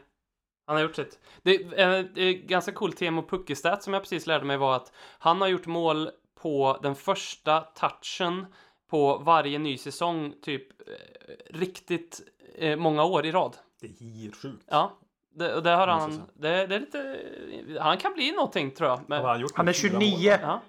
[0.68, 1.20] han har gjort sitt.
[1.44, 4.76] Det är eh, det är ganska cool Teemu Pukki-stat som jag precis lärde mig var
[4.76, 6.10] att han har gjort mål
[6.42, 8.46] på den första touchen
[8.90, 10.96] på varje ny säsong, typ eh,
[11.50, 12.22] riktigt
[12.56, 13.58] eh, många år i rad.
[13.82, 14.64] Det är helt sjukt.
[14.70, 15.00] Ja,
[15.36, 16.24] det, och det har han.
[16.34, 17.20] Det, det är lite.
[17.80, 19.02] Han kan bli någonting tror jag.
[19.08, 19.48] Men, han?
[19.56, 20.02] Han är Fyra mål?
[20.02, 20.38] 29.
[20.42, 20.62] ja.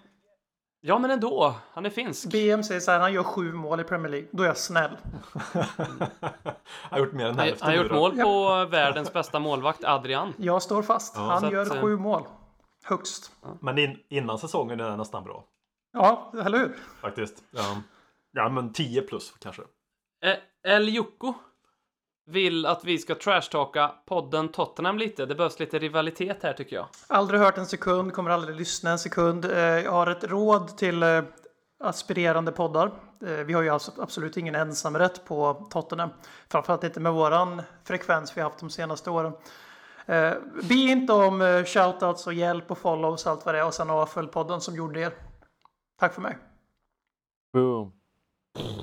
[0.80, 1.54] ja, men ändå.
[1.72, 2.32] Han är finsk.
[2.32, 4.28] BM säger så här, han gör sju mål i Premier League.
[4.32, 4.96] Då är jag snäll.
[5.52, 7.66] han har gjort mer än hälften.
[7.66, 10.34] han har gjort mål på världens bästa målvakt, Adrian.
[10.38, 11.16] Jag står fast.
[11.16, 12.22] Ja, han så att, gör eh, sju mål.
[12.84, 13.32] Högst.
[13.60, 15.44] Men in, innan säsongen är det nästan bra.
[15.92, 16.76] Ja, eller hur?
[17.00, 17.42] Faktiskt.
[17.50, 17.76] Ja,
[18.32, 19.62] ja men 10 plus kanske.
[20.24, 21.34] Eh, El Jocko
[22.26, 25.26] vill att vi ska trashtalka podden Tottenham lite.
[25.26, 26.86] Det behövs lite rivalitet här tycker jag.
[27.06, 29.44] Aldrig hört en sekund, kommer aldrig lyssna en sekund.
[29.44, 31.22] Eh, Jag har ett råd till eh,
[31.80, 32.86] aspirerande poddar.
[33.26, 36.10] Eh, Vi har ju alltså absolut ingen ensamrätt på Tottenham.
[36.48, 39.32] Framförallt inte med våran frekvens vi haft de senaste åren.
[40.68, 43.90] Be inte om shoutouts och hjälp och follows och allt vad det är och sen
[43.90, 45.12] avfölj podden som gjorde er.
[45.98, 46.38] Tack för mig.
[47.52, 47.92] Boom.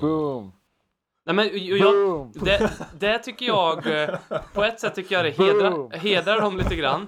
[0.02, 0.52] Boom.
[1.26, 4.16] Nej men och jag, det, det tycker jag, eh,
[4.54, 7.08] på ett sätt tycker jag det hedrar, hedrar dem lite grann.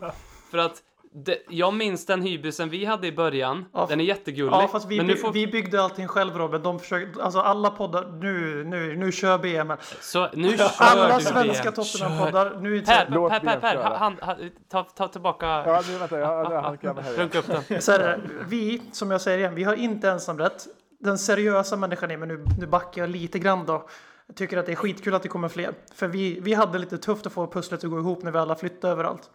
[0.51, 0.81] För att
[1.25, 3.65] det, jag minns den hybrisen vi hade i början.
[3.73, 4.53] Ja, den är jättegullig.
[4.53, 6.61] Ja, fast vi, men nu får, vi byggde allting själv Robin.
[6.63, 9.73] De försöker, alltså alla poddar, nu, nu, nu kör BM.
[10.01, 11.71] så, nu kör Alla du svenska.
[11.71, 12.59] Tottenham-poddar.
[12.61, 13.97] Nu är det Per, Per, Per, Per, köra.
[13.97, 14.35] han, han,
[14.71, 16.19] ta, ta tillbaka, Ja, nu vänta.
[16.19, 17.13] Jag, jag, han kan här.
[17.13, 17.81] runka upp den.
[17.81, 20.67] Så här, vi, som jag säger igen, vi har inte ensamrätt.
[21.05, 23.87] Den seriösa människan är, men nu, nu backar jag lite grann då.
[24.27, 25.73] Jag tycker att det är skitkul att det kommer fler.
[25.95, 28.55] För vi, vi hade lite tufft att få pusslet att gå ihop när vi alla
[28.55, 29.29] flyttade överallt.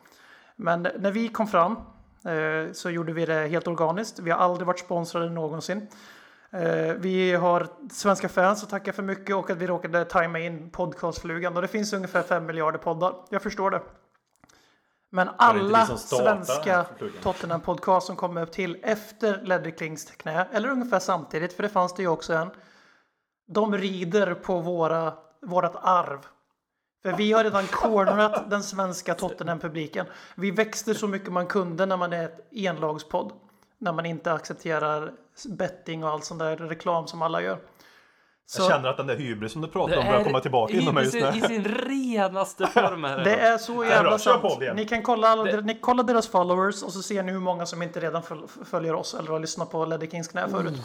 [0.56, 1.76] Men när vi kom fram
[2.26, 4.18] eh, så gjorde vi det helt organiskt.
[4.18, 5.86] Vi har aldrig varit sponsrade någonsin.
[6.50, 10.70] Eh, vi har svenska fans att tacka för mycket och att vi råkade tajma in
[10.70, 11.56] podcastflugan.
[11.56, 13.14] Och det finns ungefär 5 miljarder poddar.
[13.28, 13.80] Jag förstår det.
[15.10, 17.22] Men alla som startar den här svenska flugan?
[17.22, 21.94] Tottenham podcast som kom upp till efter Ledderklings knä, eller ungefär samtidigt, för det fanns
[21.94, 22.50] det ju också en.
[23.46, 25.14] De rider på våra,
[25.46, 26.20] vårat arv.
[27.02, 30.06] För vi har redan cornerat den svenska Tottenham-publiken.
[30.34, 33.32] Vi växte så mycket man kunde när man är ett enlagspodd.
[33.78, 35.12] När man inte accepterar
[35.48, 37.58] betting och all sån där reklam som alla gör.
[38.52, 40.94] Så Jag känner att den där hybris som du pratar om börjar komma tillbaka inom
[40.94, 41.46] mig just sin, I nu.
[41.46, 43.18] sin renaste form här.
[43.24, 44.44] det är så jävla sant.
[44.74, 47.66] Ni kan kolla, alla, Det- ni kollar deras followers och så ser ni hur många
[47.66, 50.80] som inte redan föl- följer oss eller har lyssnat på Ledder Kings knä förut.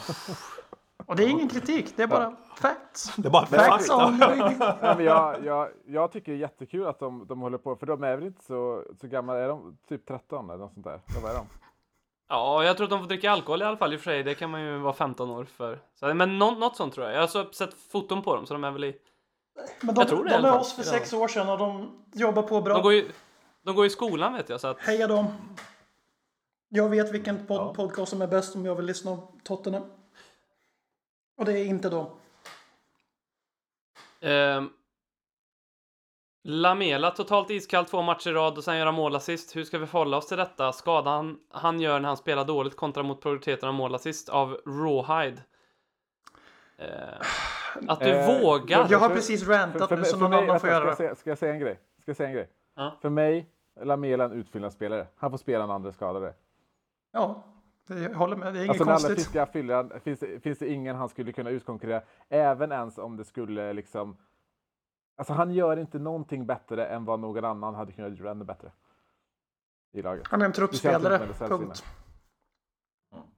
[1.05, 3.13] Och det är ingen kritik, det är bara facts.
[3.17, 4.05] Det är bara Facts fakta.
[4.07, 4.55] only.
[4.95, 8.03] men jag, jag, jag tycker det är jättekul att de, de håller på, för de
[8.03, 10.99] är väl inte så, så gamla, är de typ 13 eller något sånt där?
[11.23, 11.45] Vad är de?
[12.27, 14.23] Ja, jag tror att de får dricka alkohol i alla fall i och för sig.
[14.23, 15.79] Det kan man ju vara 15 år för.
[15.99, 17.15] Så, men nå, något sånt tror jag.
[17.15, 18.95] Jag har sett foton på dem så de är väl i...
[19.81, 22.43] Men de, Jag tror det de är oss för sex år sedan och de jobbar
[22.43, 22.73] på bra.
[22.73, 23.11] De går ju,
[23.61, 24.79] de går i skolan vet jag så att...
[24.79, 25.25] Heja dem.
[26.69, 27.73] Jag vet vilken pod Ja.
[27.73, 29.83] podcast som är bäst om jag vill lyssna på Tottenham.
[31.37, 32.07] Och det är inte dem.
[34.21, 34.69] Ehm,
[36.47, 39.55] Lamela, totalt iskall två matcher i rad och sen göra målassist.
[39.55, 40.71] Hur ska vi förhålla oss till detta?
[40.71, 45.41] Skadan han gör när han spelar dåligt kontra mot produktiviteten av målassist av Rawhide.
[46.77, 46.87] Eh,
[47.87, 48.87] att du Eh, vågar.
[48.89, 50.89] Jag har För- precis rantat nu så någon mig- annan får göra ska det.
[50.89, 51.79] jag, säga, ska jag säga en grej?
[52.01, 52.49] Ska jag säga en grej?
[52.75, 52.91] Ja.
[53.01, 53.49] För mig,
[53.81, 55.07] Lamela är en utfyllnadsspelare.
[55.15, 56.33] Han får spela när andra är skadade.
[57.13, 57.43] Ja,
[57.87, 58.53] det- håller med.
[58.53, 59.25] Det är inget Alltså när alla konstigt.
[59.25, 62.01] fiskar fyllan finns det, finns det ingen han skulle kunna utkonkurrera.
[62.29, 64.17] Även ens om det skulle liksom...
[65.15, 68.71] Alltså han gör inte någonting bättre än vad någon annan hade kunnat göra ännu bättre.
[69.93, 70.27] I laget.
[70.27, 71.83] Han är en truppspelare, punkt.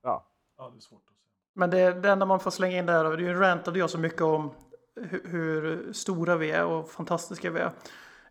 [0.01, 0.25] Ja.
[0.57, 1.27] Ja, det är svårt att säga.
[1.53, 3.89] Men det, det enda man får slänga in där, och det är ju rantade jag
[3.89, 4.51] så mycket om
[4.95, 7.71] hur, hur stora vi är och fantastiska vi är.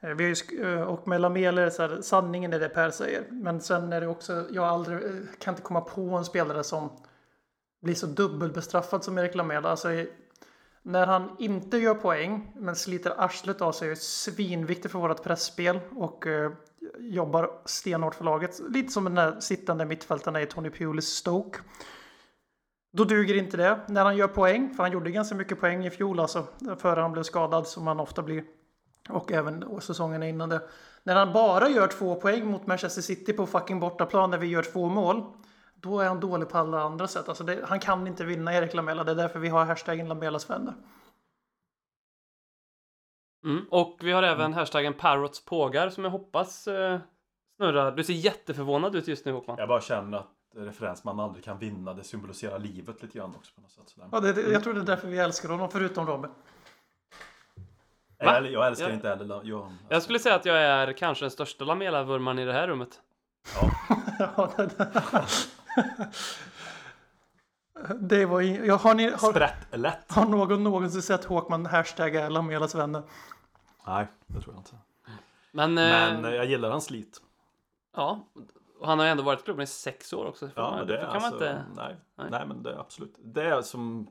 [0.00, 2.90] Eh, Vi ju, eh, och med Lamela är det så här, sanningen är det Per
[2.90, 3.24] säger.
[3.30, 6.90] Men sen är det också, jag aldrig, eh, kan inte komma på en spelare som
[7.82, 9.68] blir så dubbelbestraffad som Erik Lamela.
[9.68, 9.88] Alltså,
[10.86, 15.80] när han inte gör poäng men sliter arslet av sig är svinviktigt för vårt pressspel
[15.96, 16.52] och eh,
[16.98, 18.60] jobbar stenhårt för laget.
[18.68, 21.58] Lite som den där sittande mittfältaren i Tony Pulis Stoke.
[22.92, 23.80] Då duger inte det.
[23.88, 26.46] När han gör poäng, för han gjorde ganska mycket poäng i fjol alltså,
[26.78, 28.44] före han blev skadad som han ofta blir.
[29.08, 30.62] Och även säsongen innan det.
[31.02, 34.62] När han bara gör två poäng mot Manchester City på fucking bortaplan när vi gör
[34.62, 35.22] två mål.
[35.86, 37.28] Då är han dålig på alla andra sätt.
[37.28, 39.04] Alltså det, han kan inte vinna Erik Lamela.
[39.04, 40.74] Det är därför vi har hashtaggen Lamelas vänner.
[43.44, 43.64] Mm.
[43.70, 46.98] Och vi har även hashtaggen Parrots pågar som jag hoppas eh,
[47.56, 47.92] snurrar.
[47.92, 49.56] Du ser jätteförvånad ut just nu Håkman.
[49.58, 50.26] Jag bara känner att
[50.56, 53.88] referens man aldrig kan vinna, det symboliserar livet lite grann också på något sätt.
[53.88, 54.08] Sådär.
[54.12, 56.30] Ja, det, det, jag tror det är därför vi älskar honom, förutom Robin.
[58.18, 58.94] Jag, jag älskar Ja.
[58.94, 62.52] inte heller jag, Jag skulle säga att jag är kanske den största Lamela-vurmaren i det
[62.52, 63.00] här rummet.
[64.18, 64.92] Ja, det,
[68.00, 70.12] det var in, jag, har, ni, har, Sprätt lätt.
[70.12, 73.02] har någon någonsin sett Håkman hashtagga Lamelas vänner?
[73.86, 74.76] Nej, det tror jag inte.
[75.52, 77.20] Men, eh, Men eh, jag gillar hans slit.
[77.96, 78.26] ja,
[78.80, 80.50] och han har ju ändå varit i klubben i sex år också.
[80.54, 81.64] Ja, man- men det är kan alltså, man inte...
[81.76, 82.28] nej, Nej.
[82.30, 82.46] nej.
[82.46, 83.14] men det är absolut.
[83.18, 84.08] Det är som...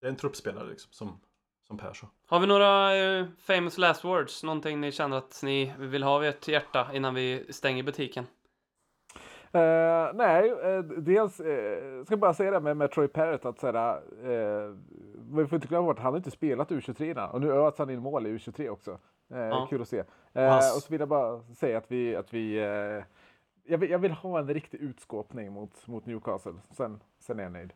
[0.00, 1.20] Det är en truppspelare liksom, som,
[1.66, 2.06] som Per sa.
[2.26, 4.42] Har vi några eh, famous last words?
[4.42, 8.26] Någonting ni känner att ni vill ha vid ert hjärta innan vi stänger butiken?
[9.52, 13.58] Eh, nej, eh, dels uh, ska jag bara säga det med, med Troy Parrott att
[13.58, 13.96] såhär,
[14.26, 14.76] uh,
[15.30, 17.78] vi får inte glömma bort att han har inte spelat U23 innan och nu öts
[17.78, 18.98] han in mål i U23 också.
[19.28, 19.66] Ja.
[19.70, 20.00] Kul att se.
[20.76, 22.58] Och så vill jag bara säga att vi, att vi
[23.68, 26.54] jag, vill, jag vill ha en riktig utskåpning mot, mot Newcastle.
[26.70, 27.72] Sen, sen är jag nöjd.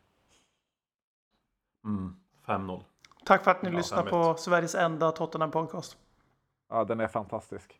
[1.85, 2.81] Mm, 5-0.
[3.25, 5.97] Tack för att ni Ja, lyssnar på Sveriges enda Tottenham podcast.
[6.73, 7.79] Ja, den är fantastisk.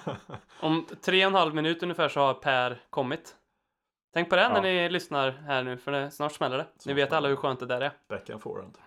[0.60, 3.36] Om tre och en halv minut ungefär så har Per kommit.
[4.14, 4.62] Tänk på det när Ja.
[4.62, 6.64] ni lyssnar här nu, för det, snart smäller det.
[6.74, 7.92] Ni Snart vet alla hur skönt det där är.
[8.08, 8.78] Back and forehand.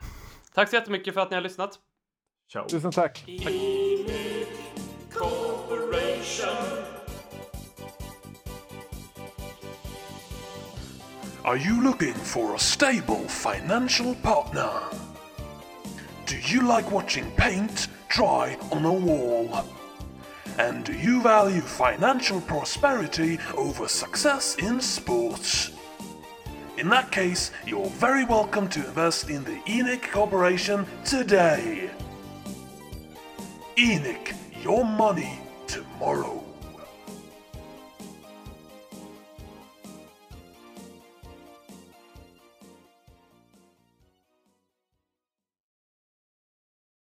[0.54, 1.80] Tack så jättemycket för att ni har lyssnat.
[2.52, 2.68] Ciao.
[2.68, 3.26] Tusen tack!
[11.44, 14.72] Are you looking for a stable financial partner?
[16.26, 19.64] Do you like watching paint dry on a wall?
[20.58, 25.72] And do you value financial prosperity over success in sports?
[26.78, 31.92] In that case, you're very welcome to invest in the ENIC Corporation today.
[33.78, 34.34] ENIC,
[34.64, 36.45] your money tomorrow.